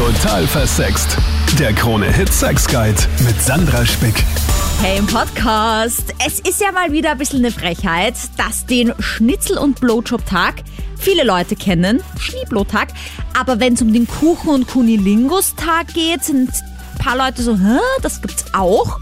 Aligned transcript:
Total 0.00 0.46
versext. 0.46 1.18
Der 1.58 1.74
Krone-Hit 1.74 2.32
Sex 2.32 2.66
Guide 2.66 2.96
mit 3.26 3.38
Sandra 3.42 3.84
Spick. 3.84 4.24
Hey 4.80 4.96
im 4.96 5.06
Podcast. 5.06 6.14
Es 6.26 6.40
ist 6.40 6.58
ja 6.58 6.72
mal 6.72 6.90
wieder 6.90 7.10
ein 7.10 7.18
bisschen 7.18 7.40
eine 7.40 7.50
Frechheit, 7.50 8.14
dass 8.38 8.64
den 8.64 8.94
Schnitzel- 8.98 9.58
und 9.58 9.78
Blowjob-Tag 9.78 10.62
viele 10.98 11.22
Leute 11.22 11.54
kennen, 11.54 12.02
Schneeblotag. 12.18 12.88
Aber 13.38 13.60
wenn 13.60 13.74
es 13.74 13.82
um 13.82 13.92
den 13.92 14.06
Kuchen- 14.06 14.48
und 14.48 14.68
Kunilingus-Tag 14.68 15.92
geht, 15.92 16.24
sind 16.24 16.48
ein 16.48 16.98
paar 16.98 17.18
Leute 17.18 17.42
so, 17.42 17.58
Hä, 17.58 17.78
das 18.00 18.22
gibt's 18.22 18.46
auch. 18.54 19.00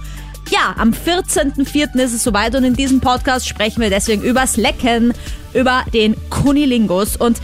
Ja, 0.50 0.74
am 0.78 0.90
14.04. 0.90 1.94
ist 2.00 2.12
es 2.12 2.24
soweit 2.24 2.56
und 2.56 2.64
in 2.64 2.74
diesem 2.74 3.00
Podcast 3.00 3.46
sprechen 3.46 3.82
wir 3.82 3.90
deswegen 3.90 4.22
übers 4.22 4.56
Lecken, 4.56 5.14
über 5.54 5.84
den 5.94 6.16
Kunilingus 6.28 7.16
und 7.16 7.40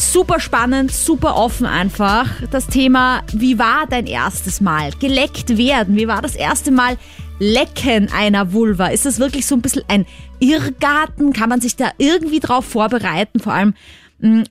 super 0.00 0.40
spannend, 0.40 0.90
super 0.92 1.36
offen 1.36 1.66
einfach. 1.66 2.26
Das 2.50 2.66
Thema, 2.66 3.22
wie 3.32 3.58
war 3.58 3.86
dein 3.88 4.06
erstes 4.06 4.60
Mal? 4.60 4.90
Geleckt 4.98 5.56
werden, 5.56 5.96
wie 5.96 6.08
war 6.08 6.22
das 6.22 6.34
erste 6.34 6.70
Mal 6.70 6.96
Lecken 7.38 8.10
einer 8.12 8.52
Vulva? 8.52 8.88
Ist 8.88 9.06
das 9.06 9.18
wirklich 9.18 9.46
so 9.46 9.54
ein 9.54 9.62
bisschen 9.62 9.84
ein 9.88 10.06
Irrgarten? 10.40 11.32
Kann 11.32 11.48
man 11.48 11.60
sich 11.60 11.76
da 11.76 11.90
irgendwie 11.98 12.40
drauf 12.40 12.64
vorbereiten? 12.64 13.40
Vor 13.40 13.52
allem 13.52 13.74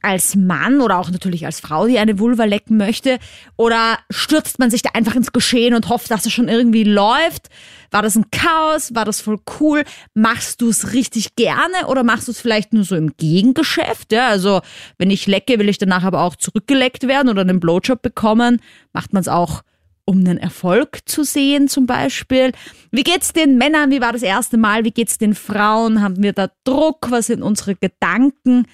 als 0.02 0.36
Mann 0.36 0.82
oder 0.82 0.98
auch 0.98 1.12
natürlich 1.12 1.46
als 1.46 1.60
Frau, 1.60 1.88
die 1.88 2.00
eine 2.00 2.20
Vulva 2.20 2.46
lecken 2.46 2.78
möchte? 2.78 3.20
Oder 3.58 4.00
stürzt 4.10 4.60
man 4.60 4.72
sich 4.72 4.82
da 4.82 4.92
einfach 4.94 5.16
ins 5.16 5.32
Geschehen 5.32 5.74
und 5.74 5.90
hofft, 5.90 6.12
dass 6.12 6.26
es 6.26 6.34
schon 6.34 6.48
irgendwie 6.48 6.84
läuft? 6.84 7.50
War 7.92 8.02
das 8.02 8.16
ein 8.16 8.32
Chaos? 8.32 8.94
War 8.96 9.06
das 9.06 9.22
voll 9.22 9.40
cool? 9.60 9.84
Machst 10.14 10.62
du 10.62 10.70
es 10.70 10.94
richtig 10.94 11.36
gerne 11.36 11.88
oder 11.88 12.04
machst 12.04 12.28
du 12.28 12.32
es 12.32 12.42
vielleicht 12.42 12.74
nur 12.74 12.84
so 12.84 12.96
im 12.96 13.16
Gegengeschäft? 13.18 14.12
Ja, 14.12 14.28
also 14.28 14.62
wenn 14.98 15.12
ich 15.12 15.28
lecke, 15.28 15.60
will 15.60 15.70
ich 15.70 15.78
danach 15.78 16.04
aber 16.04 16.22
auch 16.22 16.36
zurückgeleckt 16.36 17.08
werden 17.08 17.30
oder 17.30 17.42
einen 17.42 17.60
Blowjob 17.60 18.02
bekommen. 18.02 18.62
Macht 18.94 19.14
man 19.14 19.22
es 19.22 19.28
auch 19.28 19.62
um 20.10 20.18
einen 20.18 20.40
Erfolg 20.40 21.02
zu 21.06 21.24
sehen 21.24 21.68
zum 21.68 21.86
Beispiel. 21.86 22.52
Wie 22.90 23.04
geht's 23.04 23.32
den 23.32 23.60
Männern? 23.60 23.92
Wie 23.92 24.02
war 24.02 24.12
das 24.12 24.24
erste 24.24 24.58
Mal? 24.58 24.84
Wie 24.84 24.92
geht's 24.92 25.20
den 25.20 25.36
Frauen? 25.36 26.02
Haben 26.02 26.24
wir 26.24 26.34
da 26.34 26.50
Druck? 26.64 27.12
Was 27.12 27.28
sind 27.28 27.44
unsere 27.44 27.76
Gedanken? 27.76 28.66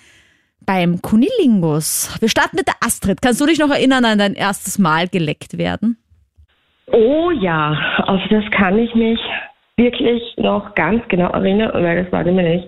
Beim 0.65 1.01
Kunilingus. 1.01 2.15
Wir 2.19 2.29
starten 2.29 2.55
mit 2.57 2.67
der 2.67 2.75
Astrid. 2.81 3.21
Kannst 3.21 3.41
du 3.41 3.45
dich 3.45 3.59
noch 3.59 3.69
erinnern 3.69 4.05
an 4.05 4.17
dein 4.17 4.33
erstes 4.33 4.79
Mal 4.79 5.07
geleckt 5.07 5.57
werden? 5.57 5.97
Oh 6.91 7.31
ja, 7.31 7.75
auf 8.05 8.21
das 8.29 8.43
kann 8.51 8.77
ich 8.77 8.93
mich 8.95 9.19
wirklich 9.77 10.21
noch 10.37 10.75
ganz 10.75 11.01
genau 11.09 11.29
erinnern, 11.31 11.71
weil 11.73 12.03
das 12.03 12.11
war 12.11 12.23
nämlich 12.23 12.63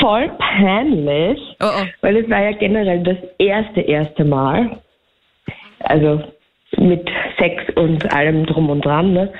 voll 0.00 0.30
peinlich, 0.38 1.38
Oh, 1.60 1.66
oh. 1.66 1.86
weil 2.02 2.16
es 2.18 2.30
war 2.30 2.42
ja 2.42 2.52
generell 2.52 3.02
das 3.02 3.16
erste, 3.38 3.80
erste 3.80 4.24
Mal. 4.24 4.78
Also 5.80 6.22
mit 6.76 7.08
Sex 7.38 7.64
und 7.76 8.12
allem 8.12 8.46
drum 8.46 8.70
und 8.70 8.84
dran. 8.84 9.12
Ne? 9.12 9.32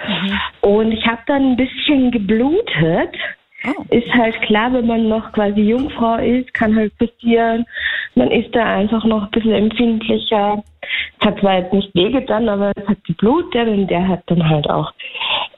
Und 0.62 0.92
ich 0.92 1.06
habe 1.06 1.20
dann 1.26 1.52
ein 1.52 1.56
bisschen 1.56 2.10
geblutet. 2.10 3.14
Oh. 3.66 3.84
Ist 3.90 4.12
halt 4.14 4.40
klar, 4.42 4.72
wenn 4.72 4.86
man 4.86 5.08
noch 5.08 5.32
quasi 5.32 5.60
Jungfrau 5.60 6.16
ist, 6.16 6.52
kann 6.54 6.76
halt 6.76 6.96
passieren. 6.98 7.66
Man 8.14 8.30
ist 8.30 8.54
da 8.54 8.64
einfach 8.76 9.04
noch 9.04 9.24
ein 9.24 9.30
bisschen 9.30 9.52
empfindlicher. 9.52 10.62
Es 11.20 11.26
hat 11.26 11.40
zwar 11.40 11.58
jetzt 11.58 11.72
nicht 11.72 11.94
wehgetan, 11.94 12.48
aber 12.48 12.72
es 12.76 12.86
hat 12.86 13.02
geblutet 13.04 13.66
und 13.66 13.88
der 13.88 14.06
hat 14.06 14.22
dann 14.26 14.48
halt 14.48 14.70
auch 14.70 14.92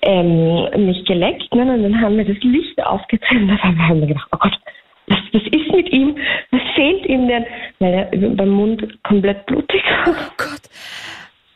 ähm, 0.02 0.86
mich 0.86 1.04
geleckt. 1.04 1.54
Ne? 1.54 1.62
Und 1.62 1.82
dann 1.82 2.00
haben 2.00 2.16
wir 2.16 2.24
das 2.24 2.42
Licht 2.42 2.82
aufgezündet 2.82 3.62
und 3.62 3.76
dann 3.76 3.88
haben 3.88 4.00
wir 4.00 4.08
gedacht, 4.08 4.28
oh 4.32 4.38
Gott, 4.38 4.58
was, 5.08 5.18
was 5.32 5.42
ist 5.42 5.72
mit 5.72 5.92
ihm? 5.92 6.16
Was 6.50 6.62
fehlt 6.74 7.04
ihm 7.06 7.28
denn? 7.28 7.44
Weil 7.80 7.92
er 7.92 8.30
beim 8.30 8.50
Mund 8.50 9.02
komplett 9.02 9.44
blutig 9.46 9.82
war. 9.84 10.14
Oh 10.14 10.32
Gott. 10.38 10.62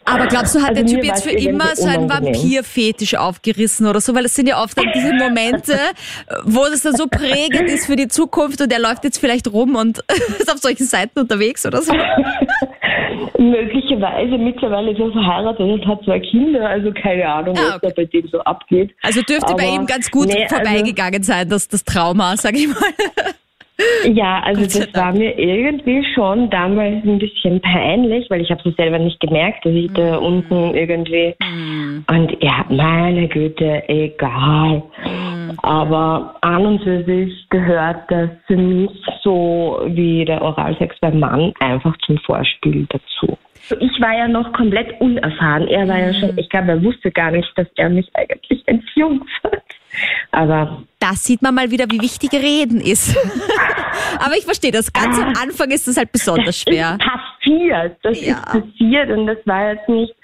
Aber 0.04 0.26
glaubst 0.26 0.54
du, 0.54 0.60
hat 0.60 0.70
Also 0.70 0.82
der 0.84 0.86
Typ 0.94 1.04
jetzt 1.04 1.24
für 1.24 1.30
immer 1.30 1.74
so 1.74 1.86
einen. 1.88 2.08
Vampirfetisch 2.08 3.14
aufgerissen 3.16 3.86
oder 3.86 4.00
so? 4.00 4.14
Weil 4.14 4.24
es 4.26 4.34
sind 4.34 4.48
ja 4.48 4.62
oft 4.62 4.76
dann 4.76 4.86
diese 4.94 5.12
Momente, 5.14 5.78
wo 6.44 6.64
das 6.64 6.82
dann 6.82 6.94
so 6.94 7.06
prägend 7.06 7.70
ist 7.70 7.86
für 7.86 7.96
die 7.96 8.08
Zukunft 8.08 8.60
und 8.60 8.70
der 8.70 8.78
läuft 8.80 9.04
jetzt 9.04 9.18
vielleicht 9.18 9.50
rum 9.52 9.74
und 9.76 9.98
ist 10.38 10.52
auf 10.52 10.58
solchen 10.58 10.84
Seiten 10.86 11.18
unterwegs 11.20 11.64
oder 11.66 11.80
so. 11.82 11.92
Möglicherweise 13.38 14.38
mittlerweile 14.38 14.92
ist 14.92 15.00
er 15.00 15.10
verheiratet 15.12 15.60
und 15.60 15.86
hat 15.86 16.02
zwei 16.04 16.20
Kinder, 16.20 16.66
also 16.68 16.92
keine 16.92 17.26
Ahnung, 17.28 17.56
Ah, 17.58 17.74
was 17.74 17.80
da 17.82 17.88
bei 17.96 18.04
dem 18.04 18.28
so 18.28 18.40
abgeht. 18.40 18.94
Also 19.02 19.22
dürfte 19.22 19.54
bei 19.54 19.64
Aber 19.64 19.74
ihm 19.74 19.86
ganz 19.86 20.10
gut 20.10 20.26
nee, 20.28 20.44
also- 20.44 20.56
vorbeigegangen 20.56 21.22
sein, 21.22 21.48
das, 21.48 21.68
das 21.68 21.84
Trauma, 21.84 22.36
sag 22.36 22.54
ich 22.56 22.68
mal. 22.68 22.76
Ja, 24.04 24.40
also 24.44 24.62
das 24.62 24.94
war 24.94 25.12
mir 25.12 25.36
irgendwie 25.36 26.04
schon 26.14 26.48
damals 26.50 27.04
ein 27.04 27.18
bisschen 27.18 27.60
peinlich, 27.60 28.30
weil 28.30 28.40
ich 28.42 28.50
habe 28.50 28.68
es 28.68 28.76
selber 28.76 28.98
nicht 29.00 29.18
gemerkt, 29.18 29.64
dass 29.66 29.72
ich 29.72 29.90
Mhm. 29.90 29.94
da 29.94 30.16
unten 30.18 30.74
irgendwie 30.74 31.34
und 32.08 32.36
ja, 32.42 32.64
meine 32.68 33.26
Güte, 33.28 33.82
egal. 33.88 34.82
Mhm. 35.04 35.58
Aber 35.62 36.36
an 36.42 36.66
und 36.66 36.82
für 36.84 37.02
sich 37.04 37.48
gehört 37.50 38.08
das 38.10 38.30
für 38.46 38.56
mich 38.56 38.90
so 39.22 39.80
wie 39.86 40.24
der 40.24 40.40
Oralsex 40.42 40.96
beim 41.00 41.18
Mann 41.18 41.52
einfach 41.60 41.96
zum 42.06 42.18
Vorspiel 42.18 42.86
dazu. 42.90 43.36
Ich 43.80 44.00
war 44.00 44.14
ja 44.16 44.28
noch 44.28 44.52
komplett 44.52 45.00
unerfahren. 45.00 45.66
Er 45.68 45.88
war 45.88 45.98
ja 45.98 46.08
Mhm. 46.08 46.14
schon, 46.14 46.38
ich 46.38 46.48
glaube, 46.50 46.72
er 46.72 46.84
wusste 46.84 47.10
gar 47.10 47.30
nicht, 47.30 47.50
dass 47.56 47.66
er 47.76 47.88
mich 47.88 48.08
eigentlich 48.14 48.62
entjungfert. 48.66 49.63
Aber 50.32 50.82
Da 51.00 51.12
sieht 51.14 51.42
man 51.42 51.54
mal 51.54 51.70
wieder, 51.70 51.84
wie 51.90 52.00
wichtig 52.00 52.32
Reden 52.32 52.80
ist. 52.80 53.16
Aber 54.18 54.36
ich 54.36 54.44
verstehe 54.44 54.70
das. 54.72 54.92
Ganz 54.92 55.18
am 55.18 55.32
Anfang 55.40 55.70
ist 55.70 55.86
das 55.86 55.96
halt 55.96 56.10
besonders 56.12 56.60
schwer. 56.60 56.98
ist 57.00 57.06
passiert. 57.06 57.96
Das 58.02 58.20
Ja. 58.24 58.34
ist 58.36 58.44
passiert 58.46 59.10
und 59.10 59.26
das 59.26 59.38
war 59.44 59.72
jetzt 59.72 59.88
nicht, 59.88 60.14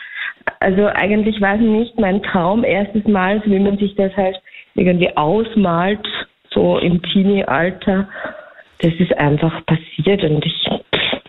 also 0.61 0.87
eigentlich 0.87 1.41
war 1.41 1.55
es 1.55 1.61
nicht 1.61 1.99
mein 1.99 2.23
Traum 2.23 2.65
erstes 2.65 3.05
Mal, 3.05 3.43
so 3.45 3.51
wie 3.51 3.59
man 3.59 3.79
sich 3.79 3.95
das 3.97 4.15
halt 4.17 4.37
irgendwie 4.75 5.15
ausmalt, 5.17 6.07
so 6.53 6.79
im 6.79 7.03
Teenie-Alter. 7.03 8.09
Das 8.79 8.93
ist 8.99 9.13
einfach 9.19 9.65
passiert 9.67 10.23
und 10.25 10.45
ich, 10.45 10.55
pff, 10.95 11.21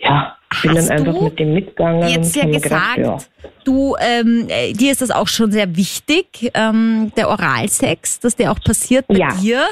ja, 0.00 0.36
bin 0.62 0.76
Hast 0.76 0.88
dann 0.90 1.06
einfach 1.06 1.20
mit 1.20 1.38
dem 1.38 1.54
mitgegangen. 1.54 2.08
Jetzt 2.08 2.36
ja 2.36 2.46
gesagt, 2.46 2.96
gedacht, 2.96 3.30
du, 3.64 3.96
ähm, 4.00 4.46
äh, 4.48 4.72
dir 4.72 4.92
ist 4.92 5.02
das 5.02 5.10
auch 5.10 5.28
schon 5.28 5.52
sehr 5.52 5.76
wichtig, 5.76 6.50
ähm, 6.54 7.12
der 7.16 7.28
Oralsex, 7.28 8.20
dass 8.20 8.36
der 8.36 8.52
auch 8.52 8.60
passiert 8.60 9.06
bei 9.08 9.16
Ja. 9.16 9.28
dir. 9.40 9.62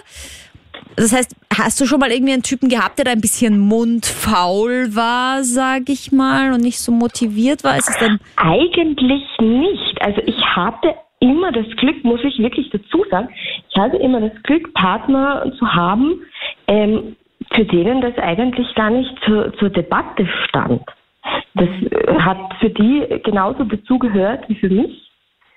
Das 0.96 1.12
heißt, 1.12 1.34
hast 1.56 1.80
du 1.80 1.86
schon 1.86 2.00
mal 2.00 2.10
irgendwie 2.10 2.32
einen 2.32 2.42
Typen 2.42 2.68
gehabt, 2.68 2.98
der 2.98 3.04
da 3.04 3.12
ein 3.12 3.20
bisschen 3.20 3.58
mundfaul 3.58 4.94
war, 4.94 5.44
sag 5.44 5.88
ich 5.88 6.12
mal, 6.12 6.52
und 6.52 6.60
nicht 6.62 6.78
so 6.78 6.92
motiviert 6.92 7.64
war? 7.64 7.76
Ist 7.76 7.88
es 7.90 7.98
dann 7.98 8.18
Eigentlich 8.36 9.22
nicht. 9.40 10.00
Also 10.00 10.20
ich 10.26 10.36
hatte 10.44 10.94
immer 11.20 11.52
das 11.52 11.66
Glück, 11.76 12.02
muss 12.02 12.20
ich 12.24 12.38
wirklich 12.38 12.70
dazu 12.70 13.04
sagen, 13.10 13.28
ich 13.70 13.76
hatte 13.78 13.96
immer 13.98 14.20
das 14.20 14.42
Glück, 14.42 14.72
Partner 14.74 15.52
zu 15.58 15.66
haben, 15.66 16.22
ähm, 16.66 17.16
für 17.54 17.64
denen 17.64 18.00
das 18.00 18.16
eigentlich 18.18 18.74
gar 18.74 18.90
nicht 18.90 19.12
zur, 19.24 19.52
zur 19.54 19.70
Debatte 19.70 20.26
stand. 20.48 20.82
Das 21.54 21.68
äh, 21.68 22.14
hat 22.18 22.54
für 22.60 22.70
die 22.70 23.06
genauso 23.24 23.64
dazugehört 23.64 24.48
wie 24.48 24.54
für 24.54 24.70
mich, 24.70 25.10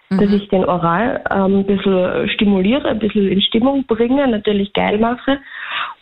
dass 0.10 0.32
ich 0.32 0.48
den 0.50 0.66
Oral 0.66 1.24
ähm, 1.32 1.60
ein 1.60 1.66
bisschen 1.66 2.30
stimuliere, 2.30 2.90
ein 2.90 3.00
bisschen 3.00 3.28
in 3.28 3.42
Stimmung 3.42 3.86
bringe, 3.86 4.28
natürlich 4.28 4.72
geil 4.74 4.98
mache. 4.98 5.40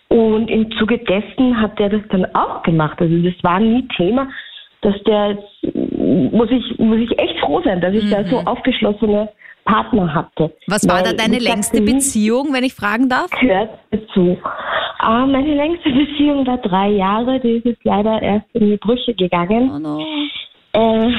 Und 0.09 0.50
im 0.50 0.69
Zuge 0.72 0.97
dessen 0.97 1.62
hat 1.62 1.79
der 1.79 1.90
das 1.90 2.02
dann 2.09 2.25
auch 2.35 2.63
gemacht. 2.63 3.00
Also 3.00 3.18
das 3.19 3.34
war 3.44 3.59
nie 3.59 3.88
Thema, 3.96 4.28
dass 4.81 5.02
der 5.03 5.38
muss 5.63 6.50
ich, 6.52 6.78
muss 6.79 7.00
ich 7.00 7.18
echt 7.18 7.40
froh 7.40 7.62
sein, 7.63 7.79
dass 7.79 7.94
ich 7.94 8.09
da 8.09 8.23
so 8.25 8.40
aufgeschlossene 8.40 9.29
Partner 9.63 10.13
hatte. 10.13 10.52
Was 10.68 10.88
war 10.90 11.00
da 11.00 11.09
Weil, 11.09 11.16
deine 11.16 11.34
wie 11.34 11.38
gesagt, 11.38 11.73
längste 11.73 11.81
Beziehung, 11.81 12.53
wenn 12.53 12.63
ich 12.63 12.73
fragen 12.73 13.08
darf? 13.09 13.29
Gehört 13.40 13.69
dazu. 13.91 14.38
Ah, 15.03 15.25
meine 15.25 15.56
längste 15.56 15.89
Beziehung 15.91 16.45
war 16.45 16.57
drei 16.57 16.89
Jahre, 16.89 17.39
die 17.39 17.53
ist 17.57 17.66
jetzt 17.66 17.84
leider 17.84 18.22
erst 18.22 18.45
in 18.53 18.69
die 18.69 18.78
Brüche 18.78 19.13
gegangen. 19.16 19.72
Oh 19.73 19.79
no. 19.79 20.00
Äh, 20.73 21.12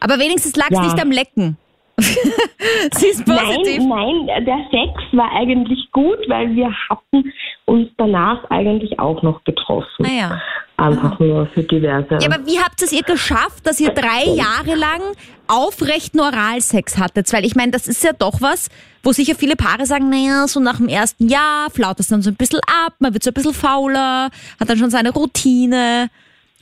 Aber 0.00 0.18
wenigstens 0.18 0.54
lag 0.56 0.68
es 0.70 0.78
Ja. 0.78 0.84
nicht 0.84 1.00
am 1.02 1.10
Lecken. 1.10 1.56
Sie 1.98 3.06
ist 3.08 3.24
positiv. 3.24 3.82
Nein, 3.84 4.26
nein, 4.26 4.44
der 4.44 4.58
Sex 4.70 4.92
war 5.12 5.32
eigentlich 5.32 5.90
gut, 5.92 6.18
weil 6.28 6.54
wir 6.54 6.70
hatten 6.88 7.32
uns 7.64 7.88
danach 7.96 8.48
eigentlich 8.50 8.98
auch 9.00 9.22
noch 9.22 9.42
getroffen. 9.44 9.88
Naja. 10.04 10.40
Einfach 10.78 11.18
nur 11.18 11.46
für 11.54 11.62
diverse. 11.62 12.18
Ja, 12.20 12.30
aber 12.30 12.46
wie 12.46 12.58
habt 12.58 12.82
es 12.82 12.92
ihr 12.92 13.02
geschafft, 13.02 13.66
dass 13.66 13.80
ihr 13.80 13.90
drei 13.90 14.24
Jahre 14.24 14.74
lang 14.74 15.00
aufrechten 15.46 16.20
Oralsex 16.20 16.98
hattet? 16.98 17.32
Weil 17.32 17.46
ich 17.46 17.56
meine, 17.56 17.72
das 17.72 17.88
ist 17.88 18.04
ja 18.04 18.12
doch 18.12 18.42
was, 18.42 18.68
wo 19.02 19.12
sicher 19.12 19.34
viele 19.34 19.56
Paare 19.56 19.86
sagen, 19.86 20.10
naja, 20.10 20.46
so 20.46 20.60
nach 20.60 20.76
dem 20.76 20.88
ersten 20.88 21.28
Jahr 21.28 21.70
flaut 21.70 21.98
es 21.98 22.08
dann 22.08 22.20
so 22.20 22.28
ein 22.28 22.36
bisschen 22.36 22.60
ab, 22.84 22.92
man 22.98 23.14
wird 23.14 23.22
so 23.22 23.30
ein 23.30 23.34
bisschen 23.34 23.54
fauler, 23.54 24.28
hat 24.60 24.68
dann 24.68 24.76
schon 24.76 24.90
seine 24.90 25.12
Routine. 25.12 26.10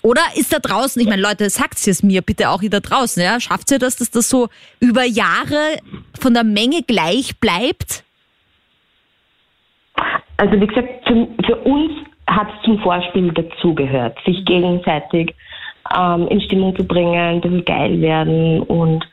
Oder 0.03 0.21
ist 0.37 0.53
da 0.53 0.61
draußen, 0.61 1.01
ich 1.03 1.09
meine, 1.09 1.23
Leute, 1.23 1.51
sagt 1.51 1.85
es 1.85 2.03
mir 2.05 2.23
bitte 2.23 2.51
auch 2.51 2.63
ihr 2.63 2.71
da 2.71 2.81
draußen, 2.81 3.21
ja? 3.21 3.41
Schafft 3.41 3.71
ihr 3.73 3.81
das, 3.81 3.97
dass 3.97 4.11
das 4.11 4.29
so 4.29 4.49
über 4.79 5.03
Jahre 5.03 5.79
von 6.21 6.35
der 6.35 6.45
Menge 6.45 6.83
gleich 6.83 7.41
bleibt? 7.41 8.05
Also 10.37 10.61
wie 10.61 10.67
gesagt, 10.67 10.89
zum, 11.09 11.35
für 11.45 11.57
uns 11.57 11.91
hat 12.29 12.49
es 12.49 12.62
zum 12.65 12.79
Vorspiel 12.79 13.32
dazugehört, 13.32 14.19
sich 14.25 14.44
gegenseitig 14.44 15.35
ähm, 15.97 16.29
in 16.29 16.41
Stimmung 16.41 16.76
zu 16.76 16.85
bringen, 16.85 17.15
ein 17.15 17.41
bisschen 17.41 17.65
geil 17.65 18.00
werden 18.00 18.62
und 18.62 19.05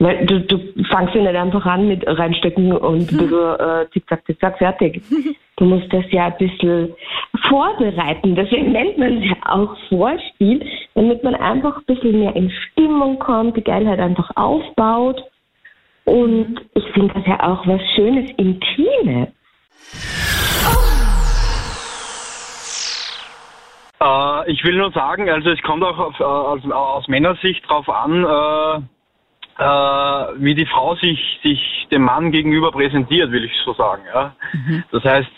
weil 0.00 0.26
du, 0.26 0.40
du 0.40 0.58
fangst 0.90 1.14
ja 1.14 1.22
nicht 1.22 1.34
einfach 1.34 1.66
an 1.66 1.88
mit 1.88 2.06
reinstecken 2.06 2.72
und 2.72 3.10
ein 3.10 3.16
bisschen 3.16 3.32
äh, 3.58 3.86
zickzack, 3.92 4.24
zickzack, 4.26 4.58
fertig. 4.58 5.02
Du 5.56 5.64
musst 5.64 5.92
das 5.92 6.04
ja 6.12 6.26
ein 6.26 6.36
bisschen 6.38 6.94
vorbereiten. 7.48 8.36
Deswegen 8.36 8.70
nennt 8.70 8.96
man 8.96 9.18
es 9.18 9.24
ja 9.24 9.36
auch 9.44 9.76
Vorspiel, 9.88 10.64
damit 10.94 11.24
man 11.24 11.34
einfach 11.34 11.78
ein 11.78 11.84
bisschen 11.86 12.20
mehr 12.20 12.36
in 12.36 12.50
Stimmung 12.50 13.18
kommt, 13.18 13.56
die 13.56 13.64
Geilheit 13.64 13.98
einfach 13.98 14.30
aufbaut. 14.36 15.20
Und 16.04 16.60
ich 16.74 16.84
finde 16.94 17.14
das 17.14 17.26
ja 17.26 17.42
auch 17.42 17.66
was 17.66 17.80
Schönes, 17.96 18.30
Intimes. 18.36 19.28
Äh, 24.00 24.52
ich 24.52 24.62
will 24.64 24.76
nur 24.76 24.92
sagen, 24.92 25.28
also 25.28 25.50
es 25.50 25.62
kommt 25.62 25.82
auch 25.82 25.98
auf, 25.98 26.20
äh, 26.20 26.24
aus, 26.24 26.60
aus 26.70 27.08
Männersicht 27.08 27.68
drauf 27.68 27.88
an, 27.88 28.24
äh, 28.24 28.76
äh, 29.62 30.34
wie 30.36 30.54
die 30.54 30.66
Frau 30.66 30.94
sich, 30.96 31.40
sich 31.42 31.88
dem 31.90 32.02
Mann 32.02 32.30
gegenüber 32.30 32.70
präsentiert, 32.70 33.30
will 33.32 33.44
ich 33.44 33.52
so 33.64 33.74
sagen. 33.74 34.02
Ja? 34.12 34.34
Mhm. 34.52 34.84
Das 34.92 35.04
heißt, 35.04 35.30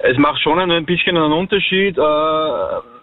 es 0.00 0.16
macht 0.16 0.40
schon 0.40 0.58
ein 0.58 0.86
bisschen 0.86 1.16
einen 1.16 1.32
Unterschied, 1.32 1.98
äh, 1.98 2.97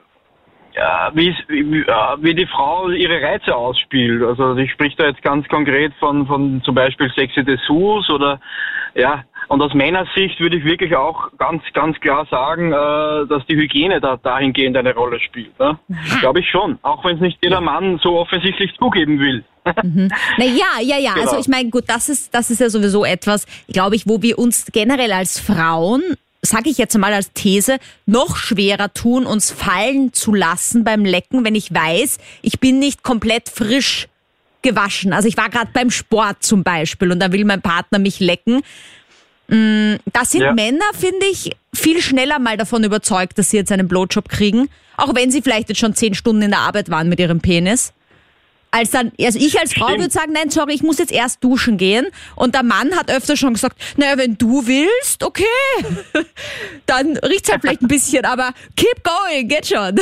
wie, 1.13 1.35
wie, 1.47 1.85
wie 2.21 2.35
die 2.35 2.47
Frau 2.47 2.89
ihre 2.89 3.21
Reize 3.21 3.55
ausspielt. 3.55 4.23
Also 4.23 4.55
ich 4.57 4.71
spreche 4.71 4.97
da 4.97 5.07
jetzt 5.07 5.21
ganz 5.21 5.47
konkret 5.47 5.93
von, 5.99 6.27
von 6.27 6.61
zum 6.63 6.75
Beispiel 6.75 7.11
Sexy 7.15 7.43
Dessous 7.43 8.09
oder 8.09 8.39
ja, 8.95 9.23
und 9.47 9.61
aus 9.61 9.73
meiner 9.73 10.05
Sicht 10.15 10.39
würde 10.39 10.57
ich 10.57 10.65
wirklich 10.65 10.95
auch 10.95 11.29
ganz, 11.37 11.61
ganz 11.73 11.99
klar 11.99 12.25
sagen, 12.31 12.71
äh, 12.71 13.27
dass 13.27 13.45
die 13.47 13.55
Hygiene 13.55 14.01
da 14.01 14.17
dahingehend 14.17 14.75
eine 14.77 14.93
Rolle 14.93 15.19
spielt. 15.19 15.57
Ne? 15.59 15.77
Glaube 16.19 16.39
ich 16.39 16.49
schon, 16.49 16.79
auch 16.81 17.03
wenn 17.05 17.15
es 17.15 17.21
nicht 17.21 17.37
jeder 17.43 17.61
Mann 17.61 17.99
so 18.01 18.17
offensichtlich 18.17 18.73
zugeben 18.79 19.19
will. 19.19 19.43
Mhm. 19.83 20.09
Na 20.37 20.45
ja, 20.45 20.81
ja, 20.81 20.97
ja. 20.97 21.11
Also 21.11 21.21
genau. 21.21 21.31
Also 21.31 21.39
ich 21.39 21.47
meine, 21.47 21.69
gut, 21.69 21.83
das 21.87 22.09
ist, 22.09 22.33
das 22.33 22.49
ist 22.49 22.59
ja 22.59 22.69
sowieso 22.69 23.05
etwas, 23.05 23.45
glaube 23.67 23.95
ich, 23.95 24.07
wo 24.07 24.21
wir 24.21 24.39
uns 24.39 24.71
generell 24.71 25.11
als 25.11 25.39
Frauen 25.39 26.01
sage 26.45 26.69
ich 26.69 26.77
jetzt 26.77 26.97
mal 26.97 27.13
als 27.13 27.31
These, 27.33 27.77
noch 28.05 28.37
schwerer 28.37 28.93
tun, 28.93 29.25
uns 29.25 29.51
fallen 29.51 30.13
zu 30.13 30.33
lassen 30.33 30.83
beim 30.83 31.05
Lecken, 31.05 31.43
wenn 31.43 31.55
ich 31.55 31.73
weiß, 31.73 32.17
ich 32.41 32.59
bin 32.59 32.79
nicht 32.79 33.03
komplett 33.03 33.49
frisch 33.49 34.07
gewaschen. 34.61 35.13
Also 35.13 35.27
ich 35.27 35.37
war 35.37 35.49
gerade 35.49 35.69
beim 35.73 35.91
Sport 35.91 36.37
zum 36.41 36.63
Beispiel 36.63 37.11
und 37.11 37.19
da 37.19 37.31
will 37.31 37.45
mein 37.45 37.61
Partner 37.61 37.99
mich 37.99 38.19
lecken. 38.19 38.61
Mm, 39.47 39.95
da 40.11 40.25
sind 40.25 40.41
ja. 40.41 40.53
Männer, 40.53 40.85
finde 40.99 41.25
ich, 41.31 41.51
viel 41.73 42.01
schneller 42.01 42.39
mal 42.39 42.57
davon 42.57 42.83
überzeugt, 42.83 43.37
dass 43.37 43.51
sie 43.51 43.57
jetzt 43.57 43.71
einen 43.71 43.87
Blowjob 43.87 44.27
kriegen, 44.27 44.69
auch 44.97 45.13
wenn 45.13 45.29
sie 45.29 45.41
vielleicht 45.41 45.69
jetzt 45.69 45.79
schon 45.79 45.93
zehn 45.93 46.15
Stunden 46.15 46.41
in 46.41 46.51
der 46.51 46.61
Arbeit 46.61 46.89
waren 46.89 47.09
mit 47.09 47.19
ihrem 47.19 47.41
Penis 47.41 47.93
als 48.75 48.91
dann, 48.91 49.13
also 49.21 49.39
ich 49.39 49.57
als 49.57 49.73
Frau 49.73 49.87
würde 49.87 50.09
sagen, 50.09 50.33
nein, 50.33 50.49
sorry, 50.49 50.73
ich 50.73 50.83
muss 50.83 50.99
jetzt 50.99 51.13
erst 51.13 51.41
duschen 51.41 51.77
gehen. 51.77 52.07
Und 52.35 52.55
der 52.55 52.63
Mann 52.63 52.91
hat 52.97 53.09
öfter 53.09 53.37
schon 53.37 53.53
gesagt, 53.53 53.77
naja, 53.95 54.17
wenn 54.17 54.37
du 54.37 54.67
willst, 54.67 55.23
okay, 55.23 55.43
dann 56.85 57.15
riecht's 57.17 57.49
halt 57.49 57.61
vielleicht 57.61 57.81
ein 57.81 57.87
bisschen, 57.87 58.25
aber 58.25 58.49
keep 58.75 59.01
going, 59.03 59.47
geht 59.47 59.67
schon. 59.67 59.95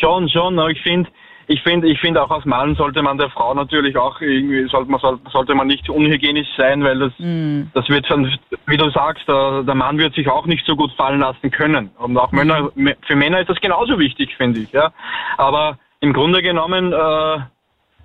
schon, 0.00 0.28
schon, 0.30 0.70
ich 0.70 0.80
finde, 0.82 1.10
ich 1.48 1.62
finde, 1.62 1.88
ich 1.88 2.00
finde 2.00 2.22
auch 2.22 2.30
als 2.30 2.46
Mann 2.46 2.74
sollte 2.76 3.02
man 3.02 3.18
der 3.18 3.28
Frau 3.28 3.52
natürlich 3.52 3.94
auch 3.98 4.18
irgendwie 4.22 4.66
sollte 4.68 4.90
man 4.90 5.00
sollte 5.30 5.54
man 5.54 5.66
nicht 5.66 5.90
unhygienisch 5.90 6.48
sein, 6.56 6.82
weil 6.82 6.98
das 6.98 7.12
mm. 7.18 7.64
das 7.74 7.86
wird 7.90 8.06
dann, 8.08 8.32
wie 8.66 8.76
du 8.78 8.88
sagst, 8.90 9.28
der, 9.28 9.62
der, 9.62 9.74
Mann 9.74 9.98
wird 9.98 10.14
sich 10.14 10.28
auch 10.28 10.46
nicht 10.46 10.64
so 10.64 10.76
gut 10.76 10.92
fallen 10.92 11.20
lassen 11.20 11.50
können. 11.50 11.90
Und 11.98 12.16
auch 12.16 12.32
Männer, 12.32 12.70
für 13.06 13.16
Männer 13.16 13.40
ist 13.40 13.50
das 13.50 13.60
genauso 13.60 13.98
wichtig, 13.98 14.34
finde 14.36 14.60
ich, 14.60 14.72
ja. 14.72 14.92
Aber 15.36 15.78
im 16.02 16.12
Grunde 16.12 16.42
genommen, 16.42 16.92
äh, 16.92 17.38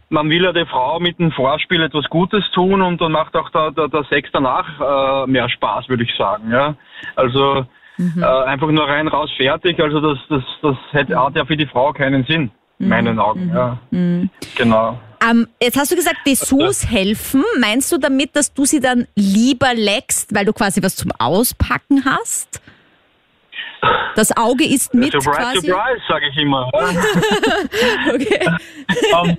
man 0.10 0.30
will 0.30 0.44
ja 0.44 0.54
der 0.54 0.68
Frau 0.68 1.00
mit 1.00 1.20
dem 1.20 1.32
Vorspiel 1.32 1.82
etwas 1.82 2.06
Gutes 2.10 2.44
tun 2.54 2.82
und 2.82 3.02
dann 3.02 3.12
macht 3.12 3.36
auch 3.36 3.50
der, 3.50 3.72
der, 3.72 3.88
der 3.90 4.04
Sex 4.06 4.30
danach 4.32 5.26
äh, 5.26 5.28
mehr 5.30 5.50
Spaß, 5.50 5.90
würde 5.90 6.04
ich 6.04 6.16
sagen. 6.16 6.52
Ja? 6.52 6.76
Also 7.16 7.66
mhm. 7.98 8.22
äh, 8.22 8.26
einfach 8.26 8.70
nur 8.70 8.88
rein, 8.88 9.08
raus, 9.08 9.32
fertig. 9.36 9.80
Also 9.80 10.00
das, 10.00 10.20
das, 10.30 10.44
das 10.62 10.78
hat, 10.94 11.10
hat 11.10 11.36
ja 11.36 11.46
für 11.46 11.58
die 11.58 11.66
Frau 11.66 11.92
keinen 11.92 12.24
Sinn, 12.26 12.52
in 12.78 12.86
mhm. 12.86 12.90
meinen 12.90 13.20
Augen. 13.20 13.48
Mhm. 13.48 13.56
Ja. 13.56 13.78
Mhm. 13.90 14.30
Genau. 14.56 15.00
Ähm, 15.28 15.48
jetzt 15.60 15.78
hast 15.78 15.92
du 15.92 15.96
gesagt, 15.96 16.18
Dessous 16.28 16.90
helfen. 16.90 17.44
Meinst 17.60 17.92
du 17.92 17.98
damit, 17.98 18.36
dass 18.36 18.54
du 18.54 18.66
sie 18.66 18.80
dann 18.80 19.08
lieber 19.16 19.74
leckst, 19.74 20.36
weil 20.36 20.46
du 20.46 20.54
quasi 20.54 20.84
was 20.84 20.96
zum 20.96 21.12
Auspacken 21.18 22.06
hast? 22.06 22.62
Das 24.16 24.36
Auge 24.36 24.66
ist 24.66 24.94
mit 24.94 25.12
surprise, 25.12 25.40
quasi? 25.40 25.68
Surprise, 25.68 26.02
sage 26.08 26.28
ich 26.30 26.38
immer. 26.38 26.68
okay. 28.14 28.50
um, 29.14 29.30
ähm, 29.30 29.38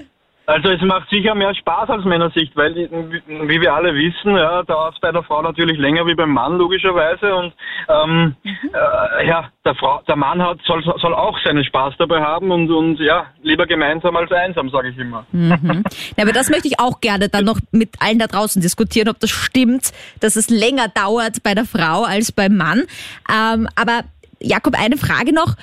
also 0.49 0.71
es 0.71 0.81
macht 0.81 1.11
sicher 1.11 1.35
mehr 1.35 1.55
Spaß 1.55 1.91
aus 1.91 2.07
meiner 2.07 2.31
Sicht, 2.31 2.57
weil 2.57 2.75
wie 2.75 3.61
wir 3.61 3.75
alle 3.75 3.93
wissen, 3.93 4.35
ja, 4.35 4.63
dauert 4.63 4.95
es 4.95 5.01
bei 5.01 5.13
der 5.13 5.23
Frau 5.23 5.43
natürlich 5.43 5.77
länger 5.77 6.07
wie 6.07 6.15
beim 6.15 6.31
Mann 6.31 6.57
logischerweise 6.57 7.35
und 7.35 7.53
ähm, 7.87 8.35
äh, 8.45 9.29
ja, 9.29 9.51
der, 9.67 9.75
Frau, 9.75 10.01
der 10.09 10.17
Mann 10.17 10.41
hat, 10.41 10.59
soll, 10.67 10.83
soll 10.83 11.13
auch 11.13 11.37
seinen 11.45 11.65
Spaß 11.65 11.97
dabei 11.99 12.23
haben 12.23 12.51
und, 12.51 12.71
und 12.71 12.99
ja, 12.99 13.27
lieber 13.43 13.67
gemeinsam 13.67 14.17
als 14.17 14.33
einsam, 14.33 14.71
sage 14.71 14.89
ich 14.89 14.97
immer. 14.97 15.27
Mhm. 15.33 15.85
Ja, 16.17 16.25
aber 16.25 16.33
das 16.33 16.49
möchte 16.49 16.69
ich 16.69 16.81
auch 16.81 17.03
gerne 17.03 17.29
dann 17.29 17.45
noch 17.45 17.59
mit 17.71 17.97
allen 18.01 18.19
da 18.19 18.27
draußen 18.27 18.63
diskutieren, 18.63 19.11
ob 19.11 19.21
das 19.21 19.29
stimmt, 19.29 19.93
dass 20.21 20.37
es 20.37 20.49
länger 20.49 20.89
dauert 20.89 21.43
bei 21.43 21.55
der 21.55 21.67
Frau 21.67 22.05
als 22.05 22.33
beim 22.33 22.57
Mann. 22.57 22.85
Ähm, 23.31 23.69
aber 23.77 24.05
Jakob, 24.41 24.75
eine 24.79 24.97
Frage 24.97 25.35
noch. 25.35 25.55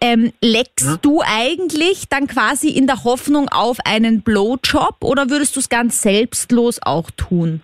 Ähm, 0.00 0.32
leckst 0.42 0.86
ja. 0.86 0.96
du 1.00 1.22
eigentlich 1.24 2.08
dann 2.10 2.26
quasi 2.26 2.68
in 2.68 2.86
der 2.86 3.04
Hoffnung 3.04 3.48
auf 3.48 3.78
einen 3.86 4.22
Blowjob 4.22 4.96
oder 5.02 5.30
würdest 5.30 5.56
du 5.56 5.60
es 5.60 5.68
ganz 5.68 6.02
selbstlos 6.02 6.80
auch 6.82 7.10
tun? 7.16 7.62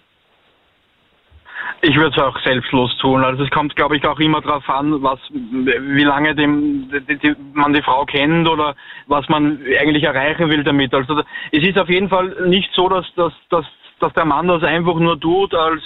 Ich 1.83 1.97
würde 1.97 2.15
es 2.15 2.23
auch 2.23 2.39
selbstlos 2.43 2.97
tun. 2.99 3.25
Also 3.25 3.43
es 3.45 3.51
kommt, 3.51 3.75
glaube 3.75 3.97
ich, 3.97 4.07
auch 4.07 4.19
immer 4.19 4.41
darauf 4.43 4.69
an, 4.69 5.03
was, 5.03 5.19
wie 5.31 6.05
lange 6.05 6.35
dem, 6.35 6.91
die, 7.09 7.17
die, 7.17 7.35
man 7.55 7.73
die 7.73 7.83
Frau 7.83 8.05
kennt 8.05 8.47
oder 8.49 8.75
was 9.07 9.29
man 9.29 9.61
eigentlich 9.81 10.05
erreichen 10.05 10.51
will 10.51 10.63
damit. 10.63 10.93
Also 10.93 11.23
es 11.53 11.63
ist 11.63 11.79
auf 11.79 11.89
jeden 11.89 12.11
Fall 12.11 12.49
nicht 12.49 12.71
so, 12.75 12.89
dass, 12.89 13.07
dass, 13.17 13.33
dass, 13.49 13.65
dass 13.99 14.13
der 14.13 14.27
Mann 14.27 14.49
das 14.49 14.63
einfach 14.63 14.97
nur 14.97 15.19
tut 15.19 15.55
als, 15.55 15.83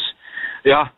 ja, 0.64 0.90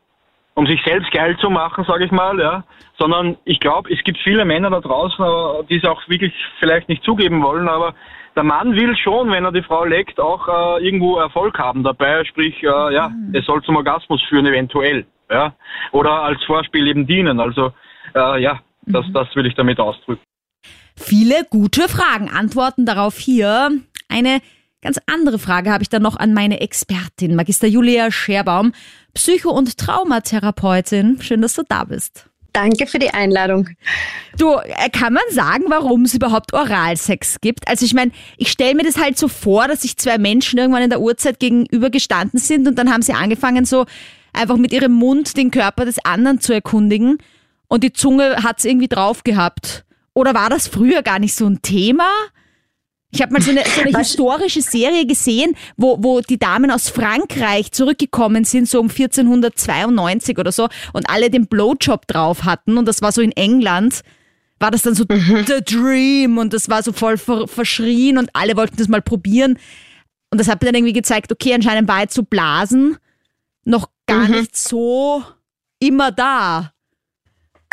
um 0.57 0.67
sich 0.67 0.83
selbst 0.85 1.13
geil 1.13 1.37
zu 1.39 1.51
machen, 1.51 1.85
sage 1.87 2.07
ich 2.07 2.11
mal, 2.11 2.41
ja, 2.41 2.65
sondern 2.99 3.37
ich 3.45 3.61
glaube, 3.61 3.93
es 3.93 4.03
gibt 4.05 4.19
viele 4.25 4.45
Männer 4.45 4.71
da 4.71 4.81
draußen, 4.81 5.67
die 5.69 5.77
es 5.77 5.85
auch 5.85 6.01
wirklich 6.09 6.33
vielleicht 6.59 6.89
nicht 6.89 7.05
zugeben 7.05 7.43
wollen, 7.43 7.69
aber 7.69 7.95
der 8.35 8.43
Mann 8.43 8.75
will 8.75 8.97
schon, 8.97 9.31
wenn 9.31 9.45
er 9.45 9.53
die 9.53 9.63
Frau 9.63 9.85
leckt, 9.85 10.19
auch 10.19 10.49
äh, 10.49 10.85
irgendwo 10.85 11.19
Erfolg 11.19 11.59
haben 11.59 11.85
dabei, 11.85 12.25
sprich, 12.25 12.63
äh, 12.63 12.67
ja, 12.67 13.11
mhm. 13.11 13.35
es 13.35 13.45
soll 13.45 13.63
zum 13.63 13.77
Orgasmus 13.77 14.23
führen 14.29 14.47
eventuell, 14.47 15.07
ja, 15.31 15.55
oder 15.93 16.23
als 16.23 16.43
Vorspiel 16.45 16.87
eben 16.87 17.07
dienen, 17.07 17.39
also 17.39 17.73
äh, 18.15 18.43
ja, 18.43 18.61
das, 18.87 19.07
mhm. 19.07 19.13
das 19.13 19.37
will 19.37 19.45
ich 19.45 19.55
damit 19.55 19.79
ausdrücken. 19.79 20.23
Viele 20.97 21.45
gute 21.51 21.83
Fragen, 21.83 22.31
Antworten 22.31 22.87
darauf 22.87 23.19
hier. 23.19 23.71
Eine 24.09 24.41
Ganz 24.87 25.01
andere 25.07 25.41
Frage 25.41 25.73
habe 25.73 25.83
ich 25.83 25.89
dann 25.89 26.03
noch 26.03 26.15
an 26.15 26.33
meine 26.33 26.61
Expertin, 26.61 27.35
Magister 27.35 27.67
Julia 27.67 28.13
Scherbaum, 28.13 28.71
Psycho- 29.15 29.51
und 29.51 29.77
Traumatherapeutin. 29.79 31.21
Schön, 31.21 31.43
dass 31.43 31.55
du 31.55 31.65
da 31.69 31.83
bist. 31.83 32.27
Danke 32.53 32.87
für 32.87 33.01
die 33.01 33.11
Einladung. 33.11 33.69
Du, 34.39 34.55
äh, 34.55 34.89
kann 34.91 35.13
man 35.13 35.25
sagen, 35.33 35.65
warum 35.71 36.03
es 36.03 36.15
überhaupt 36.15 36.53
Oralsex 36.53 37.41
gibt? 37.41 37.67
Also 37.67 37.85
ich 37.85 37.95
meine, 37.95 38.13
ich 38.37 38.53
stelle 38.53 38.77
mir 38.77 38.85
das 38.85 38.97
halt 38.97 39.19
so 39.19 39.27
vor, 39.27 39.67
dass 39.67 39.83
sich 39.83 39.97
zwei 39.97 40.19
Menschen 40.19 40.61
irgendwann 40.61 40.83
in 40.85 40.91
der 40.91 41.01
Uhrzeit 41.01 41.41
gegenüber 41.41 41.91
gestanden 41.91 42.39
sind 42.39 42.69
und 42.69 42.77
dann 42.77 42.93
haben 42.93 43.03
sie 43.03 43.13
angefangen, 43.13 43.65
so 43.65 43.87
einfach 44.33 44.57
mit 44.57 44.73
ihrem 44.73 44.93
Mund 44.93 45.37
den 45.37 45.51
Körper 45.51 45.85
des 45.85 45.99
anderen 46.05 46.41
zu 46.41 46.53
erkundigen 46.53 47.19
und 47.67 47.83
die 47.83 47.93
Zunge 47.93 48.45
hat 48.45 48.61
es 48.61 48.65
irgendwie 48.65 48.87
drauf 48.87 49.25
gehabt. 49.25 49.85
Oder 50.15 50.33
war 50.33 50.49
das 50.49 50.69
früher 50.69 51.03
gar 51.03 51.19
nicht 51.19 51.35
so 51.35 51.45
ein 51.47 51.61
Thema? 51.61 52.07
Ich 53.13 53.23
habe 53.23 53.33
mal 53.33 53.41
so 53.41 53.51
eine, 53.51 53.63
so 53.65 53.81
eine 53.81 53.99
historische 53.99 54.63
Serie 54.63 55.07
gesehen, 55.07 55.55
wo, 55.77 56.03
wo 56.03 56.21
die 56.21 56.39
Damen 56.39 56.71
aus 56.71 56.89
Frankreich 56.89 57.73
zurückgekommen 57.73 58.45
sind, 58.45 58.69
so 58.69 58.81
um 58.81 58.89
1492 58.89 60.39
oder 60.39 60.53
so, 60.53 60.69
und 60.93 61.09
alle 61.09 61.31
den 61.31 61.47
Blowjob 61.47 62.07
drauf 62.07 62.45
hatten. 62.45 62.79
Und 62.79 62.87
das 62.87 63.03
war 63.03 63.13
so 63.13 63.23
in 63.23 63.33
England, 63.33 64.03
war 64.59 64.71
das 64.71 64.83
dann 64.83 64.95
so 64.95 65.05
mhm. 65.09 65.45
the 65.47 65.63
dream 65.65 66.39
und 66.39 66.53
das 66.53 66.69
war 66.69 66.83
so 66.83 66.93
voll 66.93 67.19
ver 67.19 67.47
verschrien 67.47 68.19
und 68.19 68.31
alle 68.33 68.57
wollten 68.57 68.77
das 68.77 68.89
mal 68.89 69.03
probieren. 69.03 69.59
Und 70.31 70.39
das 70.39 70.49
hat 70.49 70.61
mir 70.61 70.67
dann 70.67 70.77
irgendwie 70.77 70.93
gezeigt, 70.93 71.31
okay, 71.31 71.55
anscheinend 71.55 71.89
war 71.89 72.01
jetzt 72.01 72.15
so 72.15 72.23
Blasen 72.23 72.97
noch 73.65 73.89
gar 74.07 74.29
mhm. 74.29 74.41
nicht 74.41 74.57
so 74.57 75.23
immer 75.79 76.11
da. 76.11 76.73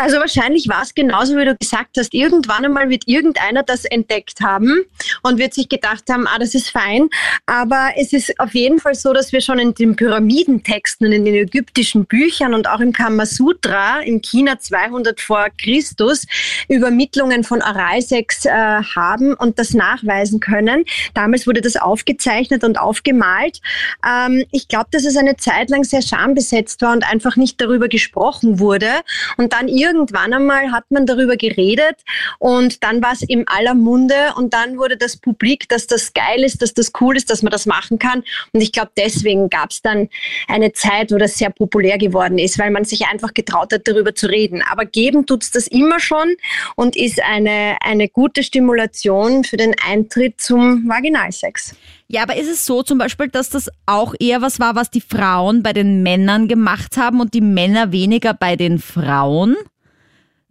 Also 0.03 0.17
wahrscheinlich 0.17 0.67
war 0.67 0.81
es 0.81 0.93
genauso, 0.93 1.37
wie 1.37 1.45
du 1.45 1.55
gesagt 1.55 1.95
hast. 1.97 2.13
Irgendwann 2.13 2.65
einmal 2.65 2.89
wird 2.89 3.07
irgendeiner 3.07 3.63
das 3.63 3.85
entdeckt 3.85 4.41
haben 4.41 4.81
und 5.21 5.37
wird 5.37 5.53
sich 5.53 5.69
gedacht 5.69 6.03
haben, 6.11 6.27
ah, 6.27 6.37
das 6.39 6.55
ist 6.55 6.71
fein. 6.71 7.07
Aber 7.45 7.91
es 7.95 8.11
ist 8.11 8.37
auf 8.37 8.53
jeden 8.53 8.79
Fall 8.79 8.95
so, 8.95 9.13
dass 9.13 9.31
wir 9.31 9.39
schon 9.39 9.59
in 9.59 9.73
den 9.73 9.95
Pyramidentexten 9.95 11.07
und 11.07 11.13
in 11.13 11.23
den 11.23 11.35
ägyptischen 11.35 12.05
Büchern 12.05 12.53
und 12.53 12.67
auch 12.67 12.81
im 12.81 12.91
Kamasutra 12.91 14.01
in 14.01 14.21
China 14.21 14.59
200 14.59 15.21
vor 15.21 15.47
Christus 15.57 16.25
Übermittlungen 16.67 17.45
von 17.45 17.61
Oralsex 17.61 18.43
äh, 18.43 18.49
haben 18.51 19.35
und 19.35 19.57
das 19.57 19.73
nachweisen 19.73 20.41
können. 20.41 20.83
Damals 21.13 21.47
wurde 21.47 21.61
das 21.61 21.77
aufgezeichnet 21.77 22.65
und 22.65 22.77
aufgemalt. 22.77 23.61
Ähm, 24.05 24.43
ich 24.51 24.67
glaube, 24.67 24.87
dass 24.91 25.05
es 25.05 25.15
eine 25.15 25.37
Zeit 25.37 25.69
lang 25.69 25.85
sehr 25.85 26.01
schambesetzt 26.01 26.81
war 26.81 26.91
und 26.91 27.09
einfach 27.09 27.37
nicht 27.37 27.61
darüber 27.61 27.87
gesprochen 27.87 28.59
wurde. 28.59 28.89
Und 29.37 29.53
dann 29.53 29.69
irgendwann 29.93 30.33
einmal 30.33 30.71
hat 30.71 30.85
man 30.89 31.05
darüber 31.05 31.37
geredet 31.37 31.97
und 32.39 32.83
dann 32.83 33.01
war 33.01 33.13
es 33.13 33.21
in 33.21 33.47
aller 33.47 33.73
Munde 33.73 34.33
und 34.35 34.53
dann 34.53 34.77
wurde 34.77 34.97
das 34.97 35.17
publik, 35.17 35.69
dass 35.69 35.87
das 35.87 36.13
geil 36.13 36.43
ist, 36.43 36.61
dass 36.61 36.73
das 36.73 36.91
cool 36.99 37.15
ist, 37.15 37.29
dass 37.29 37.43
man 37.43 37.51
das 37.51 37.65
machen 37.65 37.99
kann. 37.99 38.23
Und 38.51 38.61
ich 38.61 38.71
glaube, 38.71 38.91
deswegen 38.97 39.49
gab 39.49 39.71
es 39.71 39.81
dann 39.81 40.09
eine 40.47 40.73
Zeit, 40.73 41.11
wo 41.11 41.17
das 41.17 41.37
sehr 41.37 41.49
populär 41.49 41.97
geworden 41.97 42.37
ist, 42.37 42.59
weil 42.59 42.71
man 42.71 42.85
sich 42.85 43.05
einfach 43.07 43.33
getraut 43.33 43.71
hat, 43.73 43.87
darüber 43.87 44.15
zu 44.15 44.27
reden. 44.27 44.61
Aber 44.69 44.85
geben 44.85 45.25
tut 45.25 45.43
es 45.43 45.51
das 45.51 45.67
immer 45.67 45.99
schon 45.99 46.35
und 46.75 46.95
ist 46.95 47.21
eine, 47.23 47.77
eine 47.81 48.09
gute 48.09 48.43
Stimulation 48.43 49.43
für 49.43 49.57
den 49.57 49.75
Eintritt 49.85 50.41
zum 50.41 50.87
Vaginalsex. 50.87 51.75
Ja, 52.07 52.23
aber 52.23 52.35
ist 52.35 52.49
es 52.49 52.65
so 52.65 52.83
zum 52.83 52.97
Beispiel, 52.99 53.27
dass 53.29 53.49
das 53.49 53.69
auch 53.85 54.13
eher 54.19 54.41
was 54.41 54.59
war, 54.59 54.75
was 54.75 54.91
die 54.91 55.01
Frauen 55.01 55.63
bei 55.63 55.73
den 55.73 56.03
Männern 56.03 56.47
gemacht 56.47 56.97
haben 56.97 57.19
und 57.19 57.33
die 57.33 57.41
Männer 57.41 57.91
weniger 57.91 58.33
bei 58.33 58.55
den 58.55 58.77
Frauen? 58.77 59.55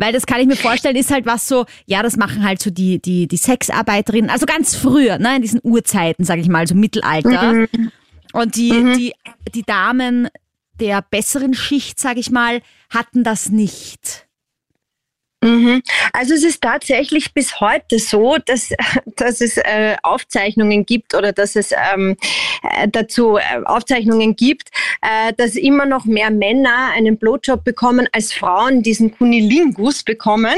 Weil 0.03 0.13
das 0.13 0.27
kann 0.27 0.41
ich 0.41 0.49
mir 0.49 0.57
vorstellen, 0.57 0.97
ist 0.97 1.13
halt 1.13 1.27
was 1.27 1.47
so, 1.47 1.65
ja, 1.87 2.03
das 2.03 2.17
machen 2.17 2.43
halt 2.43 2.61
so 2.61 2.71
die, 2.71 3.01
die, 3.01 3.29
die 3.29 3.37
Sexarbeiterinnen, 3.37 4.31
also 4.31 4.47
ganz 4.47 4.75
früher, 4.75 5.17
ne, 5.19 5.37
in 5.37 5.43
diesen 5.43 5.61
Urzeiten, 5.63 6.25
sag 6.25 6.41
ich 6.41 6.49
mal, 6.49 6.67
so 6.67 6.75
Mittelalter. 6.75 7.53
Mhm. 7.53 7.93
Und 8.33 8.57
die, 8.57 8.73
mhm. 8.73 8.95
die, 8.95 9.13
die 9.55 9.63
Damen 9.63 10.29
der 10.81 11.03
besseren 11.09 11.55
Schicht, 11.55 12.01
sag 12.01 12.17
ich 12.17 12.33
mal, 12.33 12.63
hatten 12.91 13.23
das 13.23 13.51
nicht. 13.51 14.27
Mhm. 15.43 15.83
Also 16.13 16.35
es 16.35 16.45
ist 16.45 16.63
tatsächlich 16.63 17.35
bis 17.35 17.59
heute 17.59 17.99
so, 17.99 18.37
dass, 18.47 18.71
dass 19.17 19.41
es 19.41 19.57
äh, 19.57 19.97
Aufzeichnungen 20.05 20.87
gibt 20.87 21.15
oder 21.15 21.33
dass 21.33 21.57
es 21.57 21.73
ähm, 21.73 22.17
äh, 22.63 22.87
dazu 22.89 23.39
äh, 23.39 23.43
Aufzeichnungen 23.65 24.37
gibt, 24.37 24.71
äh, 25.03 25.33
dass 25.37 25.57
immer 25.57 25.85
noch 25.85 26.05
mehr 26.05 26.31
Männer 26.31 26.93
einen 26.95 27.19
Blowjob 27.19 27.65
bekommen 27.65 28.09
als 28.13 28.33
Frauen 28.33 28.83
diesen 28.83 29.17
Kunilingus 29.17 30.05
bekommen. 30.05 30.55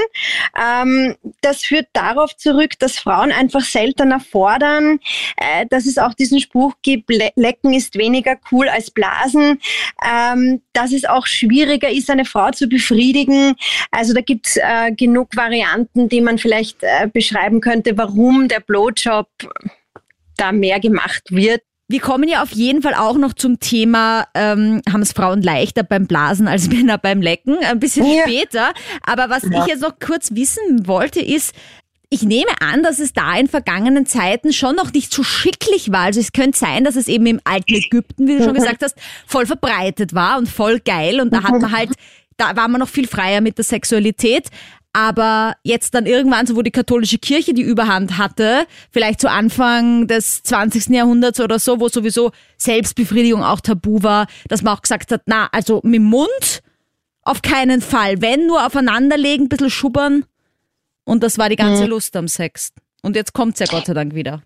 Ähm, 0.61 1.15
das 1.41 1.63
führt 1.63 1.89
darauf 1.95 2.37
zurück, 2.37 2.79
dass 2.79 2.99
Frauen 2.99 3.33
einfach 3.33 3.63
seltener 3.63 4.21
fordern, 4.21 5.01
äh, 5.37 5.65
dass 5.71 5.87
es 5.87 5.97
auch 5.97 6.13
diesen 6.13 6.41
Spruch 6.41 6.75
gibt, 6.83 7.11
Le 7.11 7.31
lecken 7.37 7.73
ist 7.73 7.97
weniger 7.97 8.37
cool 8.53 8.69
als 8.69 8.91
blasen, 8.91 9.61
ähm, 10.07 10.61
dass 10.75 10.93
es 10.93 11.07
auch 11.07 11.27
schwieriger 11.27 11.89
ist, 11.89 12.11
eine 12.11 12.27
Frau 12.27 12.51
zu 12.51 12.69
befriedigen. 12.69 13.55
Also 13.91 14.13
da 14.13 14.21
gibt's 14.21 14.57
äh, 14.57 14.74
äh, 14.75 14.93
genug 14.93 15.37
Varianten, 15.37 16.09
die 16.09 16.21
man 16.21 16.39
vielleicht 16.39 16.83
äh, 16.83 17.09
beschreiben 17.13 17.61
könnte, 17.61 17.97
warum 17.97 18.49
der 18.49 18.61
Blowjob 18.61 19.29
da 20.37 20.53
mehr 20.53 20.81
gemacht 20.81 21.23
wird. 21.31 21.63
Wir 21.87 22.01
kommen 22.01 22.29
ja 22.29 22.43
auf 22.43 22.53
jeden 22.53 22.83
Fall 22.83 22.95
auch 22.95 23.17
noch 23.17 23.35
zum 23.35 23.61
Thema, 23.61 24.27
ähm, 24.35 24.81
haben 24.91 25.03
es 25.03 25.13
Frauen 25.13 25.43
leichter 25.43 25.83
beim 25.83 26.07
Blasen 26.07 26.49
als 26.49 26.69
Männer 26.73 26.99
beim 26.99 27.21
Lecken, 27.21 27.59
ein 27.63 27.79
bisschen 27.79 28.07
ja. 28.07 28.23
später. 28.23 28.73
Aber 29.03 29.29
was 29.29 29.43
ja. 29.45 29.63
ich 29.63 29.67
jetzt 29.67 29.83
noch 29.83 29.99
kurz 29.99 30.35
wissen 30.35 30.87
wollte, 30.87 31.21
ist, 31.21 31.55
ich 32.11 32.23
nehme 32.23 32.51
an, 32.61 32.83
dass 32.83 33.01
es 33.01 33.13
da 33.13 33.37
in 33.37 33.49
vergangenen 33.49 34.07
Zeiten 34.07 34.53
schon 34.53 34.77
noch 34.77 34.93
nicht 34.93 35.13
so 35.13 35.23
schicklich 35.23 35.91
war. 35.91 36.03
Also 36.03 36.21
es 36.21 36.33
könnte 36.33 36.59
sein, 36.59 36.85
dass 36.85 36.97
es 36.97 37.09
eben 37.09 37.27
im 37.27 37.41
alten 37.45 37.75
Ägypten, 37.75 38.29
wie 38.29 38.39
du 38.39 38.45
schon 38.45 38.53
mhm. 38.53 38.59
gesagt 38.59 38.83
hast, 38.83 38.97
voll 39.27 39.47
verbreitet 39.47 40.15
war 40.15 40.39
und 40.39 40.49
voll 40.49 40.81
geil. 40.81 41.21
Und 41.21 41.33
da 41.33 41.43
hat 41.43 41.61
man 41.61 41.73
halt 41.73 41.91
da 42.37 42.57
war 42.57 42.69
man 42.69 42.81
noch 42.81 42.89
viel 42.89 43.07
freier 43.07 43.41
mit 43.41 43.59
der 43.59 43.65
Sexualität. 43.65 44.49
Aber 44.97 45.55
jetzt 45.65 45.95
dann 45.95 46.07
irgendwann, 46.07 46.47
so 46.47 46.55
wo 46.55 46.63
die 46.63 46.71
katholische 46.71 47.19
Kirche 47.19 47.53
die 47.53 47.63
Überhand 47.63 48.17
hatte, 48.17 48.67
vielleicht 48.93 49.21
zu 49.21 49.29
Anfang 49.29 50.07
des 50.07 50.45
20. 50.45 50.87
Jahrhunderts 50.91 51.41
oder 51.41 51.59
so, 51.59 51.81
wo 51.81 51.89
sowieso 51.89 52.31
Selbstbefriedigung 52.59 53.43
auch 53.43 53.61
tabu 53.61 54.05
war, 54.05 54.29
dass 54.47 54.63
man 54.63 54.73
auch 54.73 54.83
gesagt 54.83 55.11
hat, 55.11 55.23
na, 55.27 55.49
also 55.51 55.81
mit 55.83 55.97
dem 55.97 56.05
Mund 56.05 56.63
auf 57.23 57.43
keinen 57.43 57.81
Fall. 57.81 58.23
Wenn 58.23 58.47
nur 58.47 58.65
aufeinanderlegen, 58.65 59.47
ein 59.47 59.49
bisschen 59.49 59.71
schubbern. 59.71 60.25
Und 61.05 61.25
das 61.25 61.39
war 61.39 61.49
die 61.49 61.57
ganze 61.57 61.85
mhm. 61.85 61.91
Lust 61.91 62.15
am 62.15 62.29
Sex. 62.29 62.73
Und 63.03 63.17
jetzt 63.17 63.33
kommt's 63.33 63.59
ja 63.59 63.67
Gott 63.67 63.87
sei 63.87 63.95
Dank 63.95 64.15
wieder. 64.15 64.43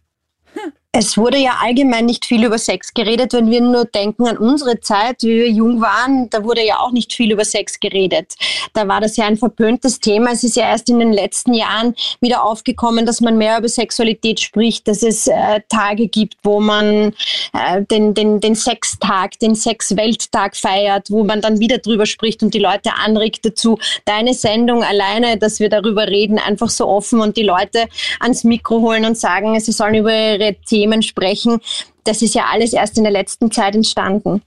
Es 0.92 1.18
wurde 1.18 1.37
ja 1.37 1.59
allgemein 1.62 2.07
nicht 2.07 2.25
viel 2.25 2.45
über 2.45 2.57
Sex 2.57 2.95
geredet, 2.95 3.35
wenn 3.35 3.50
wir 3.50 3.61
nur 3.61 3.85
denken 3.85 4.26
an 4.26 4.38
unsere 4.38 4.80
Zeit, 4.80 5.23
wie 5.23 5.37
wir 5.37 5.50
jung 5.50 5.83
waren, 5.83 6.30
da 6.30 6.42
wurde 6.45 6.64
ja 6.64 6.78
auch 6.78 6.92
nicht 6.92 7.12
viel 7.12 7.30
über 7.30 7.45
Sex 7.45 7.78
geredet. 7.78 8.37
Da 8.73 8.88
war 8.88 9.02
das 9.02 9.18
ja 9.18 9.26
ein 9.26 9.37
verpöntes 9.37 10.00
Thema. 10.00 10.33
Es 10.33 10.45
ist 10.45 10.57
ja 10.57 10.66
erst 10.66 10.88
in 10.88 10.99
den 10.99 11.12
letzten 11.12 11.52
Jahren 11.52 11.95
wieder 12.23 12.42
aufgekommen, 12.42 13.04
dass 13.04 13.21
man 13.21 13.37
mehr 13.37 13.59
über 13.59 13.68
Sexualität 13.68 14.40
spricht, 14.40 14.88
dass 14.88 15.02
es 15.02 15.26
äh, 15.26 15.61
Tage 15.68 16.09
gibt, 16.09 16.37
wo 16.42 16.59
man 16.59 17.12
äh, 17.52 17.83
den, 17.90 18.14
den, 18.14 18.40
den 18.40 18.54
Sextag, 18.54 19.38
den 19.40 19.54
Sexwelttag 19.54 20.57
feiert, 20.57 21.11
wo 21.11 21.23
man 21.23 21.42
dann 21.42 21.61
wieder 21.61 21.78
drüber 21.78 22.07
spricht 22.07 22.42
und 22.42 22.54
die 22.54 22.61
Leute 22.61 22.95
anregt 22.95 23.45
dazu. 23.45 23.78
Deine 24.07 24.33
Sendung 24.33 24.83
alleine, 24.83 25.37
dass 25.37 25.61
wir 25.61 25.68
darüber 25.68 26.09
reden, 26.09 26.38
einfach 26.38 26.71
so 26.71 26.88
offen 26.88 27.21
und 27.21 27.37
die 27.37 27.42
Leute 27.42 27.88
ans 28.21 28.42
Mikro 28.42 28.80
holen 28.80 29.04
und 29.04 29.18
sagen, 29.18 29.61
sie 29.61 29.73
sollen 29.73 29.95
über 29.95 30.12
ihre 30.12 30.54
Themen 30.54 30.78
Themen 30.79 31.03
sprechen. 31.03 31.61
Das 32.05 32.23
ist 32.23 32.35
ja 32.35 32.47
alles 32.53 32.73
erst 32.73 32.97
in 32.99 33.05
der 33.05 33.13
letzten 33.13 33.51
Zeit 33.51 33.75
entstanden. 33.75 34.43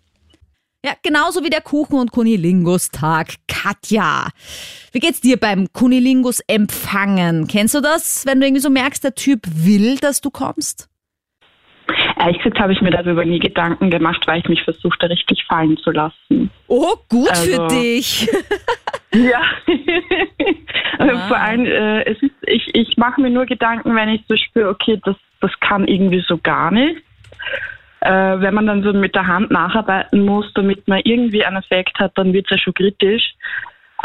Ja, 0.83 0.93
genauso 1.03 1.43
wie 1.43 1.51
der 1.51 1.61
Kuchen- 1.61 1.99
und 1.99 2.11
Kunilingus-Tag. 2.11 3.35
Katja, 3.47 4.29
wie 4.91 4.99
geht's 4.99 5.21
dir 5.21 5.37
beim 5.37 5.71
Kunilingus 5.73 6.39
empfangen? 6.47 7.47
Kennst 7.47 7.75
du 7.75 7.81
das, 7.81 8.25
wenn 8.25 8.39
du 8.39 8.47
irgendwie 8.47 8.63
so 8.63 8.71
merkst, 8.71 9.03
der 9.03 9.13
Typ 9.13 9.41
will, 9.45 9.97
dass 9.97 10.21
du 10.21 10.31
kommst? 10.31 10.87
Ehrlich 12.17 12.37
gesagt 12.37 12.59
habe 12.59 12.73
ich 12.73 12.81
mir 12.81 12.91
darüber 12.91 13.25
nie 13.25 13.39
Gedanken 13.39 13.89
gemacht, 13.89 14.25
weil 14.27 14.39
ich 14.39 14.49
mich 14.49 14.63
versuchte, 14.63 15.09
richtig 15.09 15.43
fallen 15.45 15.77
zu 15.77 15.91
lassen. 15.91 16.51
Oh, 16.67 16.95
gut 17.09 17.29
also, 17.29 17.67
für 17.67 17.67
dich. 17.67 18.29
ja. 19.13 19.41
wow. 20.99 21.27
Vor 21.27 21.37
allem, 21.37 21.65
äh, 21.65 22.03
es 22.03 22.21
ist, 22.21 22.35
ich, 22.43 22.73
ich 22.73 22.97
mache 22.97 23.19
mir 23.19 23.29
nur 23.29 23.45
Gedanken, 23.45 23.95
wenn 23.95 24.09
ich 24.09 24.21
so 24.27 24.35
spüre, 24.37 24.69
okay, 24.69 24.99
das 25.03 25.15
das 25.41 25.51
kann 25.59 25.87
irgendwie 25.87 26.23
so 26.25 26.37
gar 26.37 26.71
nicht. 26.71 27.01
Äh, 27.99 28.39
wenn 28.39 28.53
man 28.53 28.67
dann 28.67 28.83
so 28.83 28.93
mit 28.93 29.13
der 29.13 29.27
Hand 29.27 29.51
nacharbeiten 29.51 30.23
muss, 30.25 30.51
damit 30.53 30.87
man 30.87 31.01
irgendwie 31.03 31.43
einen 31.43 31.57
Effekt 31.57 31.99
hat, 31.99 32.17
dann 32.17 32.33
wird 32.33 32.45
es 32.45 32.51
ja 32.51 32.57
schon 32.57 32.73
kritisch. 32.73 33.33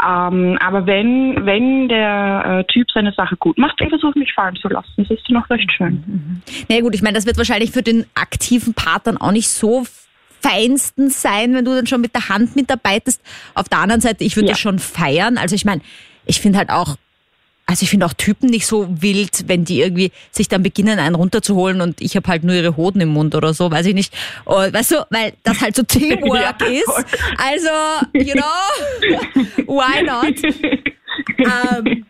Ähm, 0.03 0.57
aber 0.59 0.85
wenn, 0.85 1.45
wenn 1.45 1.87
der 1.89 2.65
äh, 2.67 2.71
Typ 2.71 2.87
seine 2.91 3.13
Sache 3.13 3.35
gut 3.37 3.57
macht, 3.57 3.79
dann 3.79 3.89
versuche 3.89 4.17
mich 4.19 4.33
fallen 4.33 4.55
zu 4.55 4.67
lassen. 4.67 4.93
Das 4.97 5.09
ist 5.09 5.23
dann 5.27 5.37
auch 5.37 5.49
recht 5.49 5.71
schön. 5.71 6.03
Mhm. 6.05 6.41
Na 6.67 6.75
ja, 6.75 6.81
gut, 6.81 6.95
ich 6.95 7.01
meine, 7.01 7.15
das 7.15 7.25
wird 7.25 7.37
wahrscheinlich 7.37 7.71
für 7.71 7.81
den 7.81 8.05
aktiven 8.15 8.73
Part 8.73 9.07
dann 9.07 9.17
auch 9.17 9.31
nicht 9.31 9.49
so 9.49 9.85
feinsten 10.41 11.09
sein, 11.09 11.53
wenn 11.53 11.65
du 11.65 11.75
dann 11.75 11.87
schon 11.87 12.01
mit 12.01 12.13
der 12.13 12.29
Hand 12.29 12.55
mitarbeitest. 12.55 13.21
Auf 13.55 13.69
der 13.69 13.79
anderen 13.79 14.01
Seite, 14.01 14.23
ich 14.23 14.35
würde 14.35 14.47
ja. 14.47 14.53
das 14.53 14.59
schon 14.59 14.79
feiern. 14.79 15.37
Also 15.37 15.55
ich 15.55 15.65
meine, 15.65 15.81
ich 16.25 16.39
finde 16.39 16.59
halt 16.59 16.69
auch, 16.69 16.95
also 17.67 17.83
ich 17.83 17.89
finde 17.89 18.05
auch 18.05 18.13
Typen 18.13 18.49
nicht 18.49 18.65
so 18.65 18.87
wild, 18.89 19.47
wenn 19.47 19.65
die 19.65 19.81
irgendwie 19.81 20.11
sich 20.31 20.47
dann 20.47 20.63
beginnen, 20.63 20.99
einen 20.99 21.15
runterzuholen 21.15 21.81
und 21.81 22.01
ich 22.01 22.15
habe 22.15 22.27
halt 22.29 22.45
nur 22.45 22.55
ihre 22.55 22.77
Hoden 22.77 23.01
im 23.01 23.09
Mund 23.09 23.35
oder 23.35 23.53
so, 23.53 23.69
weiß 23.69 23.85
ich 23.87 23.93
nicht. 23.93 24.13
Und, 24.45 24.73
weißt 24.73 24.91
du, 24.91 25.05
weil 25.09 25.33
das 25.43 25.59
halt 25.59 25.75
so 25.75 25.83
Teamwork 25.87 26.61
ja, 26.61 26.67
ist. 26.67 27.05
Also, 27.37 27.69
you 28.13 28.33
know, 28.33 29.67
why 29.67 30.01
not? 30.01 30.41
Um, 31.39 31.87
ähm, 31.87 32.05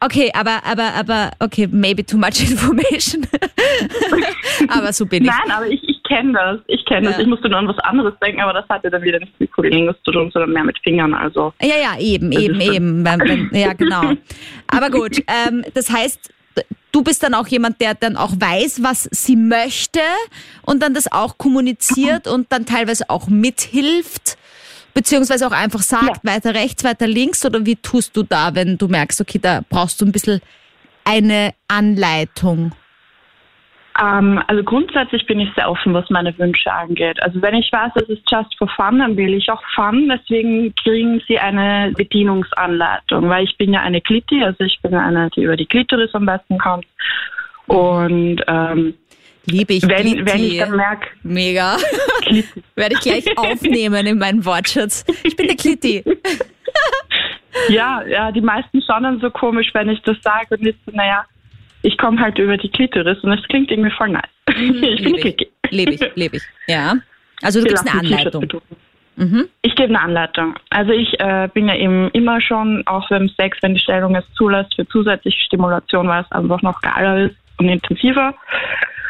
okay, 0.00 0.32
aber, 0.34 0.64
aber, 0.64 0.94
aber, 0.94 1.30
okay, 1.38 1.68
maybe 1.70 2.04
too 2.04 2.16
much 2.18 2.40
information. 2.40 3.24
aber 4.68 4.92
so 4.92 5.06
bin 5.06 5.24
ich. 5.24 5.30
Nein, 5.30 5.50
aber 5.56 5.68
ich, 5.68 5.80
ich 5.88 5.95
kenne 6.08 6.32
das. 6.32 6.60
Ich 6.66 6.84
kenne 6.84 7.06
ja. 7.06 7.10
das. 7.12 7.20
Ich 7.20 7.26
musste 7.26 7.48
nur 7.48 7.58
an 7.58 7.68
was 7.68 7.78
anderes 7.78 8.14
denken, 8.24 8.40
aber 8.40 8.52
das 8.52 8.68
hatte 8.68 8.90
dann 8.90 9.02
wieder 9.02 9.18
nichts 9.18 9.38
mit 9.38 9.52
Kulingus 9.52 9.96
zu 10.04 10.12
tun, 10.12 10.30
sondern 10.32 10.52
mehr 10.52 10.64
mit 10.64 10.78
Fingern. 10.82 11.14
Also. 11.14 11.52
Ja, 11.60 11.76
ja, 11.76 11.98
eben, 11.98 12.32
eben, 12.32 12.60
eben. 12.60 13.04
ja, 13.52 13.72
genau. 13.72 14.12
Aber 14.68 14.90
gut, 14.90 15.22
ähm, 15.28 15.64
das 15.74 15.90
heißt, 15.90 16.32
du 16.92 17.02
bist 17.02 17.22
dann 17.22 17.34
auch 17.34 17.46
jemand, 17.46 17.80
der 17.80 17.94
dann 17.94 18.16
auch 18.16 18.32
weiß, 18.32 18.82
was 18.82 19.08
sie 19.12 19.36
möchte 19.36 20.00
und 20.62 20.82
dann 20.82 20.94
das 20.94 21.10
auch 21.10 21.38
kommuniziert 21.38 22.26
und 22.26 22.50
dann 22.50 22.66
teilweise 22.66 23.08
auch 23.10 23.28
mithilft, 23.28 24.38
beziehungsweise 24.94 25.46
auch 25.46 25.52
einfach 25.52 25.82
sagt, 25.82 26.24
ja. 26.24 26.34
weiter 26.34 26.54
rechts, 26.54 26.84
weiter 26.84 27.06
links 27.06 27.44
oder 27.44 27.64
wie 27.66 27.76
tust 27.76 28.16
du 28.16 28.22
da, 28.22 28.54
wenn 28.54 28.78
du 28.78 28.88
merkst, 28.88 29.20
okay, 29.20 29.38
da 29.40 29.62
brauchst 29.68 30.00
du 30.00 30.06
ein 30.06 30.12
bisschen 30.12 30.40
eine 31.04 31.52
Anleitung? 31.68 32.72
Ähm, 34.00 34.42
also 34.46 34.62
grundsätzlich 34.62 35.26
bin 35.26 35.40
ich 35.40 35.48
sehr 35.54 35.70
offen, 35.70 35.94
was 35.94 36.08
meine 36.10 36.36
Wünsche 36.38 36.72
angeht. 36.72 37.22
Also 37.22 37.40
wenn 37.40 37.54
ich 37.54 37.72
weiß, 37.72 37.92
es 37.96 38.08
ist 38.08 38.30
just 38.30 38.56
for 38.58 38.68
fun, 38.68 38.98
dann 38.98 39.16
will 39.16 39.34
ich 39.34 39.50
auch 39.50 39.62
fun. 39.74 40.08
Deswegen 40.08 40.74
kriegen 40.74 41.22
sie 41.26 41.38
eine 41.38 41.92
Bedienungsanleitung, 41.96 43.28
weil 43.28 43.44
ich 43.44 43.56
bin 43.56 43.72
ja 43.72 43.80
eine 43.80 44.00
Klitti, 44.00 44.42
also 44.42 44.64
ich 44.64 44.78
bin 44.82 44.94
eine, 44.94 45.30
die 45.30 45.42
über 45.42 45.56
die 45.56 45.66
Klitoris 45.66 46.14
am 46.14 46.26
besten 46.26 46.58
kommt. 46.58 46.86
Und 47.66 48.42
ähm, 48.46 48.94
Liebe 49.48 49.74
ich 49.74 49.82
wenn, 49.84 49.96
Klitti. 49.96 50.26
wenn 50.26 50.44
ich 50.44 50.58
dann 50.58 50.76
merke, 50.76 51.08
Mega. 51.22 51.76
Klitti. 52.22 52.62
Werde 52.74 52.94
ich 52.94 53.00
gleich 53.00 53.24
aufnehmen 53.38 54.06
in 54.06 54.18
meinen 54.18 54.44
Wortschatz. 54.44 55.04
Ich 55.22 55.36
bin 55.36 55.46
der 55.46 55.56
Klitti. 55.56 56.02
Ja, 57.70 58.02
ja, 58.06 58.30
die 58.32 58.42
meisten 58.42 58.82
schauen 58.82 59.04
dann 59.04 59.18
so 59.18 59.30
komisch, 59.30 59.70
wenn 59.72 59.88
ich 59.88 60.00
das 60.02 60.18
sage 60.22 60.46
und 60.50 60.66
ich 60.66 60.76
so, 60.84 60.92
naja, 60.94 61.24
ich 61.86 61.96
komme 61.98 62.20
halt 62.20 62.36
über 62.38 62.56
die 62.56 62.68
Klitoris 62.68 63.18
und 63.22 63.32
es 63.32 63.46
klingt 63.48 63.70
irgendwie 63.70 63.92
voll 63.92 64.08
nice. 64.08 64.22
ich 64.48 65.02
bin 65.04 65.16
die 65.16 65.48
Lebe 65.70 65.92
ich. 65.92 66.00
Lebe 66.16 66.36
ich. 66.36 66.42
Ja. 66.66 66.94
Also 67.42 67.60
du 67.60 67.66
gibst 67.66 67.86
eine 67.88 68.00
Anleitung. 68.00 68.60
Mhm. 69.14 69.48
Ich 69.62 69.74
gebe 69.76 69.90
eine 69.90 70.00
Anleitung. 70.00 70.54
Also 70.70 70.90
ich 70.90 71.18
äh, 71.20 71.48
bin 71.54 71.68
ja 71.68 71.76
eben 71.76 72.10
immer 72.10 72.40
schon, 72.40 72.82
auch 72.86 73.08
beim 73.08 73.28
Sex, 73.28 73.58
wenn 73.62 73.74
die 73.74 73.80
Stellung 73.80 74.16
es 74.16 74.24
zulässt, 74.34 74.74
für 74.74 74.86
zusätzliche 74.88 75.40
Stimulation, 75.42 76.08
weil 76.08 76.22
es 76.22 76.32
einfach 76.32 76.60
noch 76.62 76.80
geiler 76.82 77.26
ist 77.26 77.36
und 77.58 77.68
intensiver. 77.68 78.34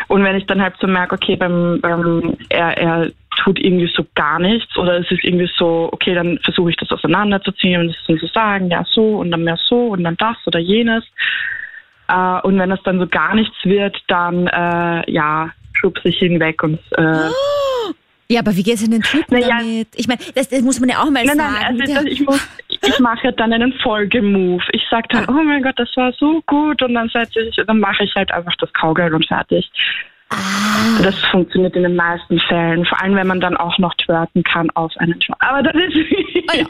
Und 0.08 0.22
wenn 0.22 0.36
ich 0.36 0.46
dann 0.46 0.62
halt 0.62 0.74
so 0.78 0.86
merke, 0.86 1.14
okay, 1.14 1.34
beim, 1.34 1.80
beim 1.80 2.36
er, 2.50 2.76
er 2.76 3.10
tut 3.42 3.58
irgendwie 3.58 3.90
so 3.94 4.06
gar 4.14 4.38
nichts 4.38 4.76
oder 4.76 4.98
es 4.98 5.10
ist 5.10 5.24
irgendwie 5.24 5.50
so, 5.56 5.88
okay, 5.92 6.14
dann 6.14 6.38
versuche 6.44 6.70
ich 6.70 6.76
das 6.76 6.90
auseinanderzuziehen 6.90 7.80
und 7.80 7.90
es 7.90 7.96
dann 8.06 8.18
so 8.18 8.26
sagen, 8.28 8.70
ja 8.70 8.84
so 8.88 9.16
und 9.16 9.30
dann 9.30 9.44
mehr 9.44 9.58
so 9.64 9.88
und 9.88 10.04
dann 10.04 10.16
das 10.18 10.36
oder 10.46 10.58
jenes. 10.58 11.04
Äh, 12.08 12.40
und 12.42 12.58
wenn 12.58 12.70
es 12.70 12.82
dann 12.84 12.98
so 12.98 13.06
gar 13.06 13.34
nichts 13.34 13.56
wird, 13.64 13.96
dann 14.08 14.46
äh, 14.46 15.10
ja, 15.10 15.50
schubse 15.72 16.08
ich 16.08 16.20
ihn 16.22 16.40
weg 16.40 16.62
und 16.62 16.78
äh, 16.92 17.30
Ja, 18.28 18.40
aber 18.40 18.56
wie 18.56 18.64
geht's 18.64 18.82
in 18.82 18.90
den 18.90 19.02
Typen 19.02 19.26
Na 19.28 19.38
ja. 19.38 19.58
damit? 19.58 19.88
Ich 19.94 20.08
meine, 20.08 20.20
das, 20.34 20.48
das 20.48 20.60
muss 20.62 20.80
man 20.80 20.88
ja 20.88 21.00
auch 21.00 21.10
mal 21.10 21.24
Nein, 21.24 21.36
sagen. 21.36 21.54
nein, 21.54 21.80
also 21.80 21.92
Ja. 21.92 22.02
das, 22.02 22.12
ich, 22.12 22.20
muss, 22.20 22.48
ich 22.68 22.98
mache 22.98 23.32
dann 23.32 23.52
einen 23.52 23.72
Folgemove. 23.74 24.64
Ich 24.72 24.82
sage 24.90 25.06
dann, 25.10 25.26
oh 25.28 25.42
mein 25.44 25.62
Gott, 25.62 25.78
das 25.78 25.88
war 25.96 26.12
so 26.12 26.42
gut 26.46 26.82
und 26.82 26.94
dann 26.94 27.08
setze 27.08 27.40
ich, 27.40 27.54
dann 27.54 27.78
mache 27.78 28.02
ich 28.02 28.12
halt 28.16 28.32
einfach 28.32 28.54
das 28.56 28.68
Cowgirl 28.72 29.14
und 29.14 29.26
fertig. 29.28 29.70
Ah. 30.28 31.00
Das 31.02 31.14
funktioniert 31.30 31.76
in 31.76 31.84
den 31.84 31.94
meisten 31.96 32.40
Fällen, 32.48 32.84
vor 32.86 33.00
allem 33.00 33.14
wenn 33.14 33.26
man 33.26 33.40
dann 33.40 33.56
auch 33.56 33.78
noch 33.78 33.94
twerken 33.94 34.42
kann 34.42 34.68
auf 34.70 34.92
einen 34.96 35.20
Schwanz. 35.22 35.38
Aber 35.40 35.62
das 35.62 35.74
ist 35.74 35.96
Ah 36.48 36.56
ja. 36.56 36.66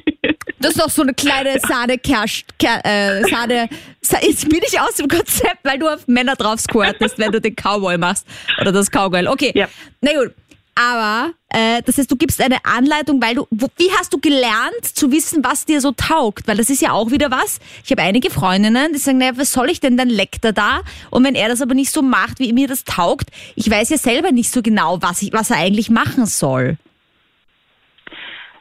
Das 0.60 0.70
ist 0.72 0.80
doch 0.80 0.88
so 0.90 1.02
eine 1.02 1.14
kleine 1.14 1.58
Sahne 1.60 1.98
Kersch, 1.98 2.44
Ker, 2.58 2.80
äh, 2.84 3.22
Sahne. 3.24 3.68
Sa- 4.00 4.18
Jetzt 4.22 4.48
bin 4.48 4.60
ich 4.66 4.80
aus 4.80 4.94
dem 4.96 5.08
Konzept, 5.08 5.58
weil 5.64 5.78
du 5.78 5.86
auf 5.88 6.06
Männer 6.08 6.34
drauf 6.34 6.60
squirtest, 6.60 7.18
wenn 7.18 7.30
du 7.32 7.40
den 7.40 7.54
Cowboy 7.54 7.98
machst. 7.98 8.26
Oder 8.60 8.72
das 8.72 8.90
Cowgirl. 8.90 9.28
Okay. 9.28 9.52
Ja. 9.54 9.68
Na 10.00 10.12
gut. 10.12 10.32
Aber, 10.78 11.32
äh, 11.48 11.80
das 11.86 11.96
heißt, 11.96 12.10
du 12.10 12.16
gibst 12.16 12.40
eine 12.42 12.58
Anleitung, 12.64 13.22
weil 13.22 13.34
du, 13.34 13.46
wo, 13.50 13.68
wie 13.78 13.90
hast 13.98 14.12
du 14.12 14.18
gelernt 14.18 14.84
zu 14.84 15.10
wissen, 15.10 15.42
was 15.42 15.64
dir 15.64 15.80
so 15.80 15.92
taugt? 15.92 16.46
Weil 16.46 16.58
das 16.58 16.68
ist 16.68 16.82
ja 16.82 16.92
auch 16.92 17.10
wieder 17.10 17.30
was. 17.30 17.60
Ich 17.82 17.90
habe 17.90 18.02
einige 18.02 18.30
Freundinnen, 18.30 18.92
die 18.92 18.98
sagen, 18.98 19.16
naja, 19.16 19.32
was 19.36 19.54
soll 19.54 19.70
ich 19.70 19.80
denn, 19.80 19.96
dann 19.96 20.10
leckt 20.10 20.44
er 20.44 20.52
da. 20.52 20.80
Und 21.10 21.24
wenn 21.24 21.34
er 21.34 21.48
das 21.48 21.62
aber 21.62 21.72
nicht 21.72 21.90
so 21.90 22.02
macht, 22.02 22.40
wie 22.40 22.52
mir 22.52 22.68
das 22.68 22.84
taugt, 22.84 23.30
ich 23.54 23.70
weiß 23.70 23.88
ja 23.88 23.96
selber 23.96 24.32
nicht 24.32 24.50
so 24.50 24.60
genau, 24.60 24.98
was, 25.00 25.22
ich, 25.22 25.32
was 25.32 25.50
er 25.50 25.56
eigentlich 25.56 25.88
machen 25.88 26.26
soll. 26.26 26.76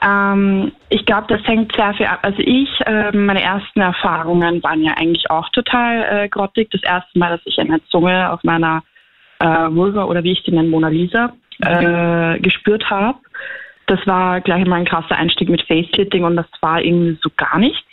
Ähm, 0.01 0.71
ich 0.87 1.05
glaube, 1.05 1.27
das 1.27 1.45
hängt 1.45 1.75
sehr 1.75 1.93
viel 1.95 2.05
ab. 2.05 2.19
Also 2.21 2.39
ich, 2.39 2.69
äh, 2.85 3.11
meine 3.11 3.41
ersten 3.41 3.81
Erfahrungen 3.81 4.63
waren 4.63 4.81
ja 4.81 4.93
eigentlich 4.93 5.29
auch 5.29 5.49
total 5.49 6.23
äh, 6.23 6.29
grottig. 6.29 6.69
Das 6.71 6.81
erste 6.83 7.19
Mal, 7.19 7.31
dass 7.31 7.41
ich 7.45 7.59
eine 7.59 7.83
Zunge 7.89 8.31
auf 8.31 8.41
meiner 8.43 8.83
äh, 9.39 9.45
Vulva 9.45 10.05
oder 10.05 10.23
wie 10.23 10.31
ich 10.31 10.43
die 10.43 10.51
nenne, 10.51 10.69
Mona 10.69 10.87
Lisa, 10.87 11.33
äh, 11.61 12.39
gespürt 12.39 12.89
habe. 12.89 13.17
Das 13.87 13.99
war 14.07 14.41
gleich 14.41 14.65
mal 14.65 14.77
ein 14.77 14.85
krasser 14.85 15.15
Einstieg 15.15 15.49
mit 15.49 15.61
Face-Sitting 15.63 16.23
und 16.23 16.35
das 16.35 16.47
war 16.61 16.81
irgendwie 16.81 17.17
so 17.21 17.29
gar 17.37 17.59
nichts. 17.59 17.83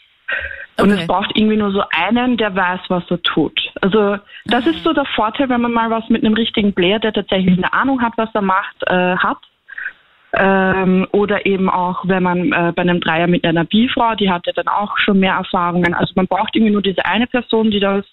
Und 0.79 0.91
Okay. 0.91 1.03
es 1.03 1.07
braucht 1.07 1.37
irgendwie 1.37 1.57
nur 1.57 1.71
so 1.71 1.83
einen, 1.95 2.39
der 2.39 2.55
weiß, 2.57 2.81
was 2.89 3.05
er 3.11 3.23
tut. 3.23 3.61
Also 3.83 4.17
das 4.47 4.67
ist 4.67 4.83
so 4.83 4.93
der 4.95 5.05
Vorteil, 5.05 5.51
wenn 5.51 5.61
man 5.61 5.73
mal 5.73 5.91
was 5.91 6.09
mit 6.09 6.25
einem 6.25 6.35
richtigen 6.35 6.73
Player, 6.73 6.99
der 6.99 7.13
tatsächlich 7.13 7.59
eine 7.59 7.73
Ahnung 7.73 8.01
hat, 8.01 8.15
was 8.17 8.31
er 8.35 8.43
macht, 8.43 8.77
äh, 8.87 9.17
hat. 9.17 9.39
Ähm, 10.35 11.07
oder 11.13 11.45
eben 11.45 11.69
auch, 11.69 12.09
wenn 12.09 12.23
man 12.23 12.53
äh, 12.53 12.73
bei 12.75 12.81
einem 12.81 13.01
Dreier 13.01 13.27
mit 13.27 13.45
einer 13.45 13.65
Bifrau, 13.65 14.15
die 14.15 14.31
hatte 14.31 14.53
dann 14.55 14.67
auch 14.67 14.97
schon 14.97 15.21
mehr 15.21 15.35
Erfahrungen. 15.35 15.93
Also 15.93 16.15
man 16.17 16.27
braucht 16.27 16.57
irgendwie 16.57 16.73
nur 16.73 16.81
diese 16.81 17.05
eine 17.05 17.27
Person, 17.27 17.71
die 17.71 17.81
das, 17.81 18.07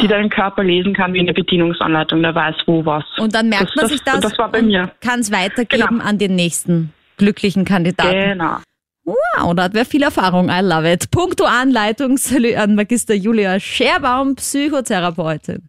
die 0.00 0.08
deinen 0.08 0.30
Körper 0.30 0.62
lesen 0.64 0.94
kann 0.94 1.12
wie 1.14 1.20
eine 1.20 1.32
Bedienungsanleitung, 1.32 2.22
der 2.22 2.34
weiß, 2.34 2.56
wo 2.66 2.84
was. 2.84 3.04
Und 3.18 3.34
dann 3.34 3.48
merkt 3.48 3.68
das, 3.70 3.74
man 3.76 3.82
das, 3.84 3.92
sich 3.92 4.02
das, 4.02 4.20
Das 4.20 4.38
war 4.38 4.50
bei 4.50 4.58
und 4.60 4.66
mir. 4.66 4.90
kann 5.00 5.20
es 5.20 5.30
weitergeben 5.32 5.88
Genau. 5.98 6.04
an 6.04 6.18
den 6.18 6.34
nächsten 6.34 6.92
glücklichen 7.16 7.64
Kandidaten. 7.64 8.12
Genau. 8.12 8.56
Wow, 9.04 9.54
da 9.54 9.64
hat 9.64 9.74
wer 9.74 9.84
viel 9.84 10.02
Erfahrung. 10.02 10.48
I 10.48 10.60
love 10.62 10.90
it. 10.90 11.10
Punkto 11.10 11.44
Anleitung 11.44 12.16
an 12.56 12.74
Magister 12.74 13.14
Julia 13.14 13.60
Scherbaum, 13.60 14.34
Psychotherapeutin. 14.36 15.68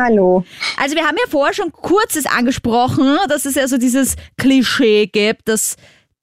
Hallo. 0.00 0.44
Also 0.78 0.96
wir 0.96 1.02
haben 1.04 1.16
ja 1.18 1.28
vorher 1.28 1.54
schon 1.54 1.70
kurzes 1.72 2.24
angesprochen, 2.26 3.16
dass 3.28 3.44
es 3.44 3.56
ja 3.56 3.66
so 3.68 3.78
dieses 3.78 4.16
Klischee 4.38 5.06
gibt, 5.06 5.48
dass 5.48 5.76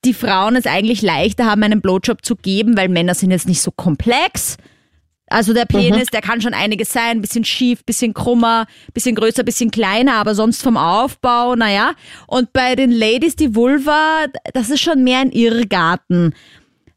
die 0.05 0.13
Frauen 0.13 0.55
es 0.55 0.65
eigentlich 0.65 1.01
leichter 1.01 1.45
haben, 1.45 1.61
einen 1.63 1.81
Blowjob 1.81 2.23
zu 2.25 2.35
geben, 2.35 2.77
weil 2.77 2.87
Männer 2.89 3.13
sind 3.13 3.31
jetzt 3.31 3.47
nicht 3.47 3.61
so 3.61 3.71
komplex. 3.71 4.57
Also 5.29 5.53
der 5.53 5.65
Penis, 5.65 6.07
der 6.07 6.21
kann 6.21 6.41
schon 6.41 6.53
einiges 6.53 6.91
sein, 6.91 7.21
bisschen 7.21 7.45
schief, 7.45 7.85
bisschen 7.85 8.13
krummer, 8.13 8.65
bisschen 8.93 9.15
größer, 9.15 9.43
bisschen 9.43 9.71
kleiner, 9.71 10.15
aber 10.15 10.35
sonst 10.35 10.61
vom 10.61 10.77
Aufbau, 10.77 11.55
naja. 11.55 11.93
Und 12.27 12.53
bei 12.53 12.75
den 12.75 12.91
Ladies, 12.91 13.35
die 13.35 13.55
Vulva, 13.55 14.25
das 14.53 14.69
ist 14.69 14.81
schon 14.81 15.03
mehr 15.03 15.19
ein 15.19 15.31
Irrgarten. 15.31 16.33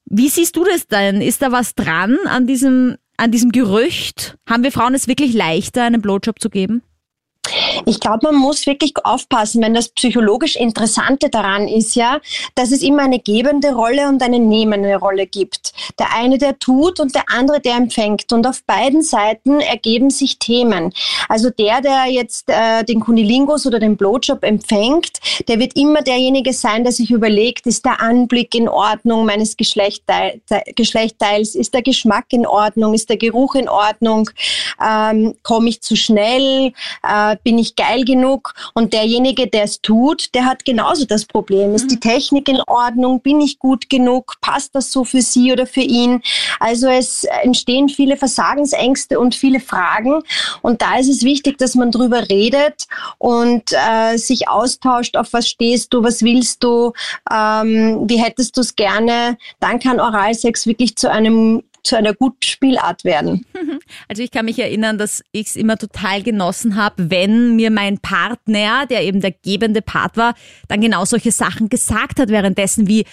Wie 0.06 0.28
siehst 0.28 0.56
du 0.56 0.64
das 0.64 0.88
denn? 0.88 1.20
Ist 1.20 1.42
da 1.42 1.52
was 1.52 1.74
dran 1.74 2.18
an 2.26 2.46
diesem, 2.46 2.96
an 3.16 3.30
diesem 3.30 3.52
Gerücht? 3.52 4.36
Haben 4.48 4.62
wir 4.62 4.72
Frauen 4.72 4.94
es 4.94 5.08
wirklich 5.08 5.32
leichter, 5.32 5.84
einen 5.84 6.02
Blowjob 6.02 6.40
zu 6.40 6.50
geben? 6.50 6.82
Ich 7.86 8.00
glaube, 8.00 8.26
man 8.30 8.36
muss 8.36 8.66
wirklich 8.66 8.94
aufpassen, 9.04 9.62
wenn 9.62 9.74
das 9.74 9.88
psychologisch 9.88 10.56
Interessante 10.56 11.30
daran 11.30 11.68
ist 11.68 11.94
ja, 11.94 12.20
dass 12.54 12.72
es 12.72 12.82
immer 12.82 13.02
eine 13.02 13.18
gebende 13.18 13.74
Rolle 13.74 14.08
und 14.08 14.22
eine 14.22 14.38
nehmende 14.38 14.96
Rolle 14.96 15.26
gibt. 15.26 15.72
Der 15.98 16.14
eine, 16.14 16.38
der 16.38 16.58
tut 16.58 17.00
und 17.00 17.14
der 17.14 17.24
andere, 17.28 17.60
der 17.60 17.76
empfängt. 17.76 18.32
Und 18.32 18.46
auf 18.46 18.62
beiden 18.64 19.02
Seiten 19.02 19.60
ergeben 19.60 20.10
sich 20.10 20.38
Themen. 20.38 20.92
Also 21.28 21.50
der, 21.50 21.80
der 21.80 22.06
jetzt 22.08 22.48
äh, 22.48 22.84
den 22.84 23.00
Kunilingus 23.00 23.66
oder 23.66 23.78
den 23.78 23.96
Blowjob 23.96 24.42
empfängt, 24.44 25.18
der 25.48 25.58
wird 25.58 25.76
immer 25.76 26.02
derjenige 26.02 26.52
sein, 26.52 26.84
der 26.84 26.92
sich 26.92 27.10
überlegt, 27.10 27.66
ist 27.66 27.84
der 27.84 28.00
Anblick 28.00 28.54
in 28.54 28.68
Ordnung 28.68 29.26
meines 29.26 29.56
Geschlechtteil, 29.56 30.40
Geschlechtteils, 30.76 31.54
ist 31.54 31.74
der 31.74 31.82
Geschmack 31.82 32.26
in 32.30 32.46
Ordnung, 32.46 32.94
ist 32.94 33.08
der 33.08 33.16
Geruch 33.16 33.54
in 33.54 33.68
Ordnung, 33.68 34.30
ähm, 34.84 35.34
komme 35.42 35.68
ich 35.68 35.80
zu 35.80 35.96
schnell, 35.96 36.72
äh, 37.02 37.36
bin 37.42 37.59
ich 37.59 37.76
geil 37.76 38.05
genug? 38.05 38.55
Und 38.74 38.92
derjenige, 38.92 39.46
der 39.46 39.64
es 39.64 39.81
tut, 39.81 40.35
der 40.35 40.44
hat 40.44 40.64
genauso 40.64 41.05
das 41.05 41.24
Problem. 41.24 41.74
Ist 41.74 41.90
die 41.90 42.00
Technik 42.00 42.48
in 42.48 42.61
Ordnung? 42.66 43.20
Bin 43.20 43.40
ich 43.40 43.59
gut 43.59 43.88
genug? 43.88 44.35
Passt 44.40 44.74
das 44.74 44.92
so 44.92 45.05
für 45.05 45.22
sie 45.22 45.52
oder 45.52 45.66
für 45.66 45.81
ihn? 45.81 46.22
Also 46.61 46.88
es 46.88 47.24
entstehen 47.42 47.88
viele 47.88 48.16
Versagensängste 48.16 49.18
und 49.18 49.35
viele 49.35 49.61
Fragen. 49.61 50.22
Und 50.62 50.83
da 50.83 50.98
ist 50.98 51.09
es 51.09 51.22
wichtig, 51.22 51.59
dass 51.59 51.74
man 51.74 51.90
drüber 51.90 52.28
redet 52.28 52.87
und 53.18 53.72
äh, 53.72 54.16
sich 54.16 54.48
austauscht, 54.48 55.16
auf 55.16 55.33
was 55.33 55.48
stehst 55.48 55.92
du, 55.92 56.02
was 56.02 56.22
willst 56.22 56.62
du, 56.62 56.92
ähm, 57.31 58.05
wie 58.09 58.22
hättest 58.22 58.57
du 58.57 58.61
es 58.61 58.76
gerne. 58.76 59.37
Dann 59.61 59.78
kann 59.78 60.00
Oralsex 60.00 60.66
wirklich 60.66 60.96
zu 60.96 61.11
einem 61.11 61.62
zu 61.82 61.96
einer 61.96 62.14
guten 62.14 62.42
Spielart 62.42 63.04
werden. 63.04 63.46
Also 64.08 64.22
ich 64.22 64.30
kann 64.30 64.46
mich 64.46 64.58
erinnern, 64.58 64.96
dass 64.98 65.22
ich 65.32 65.48
es 65.48 65.56
immer 65.56 65.76
total 65.76 66.22
genossen 66.22 66.76
habe, 66.76 67.10
wenn 67.10 67.56
mir 67.56 67.70
mein 67.70 67.98
Partner, 67.98 68.86
der 68.86 69.02
eben 69.02 69.20
der 69.20 69.32
gebende 69.32 69.82
Part 69.82 70.16
war, 70.16 70.34
dann 70.68 70.80
genau 70.80 71.04
solche 71.04 71.32
Sachen 71.32 71.68
gesagt 71.68 72.18
hat 72.18 72.28
währenddessen 72.28 72.88
wie 72.88 73.04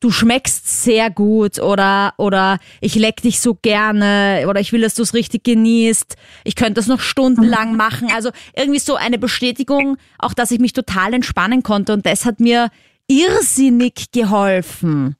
du 0.00 0.10
schmeckst 0.10 0.82
sehr 0.82 1.10
gut 1.10 1.58
oder 1.58 2.14
oder 2.18 2.58
ich 2.80 2.94
leck 2.94 3.22
dich 3.22 3.40
so 3.40 3.54
gerne 3.54 4.44
oder 4.48 4.60
ich 4.60 4.72
will, 4.72 4.82
dass 4.82 4.94
du 4.94 5.02
es 5.02 5.14
richtig 5.14 5.44
genießt. 5.44 6.16
Ich 6.44 6.56
könnte 6.56 6.74
das 6.74 6.86
noch 6.86 7.00
stundenlang 7.00 7.76
machen. 7.76 8.08
Also 8.14 8.30
irgendwie 8.56 8.80
so 8.80 8.96
eine 8.96 9.18
Bestätigung, 9.18 9.96
auch 10.18 10.34
dass 10.34 10.50
ich 10.50 10.60
mich 10.60 10.72
total 10.72 11.14
entspannen 11.14 11.62
konnte 11.62 11.92
und 11.92 12.06
das 12.06 12.24
hat 12.24 12.40
mir 12.40 12.70
irrsinnig 13.08 14.12
geholfen, 14.12 15.16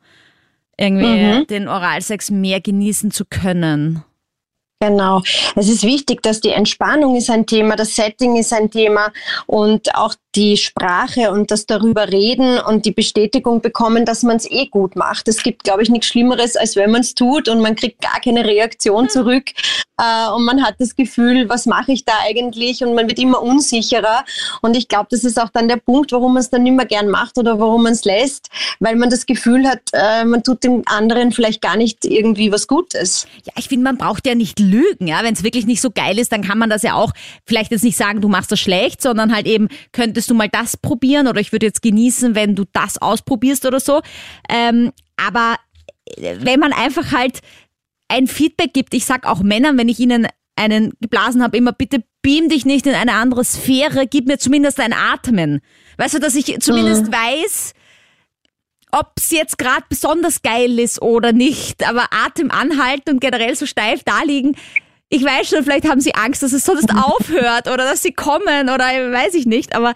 irgendwie 0.78 1.44
den 1.46 1.68
Oralsex 1.68 2.30
mehr 2.30 2.60
genießen 2.60 3.10
zu 3.10 3.24
können. 3.24 4.04
Genau. 4.80 5.22
Es 5.56 5.68
ist 5.68 5.82
wichtig, 5.82 6.22
dass 6.22 6.40
die 6.40 6.50
Entspannung 6.50 7.16
ist 7.16 7.30
ein 7.30 7.46
Thema, 7.46 7.74
das 7.74 7.96
Setting 7.96 8.36
ist 8.36 8.52
ein 8.52 8.70
Thema 8.70 9.12
und 9.46 9.92
auch 9.96 10.14
die 10.34 10.56
Sprache 10.56 11.30
und 11.30 11.50
das 11.50 11.66
darüber 11.66 12.08
reden 12.12 12.58
und 12.58 12.84
die 12.84 12.92
Bestätigung 12.92 13.60
bekommen, 13.60 14.04
dass 14.04 14.22
man 14.22 14.36
es 14.36 14.50
eh 14.50 14.66
gut 14.66 14.94
macht. 14.94 15.26
Es 15.26 15.42
gibt, 15.42 15.64
glaube 15.64 15.82
ich, 15.82 15.88
nichts 15.88 16.08
Schlimmeres, 16.08 16.56
als 16.56 16.76
wenn 16.76 16.90
man 16.90 17.00
es 17.00 17.14
tut 17.14 17.48
und 17.48 17.60
man 17.60 17.74
kriegt 17.74 18.02
gar 18.02 18.20
keine 18.20 18.44
Reaktion 18.44 19.04
hm. 19.04 19.08
zurück 19.08 19.44
äh, 19.98 20.30
und 20.30 20.44
man 20.44 20.64
hat 20.64 20.76
das 20.78 20.94
Gefühl, 20.94 21.48
was 21.48 21.66
mache 21.66 21.92
ich 21.92 22.04
da 22.04 22.12
eigentlich 22.26 22.84
und 22.84 22.94
man 22.94 23.08
wird 23.08 23.18
immer 23.18 23.42
unsicherer 23.42 24.24
und 24.60 24.76
ich 24.76 24.88
glaube, 24.88 25.08
das 25.10 25.24
ist 25.24 25.40
auch 25.40 25.48
dann 25.48 25.66
der 25.66 25.76
Punkt, 25.76 26.12
warum 26.12 26.34
man 26.34 26.40
es 26.40 26.50
dann 26.50 26.62
nicht 26.62 26.76
mehr 26.76 26.86
gern 26.86 27.08
macht 27.08 27.38
oder 27.38 27.58
warum 27.58 27.84
man 27.84 27.92
es 27.92 28.04
lässt, 28.04 28.48
weil 28.80 28.96
man 28.96 29.10
das 29.10 29.26
Gefühl 29.26 29.66
hat, 29.66 29.80
äh, 29.92 30.24
man 30.24 30.42
tut 30.42 30.62
dem 30.62 30.82
anderen 30.86 31.32
vielleicht 31.32 31.62
gar 31.62 31.76
nicht 31.76 32.04
irgendwie 32.04 32.52
was 32.52 32.66
Gutes. 32.66 33.26
Ja, 33.44 33.54
ich 33.56 33.68
finde, 33.68 33.84
man 33.84 33.96
braucht 33.96 34.26
ja 34.26 34.34
nicht 34.34 34.60
lügen, 34.60 35.06
ja, 35.06 35.22
wenn 35.22 35.34
es 35.34 35.42
wirklich 35.42 35.66
nicht 35.66 35.80
so 35.80 35.90
geil 35.90 36.18
ist, 36.18 36.32
dann 36.32 36.42
kann 36.42 36.58
man 36.58 36.70
das 36.70 36.82
ja 36.82 36.94
auch 36.94 37.12
vielleicht 37.46 37.72
jetzt 37.72 37.84
nicht 37.84 37.96
sagen, 37.96 38.20
du 38.20 38.28
machst 38.28 38.52
das 38.52 38.60
schlecht, 38.60 39.02
sondern 39.02 39.34
halt 39.34 39.46
eben 39.46 39.68
könntest 40.18 40.30
du 40.30 40.34
mal 40.34 40.48
das 40.48 40.76
probieren 40.76 41.28
oder 41.28 41.40
ich 41.40 41.52
würde 41.52 41.66
jetzt 41.66 41.80
genießen, 41.80 42.34
wenn 42.34 42.56
du 42.56 42.64
das 42.72 43.00
ausprobierst 43.00 43.64
oder 43.66 43.78
so. 43.78 44.02
Ähm, 44.48 44.90
aber 45.16 45.54
äh, 46.16 46.38
wenn 46.40 46.58
man 46.58 46.72
einfach 46.72 47.12
halt 47.12 47.38
ein 48.08 48.26
Feedback 48.26 48.72
gibt, 48.72 48.94
ich 48.94 49.04
sag 49.04 49.26
auch 49.26 49.42
Männern, 49.44 49.78
wenn 49.78 49.88
ich 49.88 50.00
ihnen 50.00 50.26
einen 50.56 50.92
geblasen 51.00 51.40
habe, 51.40 51.56
immer 51.56 51.70
bitte 51.70 52.02
beam 52.20 52.48
dich 52.48 52.66
nicht 52.66 52.84
in 52.88 52.94
eine 52.94 53.12
andere 53.12 53.44
Sphäre, 53.44 54.08
gib 54.08 54.26
mir 54.26 54.38
zumindest 54.38 54.80
ein 54.80 54.92
Atmen. 54.92 55.60
Weißt 55.98 56.14
du, 56.14 56.18
dass 56.18 56.34
ich 56.34 56.58
zumindest 56.58 57.06
mhm. 57.06 57.12
weiß, 57.12 57.74
ob 58.90 59.12
es 59.18 59.30
jetzt 59.30 59.56
gerade 59.56 59.84
besonders 59.88 60.42
geil 60.42 60.80
ist 60.80 61.00
oder 61.00 61.32
nicht, 61.32 61.88
aber 61.88 62.08
Atem 62.10 62.50
anhalten 62.50 63.10
und 63.10 63.20
generell 63.20 63.54
so 63.54 63.66
steif 63.66 64.02
da 64.02 64.24
liegen, 64.24 64.56
ich 65.10 65.24
weiß 65.24 65.48
schon, 65.48 65.64
vielleicht 65.64 65.88
haben 65.88 66.00
sie 66.00 66.14
Angst, 66.14 66.42
dass 66.42 66.52
es 66.52 66.64
sonst 66.64 66.90
aufhört 66.94 67.68
oder 67.68 67.84
dass 67.84 68.02
sie 68.02 68.12
kommen 68.12 68.68
oder 68.68 68.84
weiß 68.84 69.34
ich 69.34 69.46
nicht, 69.46 69.74
aber 69.74 69.94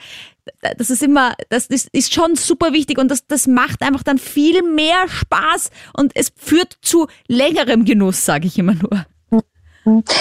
das 0.76 0.90
ist 0.90 1.02
immer, 1.02 1.34
das 1.50 1.66
ist, 1.66 1.88
ist 1.92 2.12
schon 2.12 2.34
super 2.34 2.72
wichtig 2.72 2.98
und 2.98 3.10
das, 3.10 3.26
das 3.26 3.46
macht 3.46 3.82
einfach 3.82 4.02
dann 4.02 4.18
viel 4.18 4.62
mehr 4.62 5.08
Spaß 5.08 5.70
und 5.96 6.12
es 6.14 6.32
führt 6.36 6.78
zu 6.82 7.06
längerem 7.28 7.84
Genuss, 7.84 8.24
sage 8.24 8.48
ich 8.48 8.58
immer 8.58 8.74
nur. 8.74 9.06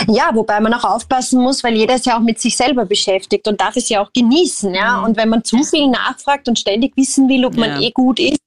Ja, 0.07 0.31
wobei 0.33 0.59
man 0.59 0.73
auch 0.73 0.83
aufpassen 0.83 1.39
muss, 1.41 1.63
weil 1.63 1.75
jeder 1.75 1.95
ist 1.95 2.07
ja 2.07 2.17
auch 2.17 2.21
mit 2.21 2.39
sich 2.39 2.57
selber 2.57 2.85
beschäftigt 2.85 3.47
und 3.47 3.61
darf 3.61 3.75
es 3.75 3.89
ja 3.89 4.03
auch 4.03 4.11
genießen. 4.11 4.73
Ja? 4.73 4.97
Mhm. 4.97 5.03
Und 5.03 5.17
wenn 5.17 5.29
man 5.29 5.43
zu 5.43 5.63
viel 5.63 5.87
nachfragt 5.87 6.47
und 6.47 6.57
ständig 6.57 6.97
wissen 6.97 7.29
will, 7.29 7.45
ob 7.45 7.55
man 7.55 7.69
ja. 7.69 7.87
eh 7.87 7.91
gut 7.91 8.19
ist, 8.19 8.39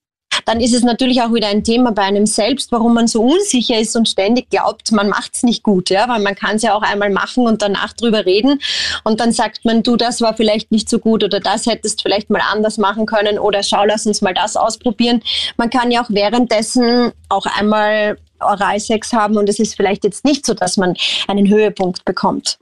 dann 0.44 0.60
ist 0.60 0.74
es 0.74 0.82
natürlich 0.82 1.22
auch 1.22 1.32
wieder 1.32 1.48
ein 1.48 1.64
Thema 1.64 1.92
bei 1.92 2.02
einem 2.02 2.26
selbst, 2.26 2.72
warum 2.72 2.94
man 2.94 3.06
so 3.06 3.22
unsicher 3.22 3.78
ist 3.78 3.96
und 3.96 4.08
ständig 4.08 4.50
glaubt, 4.50 4.92
man 4.92 5.08
macht 5.08 5.34
es 5.34 5.42
nicht 5.42 5.62
gut, 5.62 5.90
ja, 5.90 6.08
weil 6.08 6.20
man 6.20 6.34
kann 6.34 6.56
es 6.56 6.62
ja 6.62 6.74
auch 6.74 6.82
einmal 6.82 7.10
machen 7.10 7.46
und 7.46 7.62
danach 7.62 7.92
drüber 7.92 8.26
reden 8.26 8.60
und 9.04 9.20
dann 9.20 9.32
sagt 9.32 9.64
man, 9.64 9.82
du, 9.82 9.96
das 9.96 10.20
war 10.20 10.36
vielleicht 10.36 10.70
nicht 10.70 10.88
so 10.88 10.98
gut 10.98 11.24
oder 11.24 11.40
das 11.40 11.66
hättest 11.66 12.02
vielleicht 12.02 12.30
mal 12.30 12.42
anders 12.50 12.78
machen 12.78 13.06
können 13.06 13.38
oder 13.38 13.62
schau, 13.62 13.84
lass 13.84 14.06
uns 14.06 14.22
mal 14.22 14.34
das 14.34 14.56
ausprobieren. 14.56 15.22
Man 15.56 15.70
kann 15.70 15.90
ja 15.90 16.02
auch 16.02 16.10
währenddessen 16.10 17.12
auch 17.28 17.46
einmal 17.46 18.18
Oralsex 18.40 19.12
haben 19.12 19.36
und 19.36 19.48
es 19.48 19.58
ist 19.58 19.76
vielleicht 19.76 20.04
jetzt 20.04 20.24
nicht 20.24 20.44
so, 20.44 20.54
dass 20.54 20.76
man 20.76 20.94
einen 21.28 21.48
Höhepunkt 21.48 22.04
bekommt. 22.04 22.58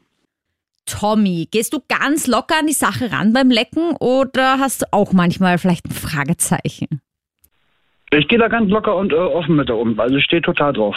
Tommy, 0.87 1.49
gehst 1.51 1.73
du 1.73 1.81
ganz 1.89 2.27
locker 2.27 2.59
an 2.59 2.67
die 2.67 2.73
Sache 2.73 3.13
ran 3.13 3.33
beim 3.33 3.51
Lecken 3.51 3.97
oder 3.97 4.59
hast 4.59 4.83
du 4.83 4.87
auch 4.93 5.13
manchmal 5.13 5.59
vielleicht 5.59 5.87
ein 5.87 5.93
Fragezeichen? 5.93 7.01
Ich 8.13 8.29
gehe 8.29 8.39
da 8.39 8.49
ganz 8.49 8.71
locker 8.71 8.95
und 8.97 9.13
äh, 9.13 9.17
offen 9.17 9.57
mit 9.57 9.69
da 9.69 9.75
um. 9.75 9.99
Also 9.99 10.17
ich 10.17 10.25
stehe 10.25 10.43
total 10.43 10.73
drauf. 10.73 10.95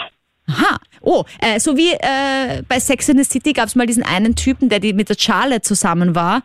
Aha. 0.47 0.77
Oh, 1.01 1.23
äh, 1.39 1.59
so 1.59 1.77
wie 1.77 1.91
äh, 1.91 2.61
bei 2.67 2.79
Sex 2.79 3.09
in 3.09 3.17
the 3.17 3.23
City 3.23 3.53
gab 3.53 3.67
es 3.67 3.75
mal 3.75 3.87
diesen 3.87 4.03
einen 4.03 4.35
Typen, 4.35 4.69
der 4.69 4.79
die 4.79 4.93
mit 4.93 5.09
der 5.09 5.15
Charlotte 5.17 5.61
zusammen 5.61 6.15
war. 6.15 6.43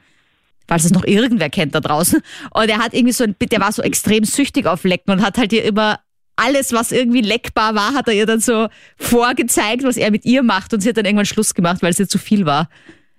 Falls 0.69 0.85
es 0.85 0.93
noch 0.93 1.05
irgendwer 1.05 1.51
kennt 1.51 1.75
da 1.75 1.81
draußen. 1.81 2.21
Und 2.55 2.69
der 2.69 2.79
hat 2.79 2.95
irgendwie 2.95 3.13
so 3.13 3.25
ein, 3.25 3.35
der 3.41 3.61
war 3.61 3.73
so 3.73 3.83
extrem 3.83 4.25
süchtig 4.25 4.67
auf 4.67 4.85
Lecken 4.85 5.11
und 5.11 5.23
hat 5.23 5.37
halt 5.37 5.53
ihr 5.53 5.65
immer 5.65 5.99
alles, 6.37 6.73
was 6.73 6.93
irgendwie 6.93 7.21
leckbar 7.21 7.75
war, 7.75 7.93
hat 7.93 8.09
er 8.09 8.15
ihr 8.15 8.25
dann 8.25 8.41
so 8.41 8.69
vorgezeigt, 8.97 9.83
was 9.83 9.97
er 9.97 10.11
mit 10.11 10.25
ihr 10.25 10.43
macht. 10.43 10.73
Und 10.73 10.81
sie 10.81 10.89
hat 10.89 10.97
dann 10.97 11.05
irgendwann 11.05 11.27
Schluss 11.27 11.55
gemacht, 11.55 11.83
weil 11.83 11.91
es 11.91 12.01
ihr 12.01 12.09
zu 12.09 12.19
viel 12.19 12.47
war. 12.47 12.69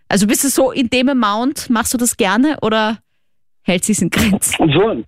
Also 0.07 0.25
bist 0.27 0.43
du 0.43 0.49
so 0.49 0.71
in 0.71 0.89
dem 0.89 1.09
Amount, 1.09 1.69
machst 1.69 1.93
du 1.93 1.97
das 1.97 2.17
gerne 2.17 2.57
oder 2.61 2.97
hält 3.61 3.85
sie 3.85 3.91
es 3.91 4.01
in 4.01 4.09
Grenzen? 4.09 4.55
So, 4.73 5.03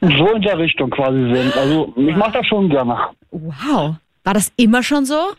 so 0.00 0.32
in 0.32 0.42
der 0.42 0.58
Richtung 0.58 0.90
quasi 0.90 1.34
sind. 1.34 1.56
Also 1.56 1.92
ich 1.96 2.16
mache 2.16 2.32
das 2.32 2.46
schon 2.46 2.68
gerne. 2.68 2.96
Wow. 3.30 3.96
War 4.24 4.34
das 4.34 4.52
immer 4.56 4.82
schon 4.82 5.04
so? 5.04 5.32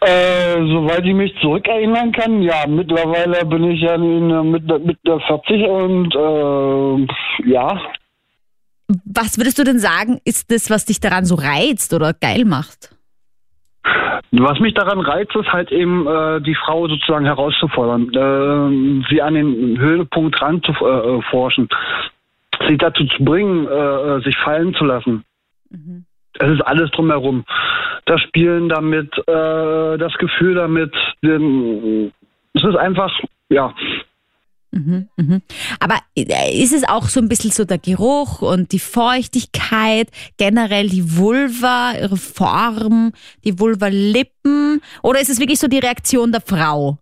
Äh, 0.00 0.54
soweit 0.54 1.04
ich 1.04 1.14
mich 1.14 1.32
zurückerinnern 1.40 2.12
kann, 2.12 2.40
ja, 2.42 2.66
mittlerweile 2.68 3.44
bin 3.44 3.64
ich 3.64 3.80
ja 3.80 3.94
in, 3.96 4.50
mit, 4.50 4.64
mit 4.84 4.98
der 5.04 5.18
40 5.18 5.68
und 5.68 6.14
äh, 6.14 7.50
ja. 7.50 7.80
Was 9.04 9.38
würdest 9.38 9.58
du 9.58 9.64
denn 9.64 9.80
sagen, 9.80 10.20
ist 10.24 10.50
das, 10.50 10.70
was 10.70 10.84
dich 10.84 11.00
daran 11.00 11.24
so 11.24 11.34
reizt 11.34 11.92
oder 11.92 12.14
geil 12.14 12.44
macht? 12.44 12.90
Was 14.32 14.60
mich 14.60 14.74
daran 14.74 15.00
reizt, 15.00 15.34
ist 15.34 15.52
halt 15.52 15.72
eben 15.72 16.06
äh, 16.06 16.40
die 16.40 16.54
Frau 16.54 16.86
sozusagen 16.86 17.24
herauszufordern, 17.24 18.08
äh, 18.12 19.04
sie 19.08 19.22
an 19.22 19.34
den 19.34 19.78
Höhepunkt 19.78 20.40
ranzuforschen, 20.40 21.68
äh, 21.70 22.68
sie 22.68 22.76
dazu 22.76 23.04
zu 23.06 23.24
bringen, 23.24 23.66
äh, 23.66 24.20
sich 24.20 24.36
fallen 24.38 24.74
zu 24.74 24.84
lassen. 24.84 25.24
Mhm. 25.70 26.04
Es 26.38 26.48
ist 26.50 26.60
alles 26.62 26.90
drumherum. 26.90 27.44
Das 28.04 28.20
Spielen 28.20 28.68
damit, 28.68 29.16
äh, 29.26 29.98
das 29.98 30.14
Gefühl 30.18 30.54
damit, 30.54 30.94
den, 31.22 32.12
es 32.52 32.62
ist 32.62 32.76
einfach, 32.76 33.12
ja, 33.48 33.74
Mhm, 34.78 35.08
mhm. 35.16 35.42
Aber 35.80 35.96
äh, 36.16 36.62
ist 36.62 36.72
es 36.72 36.88
auch 36.88 37.04
so 37.04 37.20
ein 37.20 37.28
bisschen 37.28 37.50
so 37.50 37.64
der 37.64 37.78
Geruch 37.78 38.42
und 38.42 38.72
die 38.72 38.78
Feuchtigkeit, 38.78 40.08
generell 40.36 40.88
die 40.88 41.16
Vulva, 41.16 41.94
ihre 42.00 42.16
Form, 42.16 43.12
die 43.44 43.58
Vulva-Lippen? 43.58 44.80
Oder 45.02 45.20
ist 45.20 45.30
es 45.30 45.40
wirklich 45.40 45.58
so 45.58 45.68
die 45.68 45.80
Reaktion 45.80 46.30
der 46.30 46.40
Frau? 46.40 46.98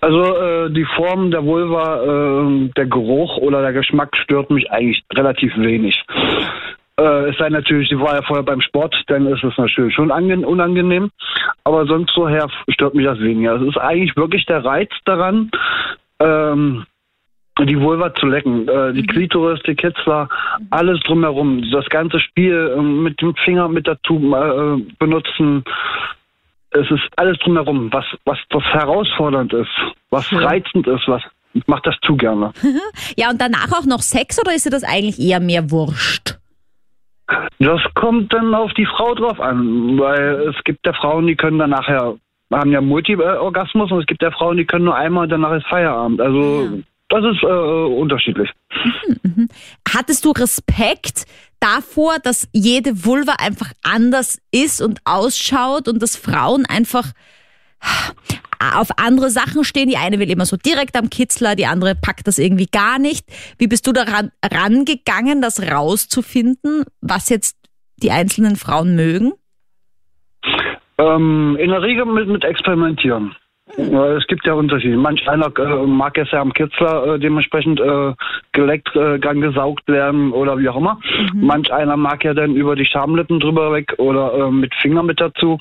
Also 0.00 0.34
äh, 0.36 0.70
die 0.72 0.86
Form 0.96 1.30
der 1.30 1.44
Vulva, 1.44 2.02
äh, 2.02 2.70
der 2.74 2.86
Geruch 2.86 3.36
oder 3.36 3.60
der 3.60 3.74
Geschmack 3.74 4.16
stört 4.16 4.50
mich 4.50 4.70
eigentlich 4.70 5.02
relativ 5.12 5.52
wenig. 5.58 6.02
Äh, 7.00 7.30
es 7.30 7.38
sei 7.38 7.48
natürlich, 7.48 7.88
sie 7.88 7.98
war 7.98 8.14
ja 8.14 8.22
vorher 8.22 8.44
beim 8.44 8.60
Sport, 8.60 8.94
dann 9.06 9.26
ist 9.26 9.42
es 9.42 9.56
natürlich 9.56 9.94
schon 9.94 10.10
unangenehm. 10.10 11.10
Aber 11.64 11.86
sonst 11.86 12.12
so 12.14 12.28
her 12.28 12.46
stört 12.68 12.94
mich 12.94 13.06
das 13.06 13.18
weniger. 13.20 13.54
Es 13.54 13.62
ist 13.62 13.78
eigentlich 13.78 14.16
wirklich 14.16 14.44
der 14.44 14.64
Reiz 14.64 14.90
daran, 15.06 15.50
ähm, 16.20 16.84
die 17.58 17.80
Vulva 17.80 18.14
zu 18.14 18.26
lecken, 18.26 18.68
äh, 18.68 18.92
die 18.92 19.02
mhm. 19.02 19.06
Klitoris, 19.06 19.60
die 19.66 19.74
Kitzler, 19.74 20.28
alles 20.70 21.00
drumherum, 21.00 21.64
das 21.72 21.86
ganze 21.86 22.20
Spiel 22.20 22.74
äh, 22.76 22.80
mit 22.80 23.20
dem 23.22 23.34
Finger 23.34 23.68
mit 23.68 23.86
dazu 23.86 24.16
äh, 24.16 24.82
benutzen. 24.98 25.64
Es 26.70 26.90
ist 26.90 27.02
alles 27.16 27.38
drumherum, 27.38 27.90
was, 27.92 28.04
was, 28.24 28.38
was 28.50 28.64
herausfordernd 28.64 29.54
ist, 29.54 29.70
was 30.10 30.30
reizend 30.32 30.86
ist, 30.86 31.08
was 31.08 31.22
ich 31.52 31.66
mache 31.66 31.82
das 31.82 31.96
zu 32.02 32.16
gerne. 32.16 32.52
ja, 33.16 33.28
und 33.28 33.40
danach 33.40 33.72
auch 33.72 33.84
noch 33.84 34.02
Sex 34.02 34.38
oder 34.40 34.54
ist 34.54 34.66
dir 34.66 34.70
das 34.70 34.84
eigentlich 34.84 35.18
eher 35.18 35.40
mehr 35.40 35.72
wurscht? 35.72 36.39
Das 37.58 37.80
kommt 37.94 38.32
dann 38.32 38.54
auf 38.54 38.72
die 38.74 38.86
Frau 38.86 39.14
drauf 39.14 39.40
an, 39.40 39.98
weil 39.98 40.48
es 40.48 40.64
gibt 40.64 40.86
ja 40.86 40.92
Frauen, 40.92 41.26
die 41.26 41.36
können 41.36 41.58
dann 41.58 41.70
nachher, 41.70 42.16
haben 42.52 42.72
ja 42.72 42.80
Multi-Orgasmus 42.80 43.90
und 43.92 44.00
es 44.00 44.06
gibt 44.06 44.22
ja 44.22 44.30
Frauen, 44.30 44.56
die 44.56 44.64
können 44.64 44.84
nur 44.84 44.96
einmal 44.96 45.24
und 45.24 45.30
danach 45.30 45.52
ist 45.52 45.66
Feierabend. 45.66 46.20
Also 46.20 46.62
ja. 46.62 46.70
das 47.08 47.24
ist 47.34 47.42
äh, 47.42 47.46
unterschiedlich. 47.46 48.50
Mhm, 48.84 49.16
mhm. 49.22 49.48
Hattest 49.94 50.24
du 50.24 50.30
Respekt 50.30 51.26
davor, 51.60 52.16
dass 52.22 52.48
jede 52.52 53.04
Vulva 53.04 53.34
einfach 53.38 53.72
anders 53.82 54.40
ist 54.50 54.80
und 54.80 55.00
ausschaut 55.04 55.88
und 55.88 56.02
dass 56.02 56.16
Frauen 56.16 56.64
einfach 56.66 57.12
auf 58.74 58.88
andere 58.98 59.30
Sachen 59.30 59.64
stehen. 59.64 59.88
Die 59.88 59.96
eine 59.96 60.18
will 60.18 60.30
immer 60.30 60.44
so 60.44 60.56
direkt 60.56 60.96
am 60.96 61.10
Kitzler, 61.10 61.56
die 61.56 61.66
andere 61.66 61.94
packt 61.94 62.26
das 62.26 62.38
irgendwie 62.38 62.66
gar 62.66 62.98
nicht. 62.98 63.26
Wie 63.58 63.66
bist 63.66 63.86
du 63.86 63.92
daran 63.92 64.30
rangegangen, 64.44 65.40
das 65.40 65.72
rauszufinden, 65.72 66.84
was 67.00 67.28
jetzt 67.30 67.56
die 68.02 68.10
einzelnen 68.10 68.56
Frauen 68.56 68.96
mögen? 68.96 69.32
Ähm, 70.98 71.56
in 71.58 71.70
der 71.70 71.82
Regel 71.82 72.04
mit, 72.04 72.28
mit 72.28 72.44
Experimentieren. 72.44 73.34
Es 73.76 74.26
gibt 74.26 74.44
ja 74.46 74.54
Unterschiede. 74.54 74.96
Manch 74.96 75.26
einer 75.28 75.46
äh, 75.56 75.86
mag 75.86 76.18
es 76.18 76.30
ja 76.32 76.40
am 76.40 76.52
Kitzler 76.52 77.14
äh, 77.14 77.18
dementsprechend 77.20 77.80
äh, 77.80 78.14
geleckt, 78.52 78.94
äh, 78.96 79.18
gesaugt 79.18 79.86
werden 79.86 80.32
oder 80.32 80.58
wie 80.58 80.68
auch 80.68 80.76
immer. 80.76 80.98
Mhm. 81.32 81.46
Manch 81.46 81.72
einer 81.72 81.96
mag 81.96 82.24
ja 82.24 82.34
dann 82.34 82.56
über 82.56 82.74
die 82.74 82.84
Schamlippen 82.84 83.38
drüber 83.38 83.72
weg 83.72 83.94
oder 83.98 84.34
äh, 84.34 84.50
mit 84.50 84.74
Finger 84.82 85.04
mit 85.04 85.20
dazu. 85.20 85.58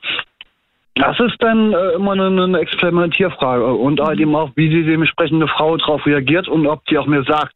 Das 1.00 1.18
ist 1.22 1.36
dann 1.40 1.72
äh, 1.72 1.92
immer 1.92 2.12
eine, 2.12 2.44
eine, 2.44 2.60
Experimentierfrage 2.60 3.66
und 3.66 4.02
halt 4.02 4.20
eben 4.20 4.36
auch, 4.36 4.52
wie 4.56 4.70
die 4.70 4.84
dementsprechende 4.84 5.48
Frau 5.48 5.78
darauf 5.78 6.06
reagiert 6.06 6.50
und 6.50 6.68
ob 6.68 6.86
die 6.88 6.98
auch 6.98 7.06
mir 7.06 7.24
sagt, 7.24 7.56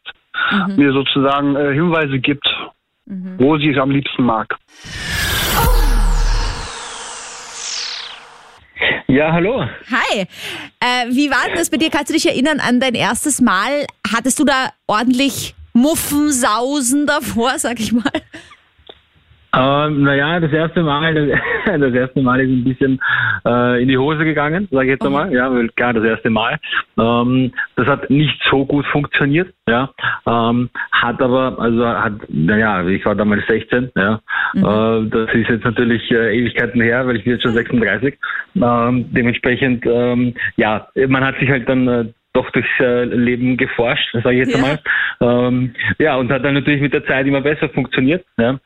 mhm. 0.49 0.75
mir 0.77 0.93
sozusagen 0.93 1.57
äh, 1.57 1.73
Hinweise 1.73 2.19
gibt, 2.19 2.47
mhm. 3.05 3.35
wo 3.37 3.57
sie 3.57 3.71
es 3.71 3.77
am 3.77 3.91
liebsten 3.91 4.23
mag. 4.23 4.55
Ja, 9.07 9.33
hallo. 9.33 9.65
Hi. 9.91 10.21
Äh, 10.79 11.09
wie 11.09 11.29
war 11.29 11.45
denn 11.47 11.57
das 11.57 11.69
bei 11.69 11.77
dir? 11.77 11.89
Kannst 11.89 12.09
du 12.09 12.13
dich 12.13 12.25
erinnern 12.25 12.61
an 12.61 12.79
dein 12.79 12.95
erstes 12.95 13.41
Mal? 13.41 13.85
Hattest 14.15 14.39
du 14.39 14.45
da 14.45 14.69
ordentlich 14.87 15.53
Muffensausen 15.73 17.07
davor, 17.07 17.59
sag 17.59 17.81
ich 17.81 17.91
mal? 17.91 18.03
Ähm, 19.55 20.01
naja, 20.03 20.39
das 20.39 20.51
erste 20.51 20.81
Mal, 20.81 21.13
das, 21.13 21.39
das 21.79 21.93
erste 21.93 22.21
Mal 22.21 22.41
ist 22.41 22.49
ein 22.49 22.63
bisschen 22.63 22.99
äh, 23.45 23.81
in 23.81 23.87
die 23.87 23.97
Hose 23.97 24.23
gegangen, 24.25 24.67
sage 24.71 24.85
ich 24.85 24.91
jetzt 24.91 25.05
einmal. 25.05 25.31
Ja, 25.31 25.53
weil 25.53 25.69
klar, 25.69 25.93
das 25.93 26.03
erste 26.03 26.29
Mal. 26.29 26.57
Ähm, 26.99 27.51
das 27.75 27.87
hat 27.87 28.09
nicht 28.09 28.41
so 28.49 28.65
gut 28.65 28.85
funktioniert, 28.87 29.53
ja. 29.69 29.89
Ähm, 30.25 30.69
hat 30.91 31.21
aber, 31.21 31.59
also 31.59 31.85
hat, 31.85 32.13
naja, 32.29 32.85
ich 32.87 33.05
war 33.05 33.15
damals 33.15 33.45
16, 33.47 33.91
ja. 33.95 34.19
Äh, 34.55 35.09
das 35.09 35.33
ist 35.33 35.49
jetzt 35.49 35.65
natürlich 35.65 36.09
äh, 36.11 36.35
Ewigkeiten 36.37 36.81
her, 36.81 37.05
weil 37.05 37.17
ich 37.17 37.23
bin 37.23 37.33
jetzt 37.33 37.43
schon 37.43 37.53
36. 37.53 38.17
Ähm, 38.55 39.05
dementsprechend, 39.11 39.85
ähm, 39.85 40.33
ja, 40.57 40.87
man 41.07 41.23
hat 41.23 41.37
sich 41.39 41.49
halt 41.49 41.69
dann 41.69 41.87
äh, 41.87 42.05
doch 42.33 42.49
durchs 42.49 42.67
äh, 42.79 43.03
Leben 43.05 43.57
geforscht, 43.57 44.11
sage 44.13 44.31
ich 44.41 44.47
jetzt 44.47 44.57
Ja. 44.57 44.63
einmal. 44.63 44.79
Ähm, 45.21 45.75
ja, 45.99 46.15
und 46.15 46.31
hat 46.31 46.43
dann 46.43 46.55
natürlich 46.55 46.81
mit 46.81 46.93
der 46.93 47.05
Zeit 47.05 47.27
immer 47.27 47.41
besser 47.41 47.69
funktioniert, 47.69 48.25
ja. 48.37 48.57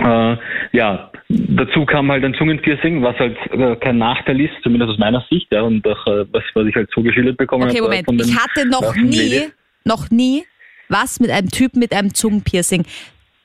Äh, 0.00 0.36
ja, 0.72 1.10
dazu 1.28 1.84
kam 1.86 2.10
halt 2.10 2.24
ein 2.24 2.34
Zungenpiercing, 2.34 3.02
was 3.02 3.16
halt 3.18 3.36
äh, 3.52 3.76
kein 3.76 3.98
Nachteil 3.98 4.40
ist, 4.40 4.52
zumindest 4.62 4.92
aus 4.92 4.98
meiner 4.98 5.24
Sicht, 5.30 5.46
ja, 5.52 5.62
und 5.62 5.86
auch, 5.86 6.06
äh, 6.06 6.24
was, 6.32 6.42
was 6.54 6.66
ich 6.66 6.74
halt 6.74 6.88
so 6.94 7.02
geschildert 7.02 7.36
bekommen 7.36 7.64
Okay, 7.64 7.76
habe. 7.78 7.82
Moment. 7.88 8.04
von 8.06 8.18
den- 8.18 8.28
Ich 8.28 8.36
hatte 8.36 8.66
noch 8.68 8.94
nie, 8.96 9.16
Lady. 9.16 9.52
noch 9.84 10.10
nie 10.10 10.44
was 10.88 11.20
mit 11.20 11.30
einem 11.30 11.48
Typen 11.50 11.78
mit 11.78 11.92
einem 11.94 12.12
Zungenpiercing. 12.14 12.84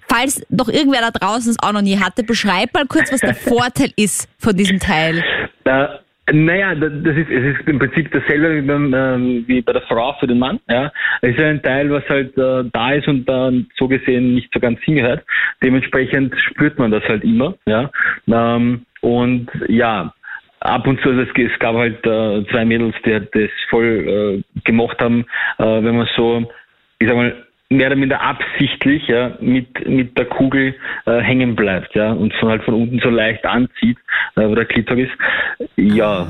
Falls 0.07 0.45
noch 0.49 0.67
irgendwer 0.69 1.01
da 1.01 1.11
draußen 1.11 1.51
es 1.51 1.57
auch 1.61 1.73
noch 1.73 1.81
nie 1.81 1.97
hatte, 1.99 2.23
beschreib 2.23 2.73
mal 2.73 2.85
kurz, 2.87 3.11
was 3.11 3.19
der 3.21 3.35
Vorteil 3.35 3.91
ist 3.97 4.29
von 4.39 4.55
diesem 4.55 4.79
Teil. 4.79 5.23
Äh, 5.63 5.85
naja, 6.31 6.73
da- 6.75 6.89
das 6.89 7.15
ist, 7.17 7.29
es 7.29 7.57
ist 7.57 7.67
im 7.67 7.79
Prinzip 7.79 8.11
dasselbe 8.11 8.55
wie, 8.55 8.61
beim, 8.65 8.93
ähm, 8.93 9.43
wie 9.47 9.61
bei 9.61 9.73
der 9.73 9.83
Frau 9.83 10.13
für 10.19 10.27
den 10.27 10.39
Mann. 10.39 10.59
Ja. 10.69 10.91
Es 11.21 11.35
ist 11.35 11.39
ein 11.39 11.61
Teil, 11.61 11.89
was 11.91 12.07
halt 12.09 12.37
äh, 12.37 12.63
da 12.71 12.91
ist 12.93 13.07
und 13.07 13.25
dann 13.29 13.67
so 13.77 13.87
gesehen 13.87 14.35
nicht 14.35 14.51
so 14.53 14.59
ganz 14.59 14.79
hingehört. 14.81 15.23
Dementsprechend 15.63 16.33
spürt 16.39 16.79
man 16.79 16.91
das 16.91 17.03
halt 17.03 17.23
immer. 17.23 17.55
Ja. 17.65 17.91
Ähm, 18.27 18.85
und 19.01 19.49
ja, 19.67 20.13
ab 20.61 20.87
und 20.87 20.99
zu, 21.01 21.09
also 21.09 21.21
es, 21.21 21.29
es 21.35 21.59
gab 21.59 21.75
halt 21.75 22.05
äh, 22.05 22.43
zwei 22.51 22.65
Mädels, 22.65 22.95
die 23.05 23.13
halt 23.13 23.29
das 23.35 23.51
voll 23.69 24.43
äh, 24.45 24.61
gemocht 24.63 24.99
haben, 24.99 25.25
äh, 25.59 25.63
wenn 25.63 25.95
man 25.95 26.07
so, 26.15 26.51
ich 26.99 27.07
sag 27.07 27.15
mal, 27.15 27.44
mehr 27.69 27.87
oder 27.87 27.95
minder 27.95 28.21
absichtlich 28.21 29.07
ja, 29.07 29.37
mit, 29.39 29.87
mit 29.87 30.17
der 30.17 30.25
Kugel 30.25 30.75
äh, 31.05 31.19
hängen 31.19 31.55
bleibt 31.55 31.95
ja, 31.95 32.11
und 32.11 32.33
von 32.35 32.49
halt 32.49 32.63
von 32.63 32.75
unten 32.75 32.99
so 32.99 33.09
leicht 33.09 33.45
anzieht, 33.45 33.97
äh, 34.35 34.47
wo 34.47 34.55
der 34.55 34.65
Klitoris. 34.65 35.09
Ja. 35.75 36.27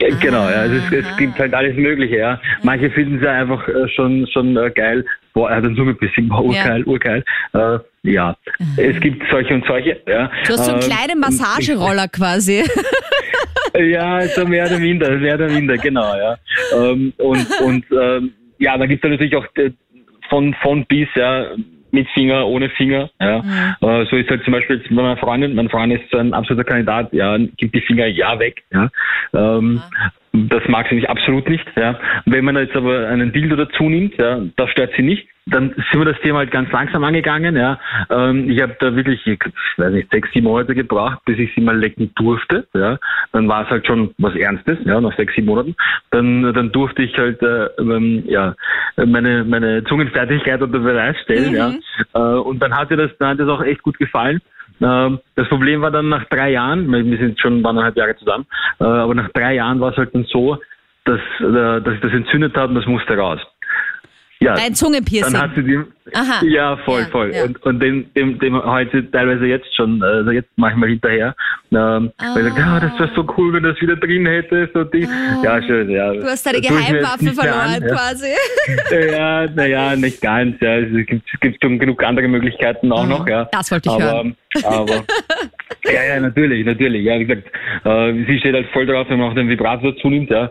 Ja, 0.00 0.16
Genau, 0.20 0.50
ja, 0.50 0.62
also 0.62 0.76
es, 0.76 1.04
es 1.04 1.16
gibt 1.16 1.38
halt 1.38 1.54
alles 1.54 1.76
Mögliche, 1.76 2.16
ja. 2.16 2.40
Manche 2.62 2.90
finden 2.90 3.16
es 3.16 3.22
ja 3.22 3.32
einfach 3.32 3.68
äh, 3.68 3.88
schon 3.88 4.26
schon 4.32 4.56
äh, 4.56 4.70
geil. 4.70 5.04
Boah, 5.32 5.50
er 5.50 5.56
hat 5.56 5.64
ein 5.64 5.76
Zungenpissing, 5.76 6.28
war 6.28 6.44
urgeil, 6.44 6.82
urgeil. 6.84 7.24
Äh, 7.52 7.78
ja, 8.02 8.36
es 8.76 8.98
gibt 9.00 9.22
solche 9.30 9.54
und 9.54 9.64
solche, 9.66 10.00
ja. 10.08 10.30
Du 10.46 10.54
hast 10.54 10.64
so 10.64 10.72
einen 10.72 10.82
Ähm, 10.82 10.88
kleinen 10.88 11.20
Massageroller 11.20 12.08
quasi. 12.08 12.64
ja, 13.78 14.22
so 14.22 14.44
mehr 14.44 14.66
oder 14.66 14.78
minder, 14.78 15.10
mehr 15.18 15.34
oder 15.36 15.48
minder, 15.48 15.78
genau, 15.78 16.14
ja. 16.16 16.36
Ähm, 16.74 17.12
und 17.18 17.46
und 17.60 17.84
ähm, 17.92 18.32
ja, 18.58 18.76
da 18.76 18.86
gibt 18.86 19.04
es 19.04 19.10
natürlich 19.10 19.36
auch 19.36 19.46
äh, 19.56 19.70
von 20.32 20.54
von 20.62 20.86
bis, 20.86 21.08
ja, 21.14 21.48
mit 21.90 22.08
Finger, 22.14 22.46
ohne 22.46 22.70
Finger, 22.70 23.10
ja. 23.20 23.40
Äh, 23.82 24.06
so 24.06 24.16
ist 24.16 24.30
halt 24.30 24.42
zum 24.44 24.54
Beispiel 24.54 24.76
jetzt 24.78 24.88
bei 24.88 24.94
meiner 24.94 25.18
Freundin, 25.18 25.54
mein 25.54 25.68
Freund 25.68 25.92
ist 25.92 26.14
ein 26.14 26.32
absoluter 26.32 26.64
Kandidat, 26.64 27.12
ja, 27.12 27.36
gibt 27.36 27.74
die 27.74 27.82
Finger 27.82 28.06
ja 28.06 28.38
weg, 28.38 28.62
ja. 28.72 28.88
Ähm, 29.34 29.82
das 30.32 30.66
mag 30.66 30.88
sie 30.88 30.94
nicht 30.94 31.10
absolut 31.10 31.48
nicht, 31.48 31.66
ja. 31.76 31.98
Wenn 32.24 32.44
man 32.44 32.56
jetzt 32.56 32.74
aber 32.74 33.06
einen 33.08 33.32
Dildo 33.32 33.56
dazu 33.56 33.88
nimmt, 33.88 34.16
ja, 34.16 34.40
das 34.56 34.70
stört 34.70 34.92
sie 34.96 35.02
nicht. 35.02 35.28
Dann 35.44 35.70
sind 35.70 36.00
wir 36.00 36.04
das 36.04 36.20
Thema 36.20 36.38
halt 36.38 36.52
ganz 36.52 36.70
langsam 36.70 37.04
angegangen, 37.04 37.54
ja. 37.54 37.78
Ähm, 38.08 38.48
ich 38.48 38.62
habe 38.62 38.76
da 38.78 38.94
wirklich, 38.94 39.26
ich 39.26 39.38
weiß 39.76 39.92
nicht, 39.92 40.10
sechs, 40.10 40.30
sieben 40.32 40.46
Monate 40.46 40.74
gebraucht, 40.74 41.18
bis 41.26 41.38
ich 41.38 41.52
sie 41.54 41.60
mal 41.60 41.76
lecken 41.76 42.12
durfte, 42.14 42.66
ja. 42.74 42.98
Dann 43.32 43.48
war 43.48 43.64
es 43.64 43.70
halt 43.70 43.86
schon 43.86 44.14
was 44.18 44.34
Ernstes, 44.34 44.78
ja, 44.84 45.00
nach 45.00 45.14
sechs, 45.16 45.34
sieben 45.34 45.48
Monaten. 45.48 45.74
Dann, 46.12 46.54
dann 46.54 46.72
durfte 46.72 47.02
ich 47.02 47.16
halt, 47.18 47.42
äh, 47.42 47.66
ähm, 47.78 48.22
ja, 48.26 48.54
meine, 48.96 49.44
meine 49.44 49.84
Zungenfertigkeit 49.84 50.62
unter 50.62 50.78
Beweis 50.78 51.16
stellen, 51.24 51.54
ja. 51.54 51.74
Äh, 52.14 52.38
und 52.38 52.60
dann 52.62 52.74
hat 52.74 52.90
ihr 52.90 52.96
das, 52.96 53.10
dann 53.18 53.30
hat 53.30 53.40
das 53.40 53.48
auch 53.48 53.62
echt 53.62 53.82
gut 53.82 53.98
gefallen. 53.98 54.40
Ähm, 54.80 55.20
das 55.34 55.48
Problem 55.48 55.82
war 55.82 55.90
dann 55.90 56.08
nach 56.08 56.24
drei 56.26 56.50
Jahren, 56.50 56.90
wir 56.90 57.18
sind 57.18 57.38
schon 57.40 57.64
eineinhalb 57.64 57.96
Jahre 57.96 58.16
zusammen, 58.16 58.46
äh, 58.80 58.84
aber 58.84 59.14
nach 59.14 59.28
drei 59.30 59.54
Jahren 59.54 59.80
war 59.80 59.90
es 59.90 59.96
halt 59.96 60.14
dann 60.14 60.24
so, 60.24 60.58
dass, 61.04 61.20
äh, 61.40 61.80
dass 61.80 61.94
ich 61.94 62.00
das 62.00 62.12
entzündet 62.12 62.56
habe 62.56 62.68
und 62.68 62.74
das 62.76 62.86
musste 62.86 63.16
raus. 63.16 63.40
Ja, 64.42 64.54
Dein 64.54 64.74
Zungenpiercing. 64.74 65.32
dann 65.32 65.42
hat 65.42 65.50
sie 65.54 65.62
die, 65.62 65.78
Aha. 66.14 66.44
ja, 66.44 66.76
voll, 66.84 67.02
Ja, 67.02 67.06
voll. 67.08 67.32
ja. 67.34 67.44
Und, 67.44 67.62
und 67.64 67.80
dem, 67.80 68.12
dem, 68.14 68.38
dem 68.38 68.62
heute 68.62 69.08
teilweise 69.10 69.46
jetzt 69.46 69.74
schon, 69.76 70.02
also 70.02 70.30
jetzt 70.32 70.50
manchmal 70.56 70.88
hinterher, 70.90 71.34
ähm, 71.70 72.10
weil 72.34 72.46
ich 72.46 72.52
sage, 72.54 72.60
ja, 72.60 72.80
das 72.80 72.98
wäre 72.98 73.10
so 73.14 73.26
cool, 73.36 73.52
wenn 73.52 73.62
das 73.62 73.80
wieder 73.80 73.96
drin 73.96 74.26
hätte, 74.26 74.68
so 74.74 74.84
Ding. 74.84 75.08
Ja, 75.42 75.62
schön, 75.62 75.88
ja. 75.90 76.10
Ah. 76.10 76.14
Du 76.14 76.24
hast 76.24 76.44
deine 76.44 76.60
Geheimwaffe 76.60 77.32
verloren 77.32 77.82
an, 77.82 77.82
quasi. 77.86 78.26
Ja, 79.12 79.46
naja, 79.46 79.96
nicht 79.96 80.20
ganz. 80.20 80.56
Ja. 80.60 80.76
Es 80.78 81.06
gibt, 81.06 81.22
es 81.32 81.40
gibt 81.40 81.62
schon 81.62 81.78
genug 81.78 82.02
andere 82.02 82.28
Möglichkeiten 82.28 82.92
auch 82.92 83.06
noch. 83.06 83.26
Ja. 83.26 83.44
Mhm. 83.44 83.48
Das 83.52 83.70
wollte 83.70 83.88
ich 83.88 83.94
aber, 83.94 84.04
hören. 84.12 84.36
Aber, 84.64 85.04
ja, 85.84 86.04
ja, 86.14 86.20
natürlich, 86.20 86.66
natürlich. 86.66 87.04
Ja, 87.04 87.18
wie 87.18 87.24
gesagt, 87.26 87.48
äh, 87.84 88.12
sie 88.26 88.38
steht 88.38 88.54
halt 88.54 88.66
voll 88.72 88.86
drauf, 88.86 89.06
wenn 89.08 89.18
man 89.18 89.30
auch 89.30 89.34
den 89.34 89.48
Vibrator 89.48 89.92
dazu 89.92 90.08
nimmt. 90.10 90.30
Ja. 90.30 90.50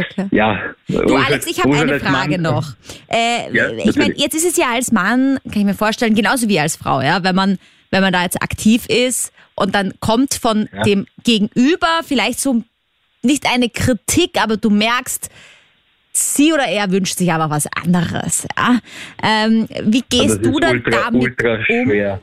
Okay. 0.00 0.26
Ja. 0.30 0.60
Du 0.88 1.16
Alex, 1.16 1.46
ich 1.46 1.62
habe 1.62 1.76
eine 1.76 2.00
Frage 2.00 2.40
noch. 2.40 2.74
Äh, 3.08 3.52
Ja, 3.52 3.70
ich 3.72 3.96
meine, 3.96 4.14
jetzt 4.16 4.34
ist 4.34 4.46
es 4.46 4.56
ja 4.56 4.66
als 4.72 4.92
Mann, 4.92 5.38
kann 5.44 5.60
ich 5.60 5.64
mir 5.64 5.74
vorstellen, 5.74 6.14
genauso 6.14 6.48
wie 6.48 6.58
als 6.60 6.76
Frau, 6.76 7.00
ja, 7.00 7.22
wenn 7.22 7.34
man, 7.34 7.58
wenn 7.90 8.02
man 8.02 8.12
da 8.12 8.22
jetzt 8.22 8.42
aktiv 8.42 8.86
ist 8.86 9.32
und 9.54 9.74
dann 9.74 9.92
kommt 10.00 10.34
von 10.34 10.68
Ja. 10.72 10.82
dem 10.82 11.06
Gegenüber 11.24 12.00
vielleicht 12.04 12.40
so 12.40 12.62
nicht 13.22 13.46
eine 13.52 13.68
Kritik, 13.68 14.40
aber 14.42 14.56
du 14.56 14.70
merkst, 14.70 15.28
sie 16.12 16.52
oder 16.52 16.64
er 16.66 16.90
wünscht 16.90 17.18
sich 17.18 17.32
aber 17.32 17.50
was 17.50 17.68
anderes. 17.84 18.46
Ja? 18.56 18.78
Ähm, 19.22 19.68
wie 19.84 20.02
gehst 20.08 20.44
du 20.44 20.50
ist 20.52 20.62
dann 20.62 20.76
ultra, 20.76 20.90
damit 21.04 21.22
ultra 21.22 21.54
um? 21.54 21.64
schwer. 21.64 22.20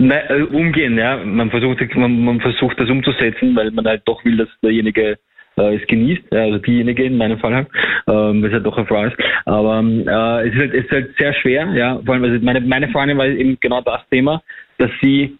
Nein, 0.00 0.22
äh, 0.28 0.42
umgehen, 0.42 0.96
ja. 0.96 1.16
Man 1.24 1.50
versucht, 1.50 1.80
man, 1.96 2.22
man 2.24 2.40
versucht 2.40 2.78
das 2.78 2.88
umzusetzen, 2.88 3.56
weil 3.56 3.70
man 3.72 3.84
halt 3.86 4.02
doch 4.06 4.24
will, 4.24 4.36
dass 4.36 4.48
derjenige 4.62 5.18
äh, 5.58 5.76
es 5.76 5.86
genießt, 5.86 6.32
also 6.32 6.58
diejenige 6.58 7.04
in 7.04 7.16
meinem 7.16 7.38
Fall 7.38 7.54
halt, 7.54 7.68
ähm, 8.06 8.44
es 8.44 8.52
ja 8.52 8.60
doch 8.60 8.76
eine 8.76 8.86
Frau 8.86 9.04
ist. 9.04 9.16
Aber 9.44 9.80
äh, 9.80 10.48
es, 10.48 10.54
ist 10.54 10.60
halt, 10.60 10.74
es 10.74 10.84
ist 10.84 10.90
halt 10.90 11.16
sehr 11.18 11.34
schwer, 11.34 11.68
ja. 11.74 12.00
Vor 12.04 12.14
allem, 12.14 12.24
also 12.24 12.44
meine, 12.44 12.60
meine 12.60 12.88
Freundin 12.88 13.18
war 13.18 13.26
eben 13.26 13.58
genau 13.60 13.80
das 13.80 14.00
Thema, 14.10 14.42
dass 14.78 14.90
sie 15.00 15.36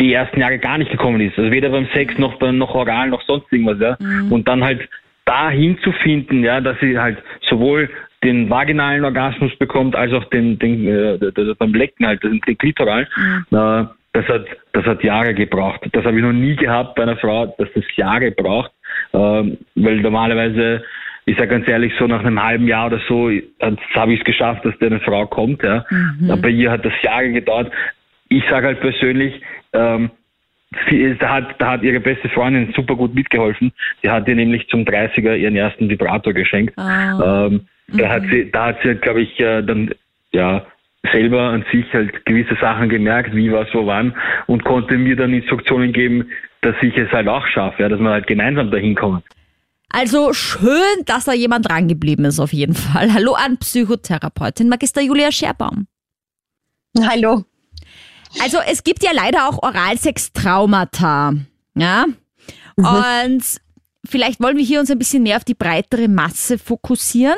die 0.00 0.12
ersten 0.12 0.40
Jahre 0.40 0.58
gar 0.58 0.78
nicht 0.78 0.90
gekommen 0.90 1.20
ist. 1.20 1.38
Also 1.38 1.50
weder 1.50 1.68
beim 1.68 1.86
Sex 1.92 2.18
noch 2.18 2.38
beim 2.38 2.58
noch 2.58 2.74
oral 2.74 3.10
noch 3.10 3.22
sonst 3.22 3.52
irgendwas, 3.52 3.78
ja. 3.80 3.96
Und 4.30 4.48
dann 4.48 4.64
halt 4.64 4.88
dahin 5.24 5.78
zu 5.78 5.92
finden, 5.92 6.42
ja, 6.42 6.60
dass 6.60 6.78
sie 6.80 6.98
halt 6.98 7.18
sowohl 7.48 7.88
den 8.24 8.48
vaginalen 8.48 9.04
Orgasmus 9.04 9.54
bekommt, 9.56 9.96
als 9.96 10.12
auch 10.12 10.24
den, 10.26 10.58
den 10.58 10.86
äh, 10.86 11.54
beim 11.58 11.74
Lecken 11.74 12.06
halt, 12.06 12.22
den, 12.22 12.40
den 12.40 12.58
klitoralen. 12.58 13.06
Äh, 13.50 13.84
das 14.14 14.28
hat, 14.28 14.46
das 14.72 14.84
hat 14.84 15.02
Jahre 15.02 15.34
gebraucht. 15.34 15.80
Das 15.92 16.04
habe 16.04 16.16
ich 16.16 16.22
noch 16.22 16.32
nie 16.32 16.54
gehabt 16.54 16.94
bei 16.96 17.02
einer 17.02 17.16
Frau, 17.16 17.46
dass 17.58 17.68
das 17.74 17.84
Jahre 17.96 18.30
braucht, 18.30 18.70
ähm, 19.12 19.58
weil 19.74 20.00
normalerweise, 20.00 20.82
ich 21.24 21.36
sage 21.36 21.48
ganz 21.48 21.68
ehrlich, 21.68 21.92
so 21.98 22.06
nach 22.06 22.20
einem 22.20 22.42
halben 22.42 22.66
Jahr 22.66 22.86
oder 22.86 23.00
so 23.08 23.30
hat- 23.60 23.78
habe 23.94 24.12
ich 24.12 24.20
es 24.20 24.24
geschafft, 24.24 24.64
dass 24.64 24.74
da 24.78 24.86
eine 24.86 25.00
Frau 25.00 25.26
kommt. 25.26 25.62
Ja. 25.62 25.84
Aber 26.28 26.42
bei 26.42 26.48
ihr 26.48 26.70
hat 26.70 26.84
das 26.84 26.94
Jahre 27.02 27.30
gedauert. 27.30 27.72
Ich 28.28 28.42
sage 28.48 28.66
halt 28.66 28.80
persönlich, 28.80 29.40
ähm, 29.72 30.10
sie 30.88 31.14
da, 31.18 31.28
hat, 31.34 31.54
da 31.60 31.72
hat 31.72 31.82
ihre 31.82 32.00
beste 32.00 32.28
Freundin 32.30 32.72
super 32.74 32.96
gut 32.96 33.14
mitgeholfen. 33.14 33.72
Sie 34.02 34.10
hat 34.10 34.26
ihr 34.26 34.34
nämlich 34.34 34.68
zum 34.68 34.84
30er 34.84 35.36
ihren 35.36 35.56
ersten 35.56 35.88
Vibrator 35.88 36.32
geschenkt. 36.32 36.78
Ah. 36.78 37.46
Ähm, 37.46 37.66
da 37.88 38.08
hat 38.08 38.22
sie, 38.30 38.50
da 38.50 38.66
hat 38.66 38.78
sie, 38.82 38.94
glaube 38.94 39.20
ich, 39.20 39.38
äh, 39.38 39.62
dann 39.62 39.90
ja 40.32 40.64
selber 41.10 41.50
an 41.50 41.64
sich 41.72 41.92
halt 41.92 42.24
gewisse 42.26 42.56
Sachen 42.60 42.88
gemerkt, 42.88 43.34
wie 43.34 43.52
was 43.52 43.68
wo 43.72 43.86
wann 43.86 44.14
und 44.46 44.64
konnte 44.64 44.96
mir 44.96 45.16
dann 45.16 45.32
Instruktionen 45.32 45.92
geben, 45.92 46.30
dass 46.60 46.76
ich 46.80 46.96
es 46.96 47.10
halt 47.10 47.28
auch 47.28 47.46
schaffe, 47.48 47.82
ja, 47.82 47.88
dass 47.88 47.98
man 47.98 48.12
halt 48.12 48.26
gemeinsam 48.26 48.70
dahin 48.70 48.94
kommt. 48.94 49.24
Also 49.88 50.32
schön, 50.32 51.04
dass 51.04 51.24
da 51.24 51.32
jemand 51.32 51.68
dran 51.68 51.88
geblieben 51.88 52.24
ist, 52.24 52.40
auf 52.40 52.52
jeden 52.52 52.74
Fall. 52.74 53.12
Hallo 53.12 53.34
an 53.34 53.58
Psychotherapeutin 53.58 54.68
Magister 54.68 55.02
Julia 55.02 55.30
Scherbaum. 55.32 55.86
Hallo. 56.98 57.44
Also 58.42 58.58
es 58.66 58.84
gibt 58.84 59.02
ja 59.02 59.10
leider 59.12 59.48
auch 59.48 59.62
Oralsex-Traumata. 59.62 61.34
Ja? 61.74 62.06
Und 62.76 63.42
vielleicht 64.08 64.40
wollen 64.40 64.56
wir 64.56 64.64
hier 64.64 64.80
uns 64.80 64.90
ein 64.90 64.98
bisschen 64.98 65.22
mehr 65.22 65.36
auf 65.36 65.44
die 65.44 65.54
breitere 65.54 66.08
Masse 66.08 66.58
fokussieren. 66.58 67.36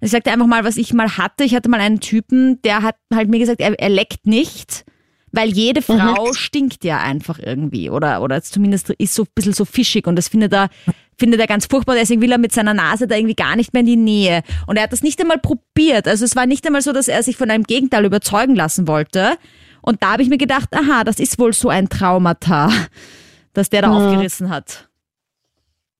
Ich 0.00 0.10
sagte 0.10 0.30
einfach 0.30 0.46
mal, 0.46 0.64
was 0.64 0.76
ich 0.76 0.92
mal 0.94 1.16
hatte. 1.16 1.44
Ich 1.44 1.54
hatte 1.54 1.68
mal 1.68 1.80
einen 1.80 2.00
Typen, 2.00 2.60
der 2.62 2.82
hat 2.82 2.96
halt 3.12 3.28
mir 3.28 3.38
gesagt, 3.38 3.60
er, 3.60 3.78
er 3.78 3.88
leckt 3.88 4.26
nicht, 4.26 4.84
Weil 5.32 5.50
jede 5.50 5.82
Frau 5.82 6.32
stinkt 6.32 6.82
ja 6.84 6.98
einfach 6.98 7.38
irgendwie 7.38 7.90
oder, 7.90 8.22
oder 8.22 8.42
zumindest 8.42 8.90
ist 8.90 9.14
so 9.14 9.24
ein 9.24 9.28
bisschen 9.34 9.52
so 9.52 9.66
fischig 9.66 10.06
und 10.06 10.16
das 10.16 10.28
findet 10.28 10.54
er, 10.54 10.70
findet 11.18 11.40
er 11.40 11.46
ganz 11.46 11.66
furchtbar. 11.66 11.94
Deswegen 11.94 12.22
will 12.22 12.32
er 12.32 12.38
mit 12.38 12.52
seiner 12.52 12.72
Nase 12.72 13.06
da 13.06 13.16
irgendwie 13.16 13.34
gar 13.34 13.54
nicht 13.54 13.74
mehr 13.74 13.80
in 13.80 13.86
die 13.86 13.96
Nähe. 13.96 14.42
Und 14.66 14.76
er 14.76 14.84
hat 14.84 14.92
das 14.92 15.02
nicht 15.02 15.20
einmal 15.20 15.38
probiert. 15.38 16.08
Also 16.08 16.24
es 16.24 16.36
war 16.36 16.46
nicht 16.46 16.66
einmal 16.66 16.80
so, 16.80 16.92
dass 16.92 17.08
er 17.08 17.22
sich 17.22 17.36
von 17.36 17.50
einem 17.50 17.64
Gegenteil 17.64 18.06
überzeugen 18.06 18.54
lassen 18.54 18.88
wollte. 18.88 19.36
Und 19.82 20.02
da 20.02 20.12
habe 20.12 20.22
ich 20.22 20.30
mir 20.30 20.38
gedacht, 20.38 20.70
aha, 20.72 21.04
das 21.04 21.18
ist 21.18 21.38
wohl 21.38 21.52
so 21.52 21.68
ein 21.68 21.90
Traumata, 21.90 22.70
dass 23.52 23.68
der 23.68 23.82
da 23.82 23.90
aufgerissen 23.90 24.48
hat. 24.48 24.88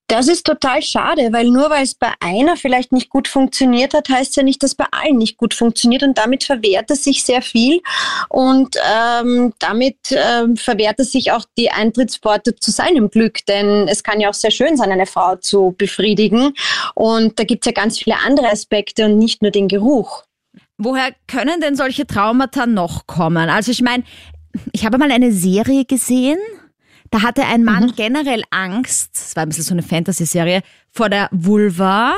Das 0.09 0.29
ist 0.29 0.47
total 0.47 0.83
schade, 0.83 1.33
weil 1.33 1.51
nur 1.51 1.69
weil 1.69 1.83
es 1.83 1.95
bei 1.95 2.13
einer 2.21 2.57
vielleicht 2.57 2.93
nicht 2.93 3.11
gut 3.11 3.27
funktioniert 3.27 3.93
hat, 3.93 4.09
heißt 4.09 4.37
ja 4.37 4.45
nicht, 4.45 4.63
dass 4.63 4.77
bei 4.77 4.87
allen 4.93 5.19
nicht 5.19 5.37
gut 5.37 5.53
funktioniert 5.53 6.05
und 6.05 6.17
damit 6.17 6.45
verwehrt 6.45 6.91
es 6.93 7.03
sich 7.03 7.25
sehr 7.25 7.43
viel 7.43 7.81
und 8.29 8.77
ähm, 8.89 9.53
damit 9.59 9.97
ähm, 10.13 10.57
verwehrt 10.57 11.01
es 11.01 11.11
sich 11.11 11.33
auch 11.33 11.45
die 11.59 11.73
Eintrittspforte 11.73 12.55
zu 12.55 12.71
seinem 12.71 13.11
Glück, 13.11 13.45
denn 13.47 13.89
es 13.89 14.05
kann 14.05 14.21
ja 14.21 14.29
auch 14.29 14.35
sehr 14.35 14.53
schön 14.53 14.77
sein, 14.77 14.93
eine 14.93 15.07
Frau 15.07 15.37
zu 15.37 15.75
befriedigen 15.77 16.53
und 16.95 17.39
da 17.41 17.45
gibt 17.45 17.67
es 17.67 17.75
ja 17.75 17.83
ganz 17.83 17.99
viele 17.99 18.17
andere 18.25 18.49
Aspekte 18.49 19.07
und 19.07 19.19
nicht 19.19 19.43
nur 19.43 19.51
den 19.51 19.67
Geruch. 19.67 20.23
Woher 20.79 21.09
können 21.27 21.61
denn 21.61 21.75
solche 21.75 22.07
Traumata 22.07 22.67
noch 22.67 23.09
kommen? 23.09 23.51
Also 23.51 23.73
ich 23.73 23.83
meine, 23.83 24.05
ich 24.73 24.87
habe 24.87 24.99
mal 24.99 25.11
eine 25.11 25.33
Serie 25.33 25.85
gesehen, 25.85 26.39
da 27.11 27.23
hatte 27.23 27.45
ein 27.45 27.65
Mann 27.65 27.93
generell 27.97 28.43
Angst, 28.51 29.11
es 29.15 29.37
war 29.37 29.43
ein 29.43 29.49
bisschen 29.49 29.65
so 29.65 29.75
eine 29.75 29.83
Fantasy-Serie, 29.83 30.63
vor 30.91 31.09
der 31.09 31.29
Vulva, 31.33 32.15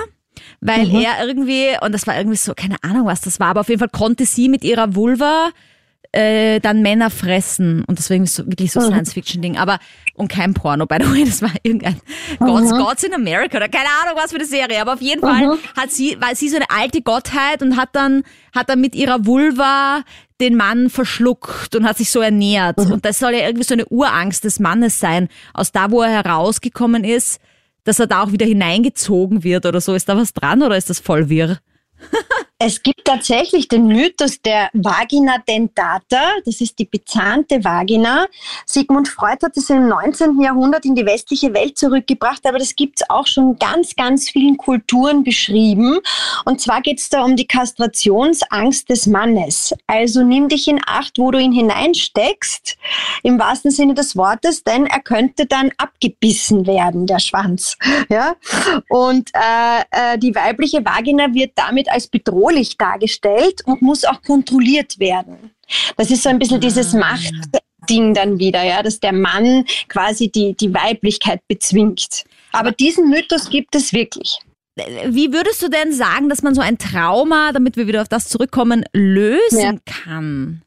weil 0.61 0.95
er 0.95 1.27
irgendwie, 1.27 1.71
und 1.81 1.93
das 1.93 2.07
war 2.07 2.17
irgendwie 2.17 2.37
so, 2.37 2.55
keine 2.55 2.77
Ahnung 2.83 3.07
was 3.07 3.21
das 3.21 3.41
war, 3.41 3.49
aber 3.49 3.61
auf 3.61 3.69
jeden 3.69 3.81
Fall 3.81 3.89
konnte 3.89 4.25
sie 4.25 4.49
mit 4.49 4.65
ihrer 4.65 4.95
Vulva 4.95 5.51
äh, 6.13 6.61
dann 6.61 6.83
Männer 6.83 7.11
fressen. 7.11 7.85
Und 7.85 7.99
deswegen 7.99 8.25
ist 8.25 8.35
so 8.35 8.47
wirklich 8.47 8.73
so 8.73 8.81
Science-Fiction-Ding, 8.81 9.57
aber 9.59 9.79
und 10.15 10.29
kein 10.29 10.55
Porno, 10.55 10.87
by 10.87 10.97
the 11.01 11.11
way, 11.13 11.25
das 11.25 11.43
war 11.43 11.53
irgendein 11.63 12.01
Gods, 12.39 12.71
Gods 12.71 13.03
in 13.05 13.15
America 13.15 13.57
oder 13.57 13.69
keine 13.69 13.89
Ahnung 14.03 14.15
was 14.17 14.31
für 14.31 14.37
eine 14.39 14.47
Serie, 14.47 14.81
aber 14.81 14.95
auf 14.95 15.03
jeden 15.03 15.21
Fall 15.21 15.59
hat 15.77 15.91
sie, 15.91 16.17
war 16.21 16.35
sie 16.35 16.49
so 16.49 16.57
eine 16.57 16.71
alte 16.71 17.03
Gottheit 17.03 17.63
und 17.63 17.77
hat 17.77 17.91
dann, 17.93 18.23
hat 18.55 18.69
dann 18.69 18.81
mit 18.81 18.95
ihrer 18.95 19.27
Vulva 19.27 20.03
den 20.41 20.57
Mann 20.57 20.89
verschluckt 20.89 21.75
und 21.75 21.85
hat 21.85 21.99
sich 21.99 22.11
so 22.11 22.21
ernährt. 22.21 22.79
Und 22.79 23.05
das 23.05 23.19
soll 23.19 23.33
ja 23.33 23.41
irgendwie 23.47 23.65
so 23.65 23.75
eine 23.75 23.87
Urangst 23.87 24.45
des 24.45 24.61
Mannes 24.61 25.01
sein, 25.01 25.29
aus 25.53 25.73
da, 25.73 25.91
wo 25.91 26.01
er 26.03 26.11
herausgekommen 26.11 27.05
ist, 27.05 27.41
dass 27.85 27.99
er 27.99 28.07
da 28.07 28.23
auch 28.23 28.33
wieder 28.33 28.47
hineingezogen 28.47 29.43
wird 29.43 29.67
oder 29.67 29.81
so. 29.81 29.95
Ist 29.95 30.09
da 30.09 30.17
was 30.17 30.33
dran 30.33 30.63
oder 30.63 30.77
ist 30.77 30.91
das 30.91 31.01
voll 31.01 31.29
wirr? 31.29 31.59
Es 32.61 32.83
gibt 32.83 33.05
tatsächlich 33.05 33.69
den 33.69 33.87
Mythos 33.87 34.43
der 34.43 34.69
Vagina 34.73 35.37
dentata, 35.47 36.33
das 36.45 36.61
ist 36.61 36.77
die 36.81 36.87
bezahnte 36.87 37.63
Vagina. 37.63 38.27
Sigmund 38.67 39.07
Freud 39.07 39.39
hat 39.45 39.57
es 39.57 39.71
im 39.71 39.87
19. 39.87 40.41
Jahrhundert 40.41 40.85
in 40.85 40.97
die 40.97 41.07
westliche 41.07 41.55
Welt 41.55 41.79
zurückgebracht, 41.79 42.45
aber 42.45 42.59
das 42.59 42.75
gibt 42.75 43.01
es 43.01 43.09
auch 43.11 43.29
schon 43.29 43.61
ganz, 43.61 43.95
ganz 43.95 44.29
vielen 44.29 44.57
Kulturen 44.57 45.23
beschrieben. 45.23 46.01
Und 46.47 46.61
zwar 46.61 46.83
geht 46.83 46.99
es 46.99 47.09
da 47.09 47.23
um 47.23 47.37
die 47.37 47.47
Kastrationsangst 47.47 48.91
des 48.91 49.07
Mannes. 49.07 49.73
Also 49.87 50.25
nimm 50.25 50.49
dich 50.49 50.67
in 50.67 50.81
Acht, 50.85 51.17
wo 51.19 51.31
du 51.31 51.39
ihn 51.39 51.53
hineinsteckst, 51.53 52.77
im 53.23 53.39
wahrsten 53.39 53.71
Sinne 53.71 53.95
des 53.95 54.17
Wortes, 54.17 54.65
denn 54.65 54.87
er 54.87 55.01
könnte 55.01 55.47
dann 55.47 55.71
abgebissen 55.77 56.67
werden, 56.67 57.07
der 57.07 57.21
Schwanz. 57.21 57.77
Ja? 58.09 58.35
Und 58.89 59.31
äh, 59.35 60.15
äh, 60.15 60.19
die 60.19 60.35
weibliche 60.35 60.85
Vagina 60.85 61.33
wird 61.33 61.53
damit 61.55 61.89
als 61.89 62.09
bedrohlich 62.49 62.77
dargestellt 62.77 63.63
und 63.65 63.83
muss 63.83 64.05
auch 64.05 64.23
kontrolliert 64.23 64.99
werden. 64.99 65.51
Das 65.97 66.11
ist 66.11 66.23
so 66.23 66.29
ein 66.29 66.39
bisschen 66.39 66.61
dieses 66.61 66.93
Machtding 66.93 68.15
dann 68.15 68.39
wieder, 68.39 68.63
ja, 68.65 68.83
dass 68.83 69.01
der 69.01 69.13
Mann 69.13 69.65
quasi 69.89 70.31
die, 70.31 70.55
die 70.55 70.73
Weiblichkeit 70.73 71.41
bezwingt. 71.49 72.25
Aber 72.53 72.73
diesen 72.73 73.11
Mythos 73.11 73.51
gibt 73.51 73.75
es 73.75 73.93
wirklich. 73.93 74.39
Wie 75.07 75.33
würdest 75.33 75.61
du 75.63 75.69
denn 75.69 75.93
sagen, 75.93 76.29
dass 76.29 76.43
man 76.43 76.55
so 76.55 76.61
ein 76.61 76.79
Trauma, 76.79 77.53
damit 77.53 77.77
wir 77.77 77.87
wieder 77.89 78.01
auf 78.03 78.09
das 78.09 78.29
zurückkommen, 78.29 78.85
lösen 78.93 79.61
Ja. 79.61 79.75
kann? 80.05 80.63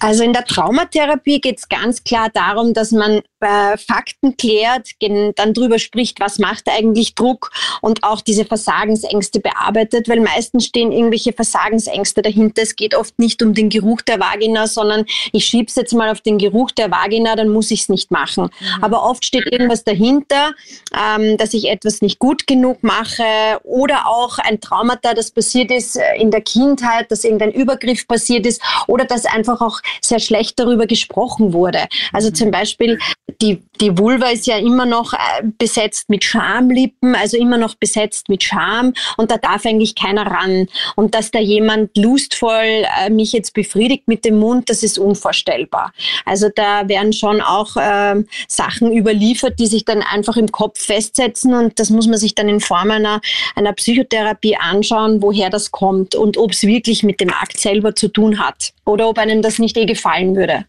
Also 0.00 0.24
in 0.24 0.32
der 0.32 0.44
Traumatherapie 0.44 1.40
geht 1.40 1.58
es 1.58 1.68
ganz 1.68 2.02
klar 2.04 2.30
darum, 2.32 2.72
dass 2.72 2.90
man 2.90 3.20
äh, 3.40 3.76
Fakten 3.76 4.36
klärt, 4.36 4.88
dann 5.36 5.54
drüber 5.54 5.78
spricht, 5.78 6.20
was 6.20 6.38
macht 6.38 6.68
eigentlich 6.68 7.14
Druck 7.14 7.50
und 7.80 8.02
auch 8.02 8.20
diese 8.20 8.44
Versagensängste 8.44 9.40
bearbeitet, 9.40 10.08
weil 10.08 10.20
meistens 10.20 10.66
stehen 10.66 10.92
irgendwelche 10.92 11.32
Versagensängste 11.32 12.22
dahinter. 12.22 12.62
Es 12.62 12.76
geht 12.76 12.94
oft 12.94 13.18
nicht 13.18 13.42
um 13.42 13.54
den 13.54 13.68
Geruch 13.68 14.00
der 14.02 14.20
Vagina, 14.20 14.66
sondern 14.66 15.04
ich 15.32 15.44
schieb's 15.44 15.76
jetzt 15.76 15.92
mal 15.92 16.10
auf 16.10 16.20
den 16.20 16.38
Geruch 16.38 16.70
der 16.70 16.90
Vagina, 16.90 17.36
dann 17.36 17.48
muss 17.48 17.70
ich 17.70 17.82
es 17.82 17.88
nicht 17.88 18.10
machen. 18.10 18.50
Aber 18.80 19.02
oft 19.02 19.24
steht 19.24 19.46
irgendwas 19.52 19.84
dahinter, 19.84 20.52
ähm, 20.94 21.36
dass 21.36 21.54
ich 21.54 21.68
etwas 21.68 22.00
nicht 22.00 22.18
gut 22.18 22.46
genug 22.46 22.82
mache 22.82 23.24
oder 23.64 24.06
auch 24.06 24.38
ein 24.38 24.60
Traumata, 24.60 25.14
das 25.14 25.30
passiert 25.30 25.70
ist 25.70 25.96
äh, 25.96 26.16
in 26.16 26.30
der 26.30 26.40
Kindheit, 26.40 27.10
dass 27.10 27.24
irgendein 27.24 27.52
Übergriff 27.52 28.06
passiert 28.06 28.46
ist 28.46 28.62
oder 28.86 29.04
dass 29.04 29.26
einfach 29.26 29.60
auch 29.60 29.80
sehr 30.00 30.20
schlecht 30.20 30.58
darüber 30.58 30.86
gesprochen 30.86 31.52
wurde. 31.52 31.86
Also 32.12 32.30
zum 32.30 32.50
Beispiel 32.50 32.98
die, 33.42 33.62
die 33.80 33.96
Vulva 33.96 34.28
ist 34.28 34.46
ja 34.46 34.58
immer 34.58 34.86
noch 34.86 35.12
äh, 35.12 35.42
besetzt 35.58 36.10
mit 36.10 36.24
Schamlippen, 36.24 37.14
also 37.14 37.36
immer 37.36 37.56
noch 37.56 37.74
besetzt 37.74 38.28
mit 38.28 38.42
Scham 38.42 38.92
und 39.16 39.30
da 39.30 39.38
darf 39.38 39.64
eigentlich 39.64 39.94
keiner 39.94 40.26
ran. 40.26 40.68
Und 40.96 41.14
dass 41.14 41.30
da 41.30 41.38
jemand 41.38 41.96
lustvoll 41.96 42.84
äh, 43.00 43.10
mich 43.10 43.32
jetzt 43.32 43.54
befriedigt 43.54 44.08
mit 44.08 44.24
dem 44.24 44.38
Mund, 44.38 44.68
das 44.68 44.82
ist 44.82 44.98
unvorstellbar. 44.98 45.92
Also 46.24 46.48
da 46.54 46.88
werden 46.88 47.12
schon 47.12 47.40
auch 47.40 47.76
ähm, 47.80 48.26
Sachen 48.48 48.92
überliefert, 48.92 49.58
die 49.58 49.66
sich 49.66 49.84
dann 49.84 50.02
einfach 50.02 50.36
im 50.36 50.52
Kopf 50.52 50.80
festsetzen 50.80 51.54
und 51.54 51.78
das 51.78 51.90
muss 51.90 52.06
man 52.06 52.18
sich 52.18 52.34
dann 52.34 52.48
in 52.48 52.60
Form 52.60 52.90
einer, 52.90 53.20
einer 53.54 53.72
Psychotherapie 53.72 54.56
anschauen, 54.56 55.22
woher 55.22 55.50
das 55.50 55.70
kommt 55.70 56.14
und 56.14 56.36
ob 56.36 56.52
es 56.52 56.62
wirklich 56.62 57.02
mit 57.02 57.20
dem 57.20 57.30
Akt 57.30 57.58
selber 57.58 57.94
zu 57.94 58.08
tun 58.08 58.38
hat 58.38 58.72
oder 58.84 59.08
ob 59.08 59.18
einem 59.18 59.42
das 59.42 59.58
nicht 59.58 59.76
eh 59.80 59.86
gefallen 59.86 60.36
würde. 60.36 60.64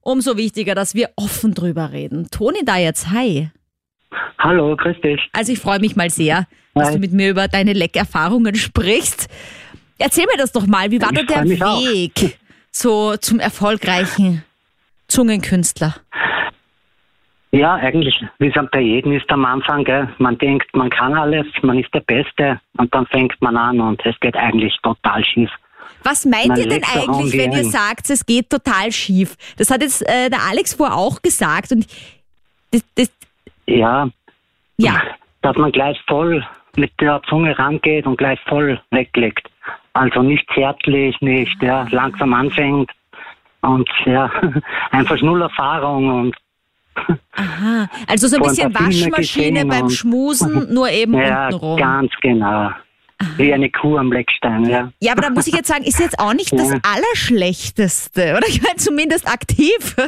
Umso 0.00 0.36
wichtiger, 0.36 0.74
dass 0.74 0.94
wir 0.94 1.10
offen 1.16 1.54
drüber 1.54 1.92
reden. 1.92 2.28
Toni 2.30 2.64
da 2.64 2.76
jetzt, 2.76 3.10
hi. 3.10 3.50
Hallo, 4.38 4.76
grüß 4.76 5.00
dich. 5.00 5.20
Also 5.32 5.52
ich 5.52 5.58
freue 5.58 5.80
mich 5.80 5.96
mal 5.96 6.10
sehr, 6.10 6.46
dass 6.74 6.88
Hi. 6.88 6.94
du 6.94 7.00
mit 7.00 7.12
mir 7.12 7.30
über 7.30 7.48
deine 7.48 7.72
Leckerfahrungen 7.72 8.54
sprichst. 8.54 9.28
Erzähl 9.98 10.26
mir 10.26 10.38
das 10.38 10.52
doch 10.52 10.66
mal, 10.66 10.90
wie 10.90 11.00
war 11.00 11.10
da 11.12 11.22
der 11.22 11.68
auch. 11.68 11.80
Weg 11.80 12.38
so 12.70 13.16
zum 13.16 13.40
erfolgreichen 13.40 14.44
Zungenkünstler? 15.08 15.94
Ja, 17.52 17.74
eigentlich, 17.76 18.22
wie 18.38 18.48
es 18.48 18.70
bei 18.70 18.80
jedem 18.80 19.12
ist 19.12 19.30
am 19.30 19.44
Anfang, 19.46 19.84
gell? 19.84 20.08
man 20.18 20.36
denkt, 20.36 20.74
man 20.74 20.90
kann 20.90 21.14
alles, 21.14 21.46
man 21.62 21.78
ist 21.78 21.92
der 21.94 22.00
Beste 22.00 22.60
und 22.76 22.94
dann 22.94 23.06
fängt 23.06 23.40
man 23.40 23.56
an 23.56 23.80
und 23.80 24.04
es 24.04 24.18
geht 24.20 24.36
eigentlich 24.36 24.76
total 24.82 25.24
schief. 25.24 25.50
Was 26.06 26.24
meint 26.24 26.46
Man 26.46 26.58
ihr 26.58 26.68
denn 26.68 26.84
eigentlich, 26.84 27.36
wenn 27.36 27.50
ihr 27.50 27.64
sagt, 27.64 28.10
es 28.10 28.24
geht 28.24 28.48
total 28.48 28.92
schief? 28.92 29.36
Das 29.56 29.72
hat 29.72 29.82
jetzt 29.82 30.08
äh, 30.08 30.30
der 30.30 30.40
Alex 30.48 30.74
vorher 30.74 30.96
auch 30.96 31.20
gesagt 31.20 31.72
und 31.72 31.84
das, 32.70 32.84
das, 32.94 33.10
Ja, 33.66 34.08
ja, 34.76 35.02
dass 35.42 35.56
man 35.56 35.72
gleich 35.72 35.98
voll 36.06 36.46
mit 36.76 36.92
der 37.00 37.20
Zunge 37.28 37.58
rangeht 37.58 38.06
und 38.06 38.18
gleich 38.18 38.38
voll 38.46 38.80
weglegt. 38.92 39.48
Also 39.94 40.22
nicht 40.22 40.46
zärtlich, 40.54 41.20
nicht 41.20 41.60
ja, 41.60 41.88
langsam 41.90 42.34
anfängt 42.34 42.92
und 43.62 43.88
ja, 44.04 44.30
einfach 44.92 45.20
null 45.22 45.42
Erfahrung 45.42 46.08
und 46.20 46.36
aha. 47.32 47.88
Also 48.06 48.28
so 48.28 48.36
ein 48.36 48.42
bisschen 48.42 48.72
Waschmaschine 48.72 49.66
beim 49.66 49.90
Schmusen, 49.90 50.68
nur 50.72 50.88
eben 50.88 51.14
ja, 51.14 51.46
untenrum. 51.46 51.78
ganz 51.78 52.12
genau. 52.20 52.70
Wie 53.38 53.52
eine 53.52 53.70
Kuh 53.70 53.96
am 53.96 54.12
Leckstein, 54.12 54.64
ja. 54.66 54.90
Ja, 55.00 55.12
aber 55.12 55.22
da 55.22 55.30
muss 55.30 55.46
ich 55.46 55.54
jetzt 55.54 55.68
sagen, 55.68 55.84
ist 55.84 55.98
jetzt 56.00 56.18
auch 56.18 56.34
nicht 56.34 56.52
das 56.52 56.70
Ja. 56.72 56.78
Allerschlechteste, 56.94 58.34
oder? 58.36 58.46
Ich 58.48 58.62
meine, 58.62 58.76
zumindest 58.76 59.26
aktiv. 59.28 59.96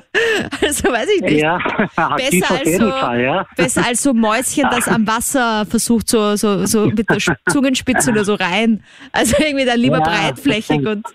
Also 0.60 0.90
weiß 0.92 1.08
ich 1.16 1.22
nicht. 1.22 1.40
Ja, 1.42 1.56
aktiv 1.96 2.40
Besser 2.40 2.54
auf 2.54 2.58
als, 2.60 2.68
jeden 2.68 2.84
so, 2.84 2.90
Fall, 2.90 3.20
ja. 3.20 3.46
besser 3.56 3.86
als 3.86 4.02
so 4.02 4.12
Mäuschen, 4.14 4.64
das 4.70 4.88
am 4.88 5.06
Wasser 5.06 5.64
versucht, 5.66 6.08
so, 6.08 6.36
so, 6.36 6.66
so 6.66 6.86
mit 6.86 7.08
der 7.08 7.18
Zungenspitze 7.48 8.10
oder 8.10 8.24
so 8.24 8.34
rein. 8.34 8.82
Also 9.12 9.36
irgendwie 9.38 9.64
dann 9.64 9.78
lieber 9.78 9.98
Ja, 9.98 10.04
breitflächig 10.04 10.86
und. 10.86 11.06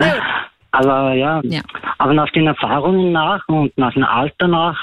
Ja. 0.00 0.14
Aber 0.72 1.14
ja, 1.14 1.40
Ja. 1.44 1.62
aber 1.98 2.12
nach 2.12 2.30
den 2.32 2.46
Erfahrungen 2.46 3.10
nach 3.12 3.42
und 3.48 3.76
nach 3.78 3.94
dem 3.94 4.04
Alter 4.04 4.46
nach 4.48 4.78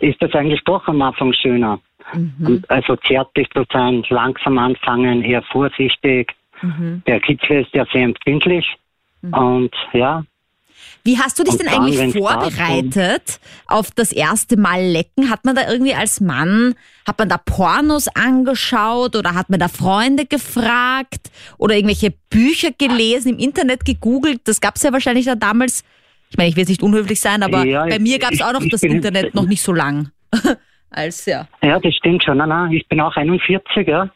ist 0.00 0.20
das 0.20 0.32
eigentlich 0.34 0.62
doch 0.64 0.86
am 0.88 1.02
Anfang 1.02 1.32
schöner. 1.32 1.80
Mhm. 2.12 2.62
Also 2.68 2.96
zärtlich 2.96 3.48
zu 3.50 3.64
sein, 3.72 4.04
langsam 4.08 4.58
anfangen, 4.58 5.22
eher 5.22 5.42
vorsichtig. 5.42 6.32
Mhm. 6.62 7.02
Der 7.06 7.20
Kitzel 7.20 7.62
ist 7.62 7.72
ja 7.74 7.86
sehr 7.92 8.02
empfindlich. 8.02 8.66
Und 9.22 9.74
ja, 9.92 10.24
Wie 11.04 11.18
hast 11.18 11.38
du 11.38 11.44
dich 11.44 11.56
denn 11.56 11.66
dann, 11.66 11.84
eigentlich 11.84 12.12
vorbereitet 12.12 13.40
auf 13.66 13.90
das 13.90 14.12
erste 14.12 14.56
Mal 14.56 14.82
lecken? 14.82 15.30
Hat 15.30 15.44
man 15.44 15.54
da 15.54 15.70
irgendwie 15.70 15.94
als 15.94 16.20
Mann, 16.20 16.74
hat 17.06 17.18
man 17.18 17.28
da 17.28 17.38
Pornos 17.38 18.08
angeschaut 18.08 19.16
oder 19.16 19.34
hat 19.34 19.50
man 19.50 19.60
da 19.60 19.68
Freunde 19.68 20.26
gefragt 20.26 21.30
oder 21.58 21.74
irgendwelche 21.74 22.12
Bücher 22.30 22.70
gelesen, 22.76 23.34
im 23.34 23.38
Internet 23.38 23.84
gegoogelt? 23.84 24.40
Das 24.44 24.60
gab's 24.60 24.82
ja 24.82 24.92
wahrscheinlich 24.92 25.26
da 25.26 25.34
damals 25.34 25.84
Ich 26.30 26.36
meine, 26.36 26.48
ich 26.48 26.56
will 26.56 26.62
jetzt 26.62 26.68
nicht 26.68 26.82
unhöflich 26.82 27.20
sein, 27.20 27.42
aber 27.42 27.64
Ja, 27.64 27.86
bei 27.86 27.98
mir 27.98 28.18
gab 28.18 28.32
es 28.32 28.40
auch 28.40 28.52
noch 28.52 28.62
das 28.70 28.80
bin- 28.80 28.92
Internet 28.92 29.34
noch 29.34 29.46
nicht 29.46 29.62
so 29.62 29.72
lang. 29.72 30.10
Als 30.90 31.26
ja. 31.26 31.46
Ja, 31.62 31.78
das 31.78 31.94
stimmt 31.94 32.24
schon. 32.24 32.38
Nein, 32.38 32.48
nein, 32.48 32.72
ich 32.72 32.86
bin 32.88 33.00
auch 33.00 33.14
41, 33.16 33.86
ja. 33.86 34.08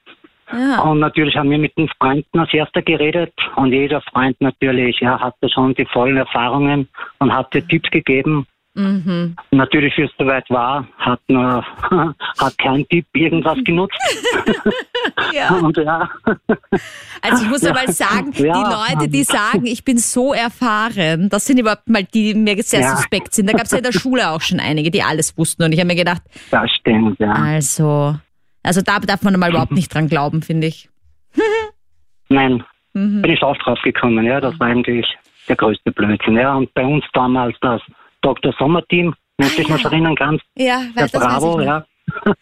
Ja. 0.53 0.81
Und 0.83 0.99
natürlich 1.01 1.37
haben 1.37 1.51
wir 1.51 1.59
mit 1.59 1.77
den 1.79 1.89
Freunden 1.99 2.39
als 2.39 2.53
erster 2.53 2.83
geredet 2.83 3.33
und 3.57 3.73
jeder 3.73 4.03
Freund 4.03 4.39
natürlich, 4.41 5.01
ja, 5.01 5.19
hatte 5.19 5.49
schon 5.49 5.75
die 5.75 5.87
vollen 5.87 6.17
Erfahrungen 6.19 6.89
und 7.19 7.33
hatte 7.35 7.67
Tipps 7.67 7.91
gegeben. 7.91 8.47
Mhm. 8.77 9.37
Natürlich, 9.53 9.97
wie 9.97 10.03
es 10.03 10.11
soweit 10.19 10.49
war, 10.51 10.87
hat 10.99 11.21
nur, 11.29 11.65
hat 12.39 12.59
kein 12.59 12.85
Tipp 12.89 13.07
irgendwas 13.15 13.57
genutzt. 13.65 13.97
ja. 15.33 15.49
Und 15.63 15.77
ja, 15.77 16.09
Also 17.23 17.45
ich 17.45 17.49
muss 17.51 17.63
Ja. 17.63 17.69
ja 17.69 17.75
mal 17.75 17.89
sagen, 17.93 18.33
Ja. 18.37 18.53
die 18.53 18.95
Leute, 18.97 19.09
die 19.11 19.23
sagen, 19.23 19.67
ich 19.67 19.85
bin 19.85 19.99
so 19.99 20.33
erfahren, 20.35 21.29
das 21.31 21.47
sind 21.47 21.59
überhaupt 21.61 21.89
mal 21.89 22.03
die, 22.05 22.33
die 22.33 22.39
mir 22.39 22.61
sehr 22.65 22.81
Ja. 22.81 22.97
suspekt 22.97 23.33
sind. 23.35 23.49
Da 23.49 23.53
gab 23.53 23.67
es 23.67 23.71
ja 23.71 23.79
in 23.79 23.85
der 23.85 23.93
Schule 23.93 24.29
auch 24.31 24.41
schon 24.41 24.59
einige, 24.61 24.91
die 24.91 25.03
alles 25.03 25.39
wussten. 25.39 25.63
Und 25.63 25.73
ich 25.73 25.79
habe 25.79 25.87
mir 25.87 25.95
gedacht, 25.97 26.23
das 26.51 26.69
stimmt, 26.73 27.21
ja. 27.21 27.31
also, 27.33 28.17
also 28.65 28.81
da 28.83 28.99
darf 28.99 29.23
man 29.23 29.39
mal 29.39 29.51
überhaupt 29.51 29.73
nicht 29.73 29.95
dran 29.95 30.09
glauben, 30.09 30.43
finde 30.43 30.67
ich. 30.67 30.89
Nein, 32.29 32.65
Mhm. 32.97 33.23
bin 33.23 33.33
ich 33.33 33.43
auch 33.43 33.57
drauf 33.59 33.79
gekommen, 33.83 34.25
ja, 34.25 34.41
das 34.41 34.59
war 34.61 34.69
eigentlich 34.69 35.07
der 35.49 35.57
größte 35.57 35.91
Blödsinn, 35.91 36.37
ja. 36.37 36.55
Und 36.55 36.73
bei 36.75 36.85
uns 36.85 37.05
damals 37.13 37.57
das 37.61 37.81
Dr. 38.25 38.53
Sommerteam, 38.59 39.15
wenn 39.39 39.49
du 39.51 39.55
dich 39.57 39.69
noch 39.69 39.85
erinnern 39.85 40.17
kannst, 40.17 40.45
Ja, 40.57 40.83
der 40.97 41.09
das 41.09 41.15
weiß 41.15 41.21
Bravo, 41.21 41.61
ich 41.61 41.67
ja. 41.67 41.85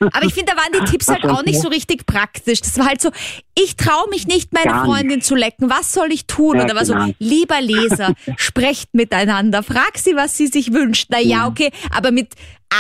Aber 0.01 0.25
ich 0.27 0.35
finde, 0.35 0.53
da 0.53 0.59
waren 0.61 0.73
die 0.85 0.85
Tipps 0.91 1.09
halt 1.09 1.25
auch 1.27 1.45
nicht 1.45 1.61
so 1.61 1.69
richtig 1.69 2.05
praktisch. 2.05 2.61
Das 2.63 2.77
war 2.79 2.87
halt 2.87 3.01
so, 3.01 3.11
ich 3.57 3.77
traue 3.77 4.09
mich 4.11 4.27
nicht, 4.27 4.53
meine 4.53 4.67
Gar 4.67 4.87
nicht. 4.87 4.95
Freundin 4.95 5.23
zu 5.23 5.35
lecken. 5.37 5.71
Was 5.71 5.93
soll 5.93 6.11
ich 6.13 6.27
tun? 6.27 6.57
Ja, 6.59 6.65
da 6.67 6.75
war 6.75 6.85
so, 6.85 6.95
genau. 6.95 7.13
lieber 7.21 7.61
Leser, 7.61 8.13
sprecht 8.37 8.93
miteinander, 8.95 9.63
frag 9.63 9.97
sie, 9.99 10.17
was 10.17 10.37
sie 10.37 10.49
sich 10.49 10.73
wünscht. 10.73 11.07
Na 11.11 11.21
ja, 11.21 11.47
okay, 11.47 11.71
aber 11.97 12.11
mit 12.11 12.35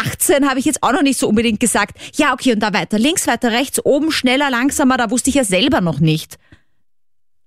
18 0.05 0.48
habe 0.48 0.59
ich 0.59 0.64
jetzt 0.64 0.82
auch 0.82 0.92
noch 0.92 1.03
nicht 1.03 1.18
so 1.18 1.28
unbedingt 1.28 1.61
gesagt, 1.61 1.96
ja, 2.16 2.32
okay, 2.32 2.53
und 2.53 2.61
da 2.61 2.72
weiter 2.74 2.98
links, 2.98 3.26
weiter 3.28 3.53
rechts, 3.53 3.84
oben, 3.84 4.11
schneller, 4.11 4.50
langsamer, 4.50 4.96
da 4.96 5.11
wusste 5.11 5.30
ich 5.30 5.36
ja 5.36 5.44
selber 5.44 5.80
noch 5.80 6.00
nicht, 6.00 6.36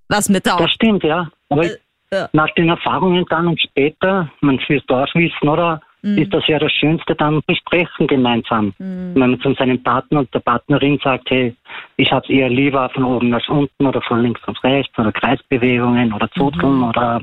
was 0.07 0.29
mir 0.29 0.39
Das 0.41 0.55
taugt. 0.57 0.71
stimmt, 0.71 1.03
ja. 1.03 1.29
Aber 1.49 1.65
Äh, 1.65 1.77
ja. 2.11 2.29
nach 2.33 2.49
den 2.51 2.69
Erfahrungen 2.69 3.25
dann 3.29 3.47
und 3.47 3.61
später, 3.61 4.29
man 4.41 4.59
wirst 4.67 4.89
du 4.89 4.95
auch 4.95 5.13
wissen, 5.15 5.49
oder? 5.49 5.81
Mhm. 6.01 6.19
Ist 6.19 6.33
das 6.33 6.43
ja 6.47 6.59
das 6.59 6.71
Schönste 6.71 7.15
dann 7.15 7.41
besprechen 7.47 8.05
gemeinsam. 8.05 8.73
Wenn 8.77 9.13
man 9.17 9.39
zu 9.41 9.53
seinem 9.55 9.81
Partner 9.81 10.19
und 10.19 10.33
der 10.35 10.39
Partnerin 10.39 10.99
sagt, 11.03 11.29
hey, 11.31 11.55
ich 11.97 12.11
hab's 12.11 12.29
eher 12.29 12.47
lieber 12.47 12.87
von 12.89 13.03
oben 13.05 13.29
nach 13.29 13.47
unten 13.49 13.87
oder 13.87 14.01
von 14.03 14.21
links 14.21 14.39
nach 14.45 14.63
rechts 14.63 14.97
oder 14.99 15.11
Kreisbewegungen 15.11 16.13
oder 16.13 16.29
Zutun 16.37 16.77
Mhm. 16.77 16.83
oder 16.83 17.21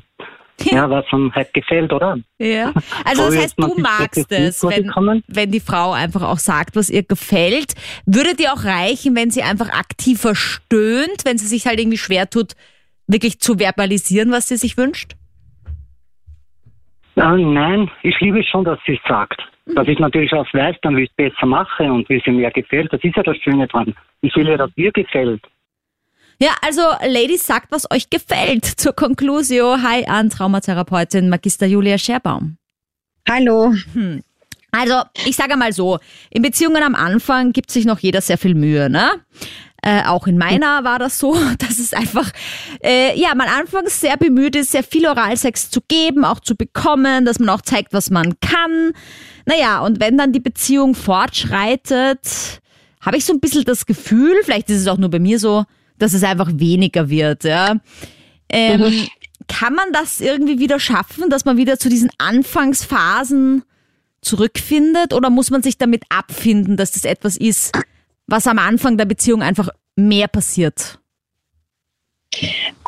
ja, 0.61 0.89
was 0.91 1.05
einem 1.13 1.33
halt 1.35 1.53
gefällt, 1.55 1.93
oder? 1.93 2.19
Ja. 2.39 2.73
Also 3.05 3.23
So 3.23 3.31
das 3.31 3.43
heißt, 3.43 3.55
du 3.59 3.75
magst 3.81 4.31
es, 4.31 4.63
wenn, 4.63 5.23
wenn 5.27 5.51
die 5.51 5.61
Frau 5.61 5.93
einfach 5.93 6.23
auch 6.23 6.39
sagt, 6.39 6.77
was 6.77 6.91
ihr 6.91 7.03
gefällt. 7.03 7.75
Würde 8.07 8.35
dir 8.35 8.53
auch 8.53 8.65
reichen, 8.65 9.15
wenn 9.17 9.31
sie 9.31 9.43
einfach 9.43 9.71
aktiv 9.71 10.21
verstöhnt, 10.21 11.25
wenn 11.25 11.39
sie 11.39 11.47
sich 11.47 11.67
halt 11.67 11.81
irgendwie 11.81 11.99
schwer 11.99 12.29
tut, 12.29 12.53
wirklich 13.13 13.41
zu 13.41 13.59
verbalisieren, 13.59 14.31
was 14.31 14.49
sie 14.49 14.57
sich 14.57 14.77
wünscht? 14.77 15.15
Ja, 17.15 17.37
nein, 17.37 17.91
ich 18.03 18.19
liebe 18.21 18.41
es 18.41 18.47
schon, 18.47 18.65
dass 18.65 18.79
sie 18.87 18.95
es 18.95 19.09
sagt. 19.09 19.41
Mhm. 19.67 19.75
Dass 19.75 19.89
ich 19.89 19.99
natürlich 19.99 20.33
auch 20.33 20.47
weiß, 20.53 20.77
dann 20.83 20.97
wie 20.97 21.03
ich 21.03 21.11
es 21.11 21.17
besser 21.17 21.47
mache 21.47 21.85
und 21.85 22.09
wie 22.09 22.17
es 22.17 22.27
mir 22.27 22.51
gefällt. 22.51 22.93
Das 22.93 23.03
ist 23.05 23.17
ja 23.17 23.23
das 23.23 23.37
Schöne 23.39 23.67
dran. 23.67 23.95
Ich 24.23 24.35
will 24.35 24.49
ja, 24.49 24.57
dass 24.57 24.71
ihr 24.77 24.93
gefällt. 24.93 25.43
Ja, 26.41 26.51
also 26.63 26.83
Ladies, 27.07 27.47
sagt, 27.47 27.71
was 27.71 27.89
euch 27.91 28.11
gefällt. 28.11 28.65
Zur 28.65 28.95
Conclusio, 28.95 29.77
hi 29.83 30.05
an 30.07 30.31
Traumatherapeutin 30.31 31.29
Magister 31.29 31.67
Julia 31.67 31.99
Scherbaum. 31.99 32.57
Hallo. 33.29 33.73
Also, 34.73 35.03
ich 35.27 35.37
sage 35.37 35.57
mal 35.57 35.73
so, 35.73 35.99
in 36.31 36.43
Beziehungen 36.43 36.83
am 36.83 36.95
Anfang 36.95 37.53
gibt 37.53 37.71
sich 37.71 37.85
noch 37.85 37.99
jeder 37.99 38.23
sehr 38.23 38.39
viel 38.39 38.55
Mühe, 38.55 38.89
ne? 38.89 39.11
Äh, 39.85 40.05
auch 40.05 40.29
in 40.29 40.39
meiner 40.39 40.85
war 40.85 41.01
das 41.01 41.19
so, 41.19 41.35
dass 41.59 41.81
es 41.81 41.93
einfach, 41.93 42.31
äh, 42.83 43.19
ja, 43.19 43.35
man 43.35 43.49
anfangs 43.49 44.01
sehr 44.01 44.17
bemüht 44.17 44.55
ist, 44.55 44.71
sehr 44.71 44.85
viel 44.85 45.07
Oralsex 45.07 45.71
zu 45.71 45.81
geben, 45.87 46.25
auch 46.25 46.39
zu 46.39 46.55
bekommen, 46.55 47.25
dass 47.25 47.41
man 47.41 47.49
auch 47.49 47.63
zeigt, 47.63 47.93
was 47.93 48.09
man 48.09 48.39
kann. 48.41 48.93
Naja, 49.45 49.81
und 49.81 49.99
wenn 50.01 50.17
dann 50.17 50.33
die 50.33 50.41
Beziehung 50.41 50.95
fortschreitet, 50.95 52.61
habe 53.01 53.17
ich 53.17 53.25
so 53.25 53.33
ein 53.33 53.41
bisschen 53.41 53.65
das 53.65 53.85
Gefühl, 53.85 54.37
vielleicht 54.45 54.71
ist 54.71 54.81
es 54.81 54.87
auch 54.87 54.99
nur 54.99 55.11
bei 55.11 55.19
mir 55.19 55.41
so, 55.41 55.65
dass 55.99 56.15
es 56.15 56.23
einfach 56.23 56.51
weniger 56.55 57.11
wird, 57.11 57.43
ja. 57.43 57.77
Ähm, 58.49 59.09
Kann 59.49 59.75
man 59.75 59.93
das 59.93 60.21
irgendwie 60.21 60.61
wieder 60.61 60.79
schaffen, 60.79 61.29
dass 61.29 61.45
man 61.45 61.57
wieder 61.57 61.79
zu 61.79 61.89
diesen 61.89 62.11
Anfangsphasen 62.19 63.65
zurückfindet 64.21 65.13
oder 65.13 65.31
muss 65.31 65.51
man 65.51 65.65
sich 65.65 65.79
damit 65.79 66.05
abfinden, 66.09 66.77
dass 66.77 66.93
das 66.93 67.05
etwas 67.05 67.37
ist, 67.37 67.73
was 68.33 68.47
am 68.47 68.59
Anfang 68.59 68.97
der 68.97 69.05
Beziehung 69.05 69.43
einfach 69.43 69.69
mehr 69.95 70.27
passiert? 70.27 70.99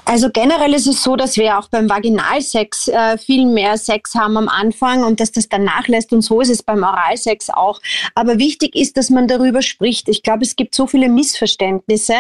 Also 0.07 0.29
generell 0.29 0.75
ist 0.75 0.87
es 0.87 1.03
so, 1.03 1.17
dass 1.17 1.39
wir 1.39 1.59
auch 1.59 1.69
beim 1.69 1.89
Vaginalsex 1.89 2.89
äh, 2.89 3.17
viel 3.17 3.47
mehr 3.47 3.79
Sex 3.79 4.15
haben 4.15 4.37
am 4.37 4.49
Anfang 4.49 5.03
und 5.03 5.19
dass 5.19 5.33
das 5.33 5.49
dann 5.49 5.65
nachlässt 5.65 6.13
und 6.13 6.21
so 6.21 6.43
ist 6.43 6.51
es 6.51 6.63
beim 6.63 6.83
Oralsex 6.83 7.49
auch. 7.49 7.81
Aber 8.15 8.39
wichtig 8.39 8.77
ist, 8.77 8.99
dass 8.99 9.09
man 9.09 9.29
darüber 9.29 9.63
spricht. 9.63 10.11
Ich 10.11 10.23
glaube, 10.23 10.43
es 10.43 10.57
gibt 10.57 10.75
so 10.75 10.87
viele 10.87 11.09
Missverständnisse. 11.09 12.15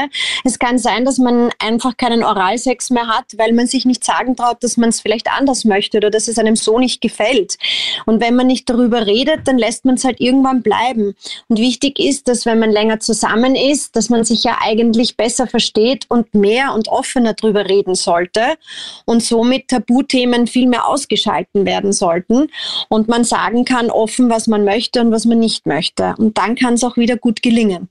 Es 0.44 0.58
kann 0.58 0.78
sein, 0.78 1.04
dass 1.04 1.18
man 1.18 1.50
einfach 1.58 1.98
keinen 1.98 2.24
Oralsex 2.24 2.88
mehr 2.88 3.06
hat, 3.06 3.26
weil 3.36 3.52
man 3.52 3.66
sich 3.66 3.84
nicht 3.84 4.02
sagen 4.02 4.34
traut, 4.34 4.64
dass 4.64 4.78
man 4.78 4.88
es 4.88 5.00
vielleicht 5.00 5.30
anders 5.30 5.66
möchte 5.66 5.98
oder 5.98 6.10
dass 6.10 6.26
es 6.26 6.38
einem 6.38 6.56
so 6.56 6.78
nicht 6.78 7.02
gefällt. 7.02 7.58
Und 8.06 8.22
wenn 8.22 8.34
man 8.34 8.46
nicht 8.46 8.68
darüber 8.70 9.06
redet, 9.06 9.46
dann 9.46 9.58
lässt 9.58 9.84
man 9.84 9.96
es 9.96 10.04
halt 10.04 10.22
irgendwann 10.22 10.62
bleiben. 10.62 11.14
Und 11.48 11.58
wichtig 11.58 11.98
ist, 11.98 12.28
dass 12.28 12.46
wenn 12.46 12.58
man 12.58 12.70
länger 12.70 13.00
zusammen 13.00 13.54
ist, 13.54 13.94
dass 13.94 14.08
man 14.08 14.24
sich 14.24 14.42
ja 14.42 14.56
eigentlich 14.62 15.18
besser 15.18 15.46
versteht 15.46 16.06
und 16.08 16.34
mehr 16.34 16.72
und 16.72 16.88
offener 16.88 17.34
darüber 17.34 17.68
reden 17.74 17.94
sollte 17.94 18.40
und 19.04 19.22
somit 19.22 19.68
Tabuthemen 19.68 20.46
viel 20.46 20.68
mehr 20.68 20.86
ausgeschalten 20.86 21.66
werden 21.66 21.92
sollten 21.92 22.48
und 22.88 23.08
man 23.08 23.24
sagen 23.24 23.64
kann 23.64 23.90
offen, 23.90 24.30
was 24.30 24.46
man 24.46 24.64
möchte 24.64 25.00
und 25.00 25.10
was 25.10 25.24
man 25.24 25.38
nicht 25.38 25.66
möchte. 25.66 26.14
Und 26.18 26.38
dann 26.38 26.54
kann 26.54 26.74
es 26.74 26.84
auch 26.84 26.96
wieder 26.96 27.16
gut 27.16 27.42
gelingen. 27.42 27.88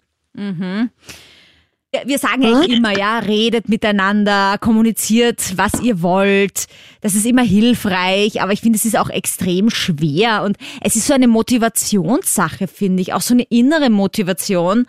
Ja, 1.93 2.01
Wir 2.05 2.17
sagen 2.17 2.41
ja 2.41 2.49
eigentlich 2.49 2.77
immer, 2.77 2.97
ja, 2.97 3.19
redet 3.19 3.69
miteinander, 3.69 4.57
kommuniziert, 4.59 5.57
was 5.57 5.79
ihr 5.79 6.01
wollt. 6.01 6.65
Das 7.01 7.13
ist 7.13 7.25
immer 7.25 7.43
hilfreich, 7.43 8.41
aber 8.41 8.51
ich 8.51 8.61
finde, 8.61 8.77
es 8.77 8.85
ist 8.85 8.97
auch 8.97 9.09
extrem 9.09 9.69
schwer 9.69 10.41
und 10.43 10.57
es 10.81 10.95
ist 10.95 11.05
so 11.05 11.13
eine 11.13 11.27
Motivationssache, 11.27 12.67
finde 12.67 13.03
ich, 13.03 13.13
auch 13.13 13.21
so 13.21 13.35
eine 13.35 13.43
innere 13.43 13.91
Motivation. 13.91 14.87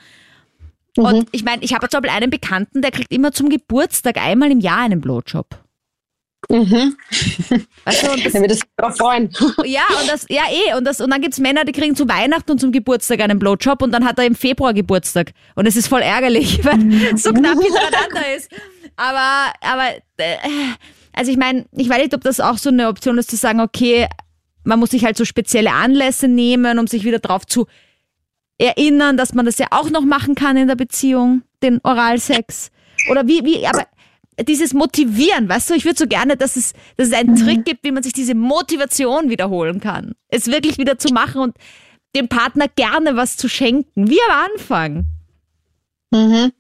Und 0.97 1.29
ich 1.33 1.45
meine, 1.45 1.63
ich 1.63 1.75
habe 1.75 1.89
zum 1.89 2.03
Beispiel 2.03 2.17
einen 2.17 2.31
Bekannten, 2.31 2.83
der 2.83 2.91
kriegt 2.91 3.13
immer 3.13 3.33
zum 3.33 3.49
Geburtstag 3.49 4.17
einmal 4.17 4.51
im 4.51 4.61
Jahr 4.61 4.79
einen 4.79 5.01
Blowjob. 5.01 5.47
Mhm. 6.49 6.97
Weißt 7.85 8.03
du, 8.03 8.13
und 8.13 8.25
das, 8.25 8.35
Wenn 8.35 8.43
wir 8.43 8.49
das 8.49 8.61
darauf 8.77 8.97
freuen. 8.97 9.31
ja, 9.65 9.83
und 10.01 10.11
das, 10.11 10.27
ja 10.29 10.43
eh, 10.51 10.77
und 10.77 10.85
das, 10.85 11.01
und 11.01 11.11
dann 11.11 11.21
gibt's 11.21 11.39
Männer, 11.39 11.65
die 11.65 11.73
kriegen 11.73 11.97
zu 11.97 12.09
Weihnachten 12.09 12.53
und 12.53 12.61
zum 12.61 12.73
Geburtstag 12.73 13.21
einen 13.21 13.39
Blowjob 13.39 13.83
und 13.83 13.93
dann 13.93 14.05
hat 14.05 14.19
er 14.19 14.27
im 14.27 14.35
Februar 14.35 14.75
Geburtstag. 14.75 15.33
Und 15.55 15.67
es 15.67 15.77
ist 15.77 15.89
voll 15.89 16.03
ärgerlich, 16.03 16.65
weil 16.65 17.15
es 17.15 17.23
so 17.23 17.33
knapp 17.33 17.59
hintereinander 17.61 18.35
ist. 18.37 18.51
Aber, 18.97 19.53
aber, 19.61 19.89
äh, 20.19 20.37
also 21.13 21.31
ich 21.31 21.37
meine, 21.37 21.67
ich 21.73 21.89
weiß 21.89 21.99
nicht, 21.99 22.15
ob 22.15 22.23
das 22.23 22.41
auch 22.41 22.59
so 22.59 22.71
eine 22.71 22.89
Option 22.89 23.19
ist, 23.19 23.31
zu 23.31 23.37
sagen, 23.37 23.61
okay, 23.61 24.07
man 24.65 24.79
muss 24.79 24.91
sich 24.91 25.05
halt 25.05 25.17
so 25.17 25.25
spezielle 25.25 25.73
Anlässe 25.73 26.29
nehmen, 26.29 26.79
um 26.79 26.87
sich 26.87 27.05
wieder 27.05 27.19
drauf 27.19 27.47
zu 27.47 27.67
erinnern, 28.65 29.17
dass 29.17 29.35
man 29.35 29.47
das 29.47 29.59
ja 29.59 29.69
auch 29.71 29.91
noch 29.91 30.05
machen 30.05 30.35
kann 30.35 30.57
in 30.57 30.69
der 30.69 30.77
Beziehung, 30.77 31.43
den 31.63 31.81
Oralsex. 31.83 32.71
Oder 33.11 33.27
wie, 33.27 33.45
wie, 33.45 33.67
aber 33.67 33.87
dieses 34.43 34.75
Motivieren, 34.75 35.49
weißt 35.49 35.71
du, 35.71 35.75
ich 35.75 35.85
würde 35.85 35.99
so 35.99 36.07
gerne, 36.07 36.37
dass 36.37 36.57
es, 36.57 36.73
dass 36.97 37.09
es 37.09 37.15
einen 37.15 37.37
Trick 37.37 37.65
gibt, 37.65 37.85
wie 37.85 37.93
man 37.93 38.03
sich 38.03 38.13
diese 38.13 38.35
Motivation 38.35 39.31
wiederholen 39.31 39.81
kann. 39.81 40.15
Es 40.29 40.47
wirklich 40.47 40.79
wieder 40.79 40.99
zu 40.99 41.13
machen 41.13 41.41
und 41.41 41.57
dem 42.17 42.29
Partner 42.29 42.67
gerne 42.69 43.17
was 43.17 43.37
zu 43.37 43.49
schenken, 43.49 44.09
wie 44.09 44.19
am 44.29 44.51
Anfang. 44.53 45.07
Mhm. 46.11 46.53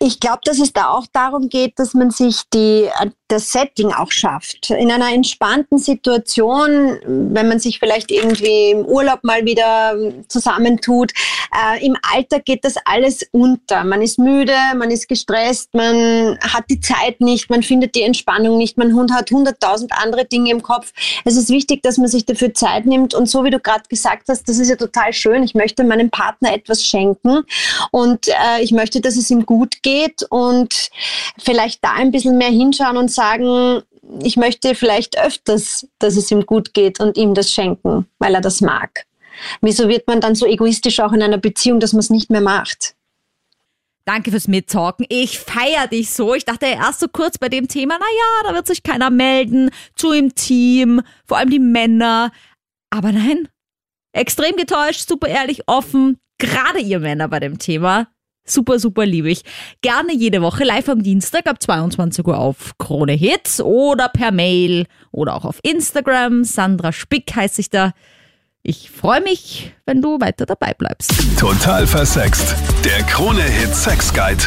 Ich 0.00 0.18
glaube, 0.18 0.40
dass 0.44 0.58
es 0.58 0.72
da 0.72 0.88
auch 0.88 1.06
darum 1.12 1.48
geht, 1.48 1.78
dass 1.78 1.94
man 1.94 2.10
sich 2.10 2.42
die, 2.52 2.84
äh, 2.84 3.10
das 3.30 3.52
Setting 3.52 3.92
auch 3.92 4.10
schafft. 4.10 4.70
In 4.70 4.90
einer 4.90 5.12
entspannten 5.12 5.78
Situation, 5.78 6.98
wenn 7.06 7.48
man 7.48 7.60
sich 7.60 7.78
vielleicht 7.78 8.10
irgendwie 8.10 8.72
im 8.72 8.84
Urlaub 8.84 9.20
mal 9.22 9.44
wieder 9.44 9.96
zusammentut, 10.28 11.12
äh, 11.54 11.84
im 11.84 11.96
Alltag 12.12 12.44
geht 12.44 12.64
das 12.64 12.74
alles 12.84 13.26
unter. 13.32 13.84
Man 13.84 14.02
ist 14.02 14.18
müde, 14.18 14.54
man 14.76 14.90
ist 14.90 15.08
gestresst, 15.08 15.72
man 15.74 16.38
hat 16.40 16.64
die 16.68 16.80
Zeit 16.80 17.20
nicht, 17.20 17.50
man 17.50 17.62
findet 17.62 17.94
die 17.94 18.02
Entspannung 18.02 18.58
nicht, 18.58 18.76
man 18.76 18.90
hat 19.12 19.30
hunderttausend 19.30 19.92
andere 19.92 20.24
Dinge 20.24 20.50
im 20.50 20.62
Kopf. 20.62 20.92
Es 21.24 21.36
ist 21.36 21.48
wichtig, 21.50 21.82
dass 21.82 21.98
man 21.98 22.08
sich 22.08 22.26
dafür 22.26 22.52
Zeit 22.54 22.86
nimmt 22.86 23.14
und 23.14 23.28
so 23.28 23.44
wie 23.44 23.50
du 23.50 23.60
gerade 23.60 23.84
gesagt 23.88 24.28
hast, 24.28 24.48
das 24.48 24.58
ist 24.58 24.68
ja 24.68 24.76
total 24.76 25.12
schön. 25.12 25.42
Ich 25.42 25.54
möchte 25.54 25.84
meinem 25.84 26.10
Partner 26.10 26.52
etwas 26.52 26.84
schenken 26.84 27.42
und 27.90 28.28
äh, 28.28 28.62
ich 28.62 28.72
möchte, 28.72 29.00
dass 29.00 29.16
es 29.16 29.30
ihm 29.30 29.46
gut 29.46 29.82
geht 29.82 30.24
und 30.30 30.90
vielleicht 31.38 31.84
da 31.84 31.92
ein 31.92 32.10
bisschen 32.10 32.36
mehr 32.36 32.50
hinschauen 32.50 32.96
und 32.96 33.10
sagen, 33.10 33.19
ich 34.22 34.36
möchte 34.36 34.74
vielleicht 34.74 35.18
öfters, 35.18 35.86
dass 35.98 36.16
es 36.16 36.30
ihm 36.30 36.46
gut 36.46 36.74
geht 36.74 37.00
und 37.00 37.16
ihm 37.16 37.34
das 37.34 37.52
schenken, 37.52 38.06
weil 38.18 38.34
er 38.34 38.40
das 38.40 38.60
mag. 38.60 39.06
Wieso 39.60 39.88
wird 39.88 40.06
man 40.06 40.20
dann 40.20 40.34
so 40.34 40.46
egoistisch 40.46 41.00
auch 41.00 41.12
in 41.12 41.22
einer 41.22 41.38
Beziehung, 41.38 41.80
dass 41.80 41.92
man 41.92 42.00
es 42.00 42.10
nicht 42.10 42.30
mehr 42.30 42.40
macht? 42.40 42.94
Danke 44.04 44.30
fürs 44.30 44.48
Mittalken. 44.48 45.06
Ich 45.08 45.38
feier 45.38 45.86
dich 45.86 46.10
so. 46.10 46.34
Ich 46.34 46.44
dachte 46.44 46.66
erst 46.66 47.00
so 47.00 47.08
kurz 47.08 47.38
bei 47.38 47.48
dem 47.48 47.68
Thema, 47.68 47.96
na 47.98 48.06
ja, 48.06 48.48
da 48.48 48.54
wird 48.54 48.66
sich 48.66 48.82
keiner 48.82 49.10
melden, 49.10 49.70
zu 49.94 50.12
im 50.12 50.34
Team, 50.34 51.02
vor 51.26 51.38
allem 51.38 51.50
die 51.50 51.58
Männer. 51.58 52.32
Aber 52.90 53.12
nein, 53.12 53.48
extrem 54.12 54.56
getäuscht, 54.56 55.08
super 55.08 55.28
ehrlich, 55.28 55.68
offen. 55.68 56.18
Gerade 56.38 56.80
ihr 56.80 56.98
Männer 56.98 57.28
bei 57.28 57.38
dem 57.38 57.58
Thema. 57.58 58.08
Super, 58.50 58.78
super 58.78 59.06
liebe 59.06 59.30
ich. 59.30 59.42
Gerne 59.82 60.14
jede 60.14 60.42
Woche 60.42 60.64
live 60.64 60.88
am 60.88 61.02
Dienstag 61.02 61.46
ab 61.46 61.62
22 61.62 62.26
Uhr 62.26 62.38
auf 62.38 62.72
Krone 62.78 63.12
Hits 63.12 63.60
oder 63.60 64.08
per 64.08 64.32
Mail 64.32 64.86
oder 65.12 65.36
auch 65.36 65.44
auf 65.44 65.60
Instagram. 65.62 66.44
Sandra 66.44 66.92
Spick 66.92 67.34
heiße 67.34 67.60
ich 67.60 67.70
da. 67.70 67.92
Ich 68.62 68.90
freue 68.90 69.22
mich, 69.22 69.72
wenn 69.86 70.02
du 70.02 70.20
weiter 70.20 70.44
dabei 70.44 70.74
bleibst. 70.74 71.12
Total 71.38 71.86
versext. 71.86 72.54
Der 72.84 73.02
Krone-Hit 73.04 73.74
Sex 73.74 74.12
Guide. 74.12 74.44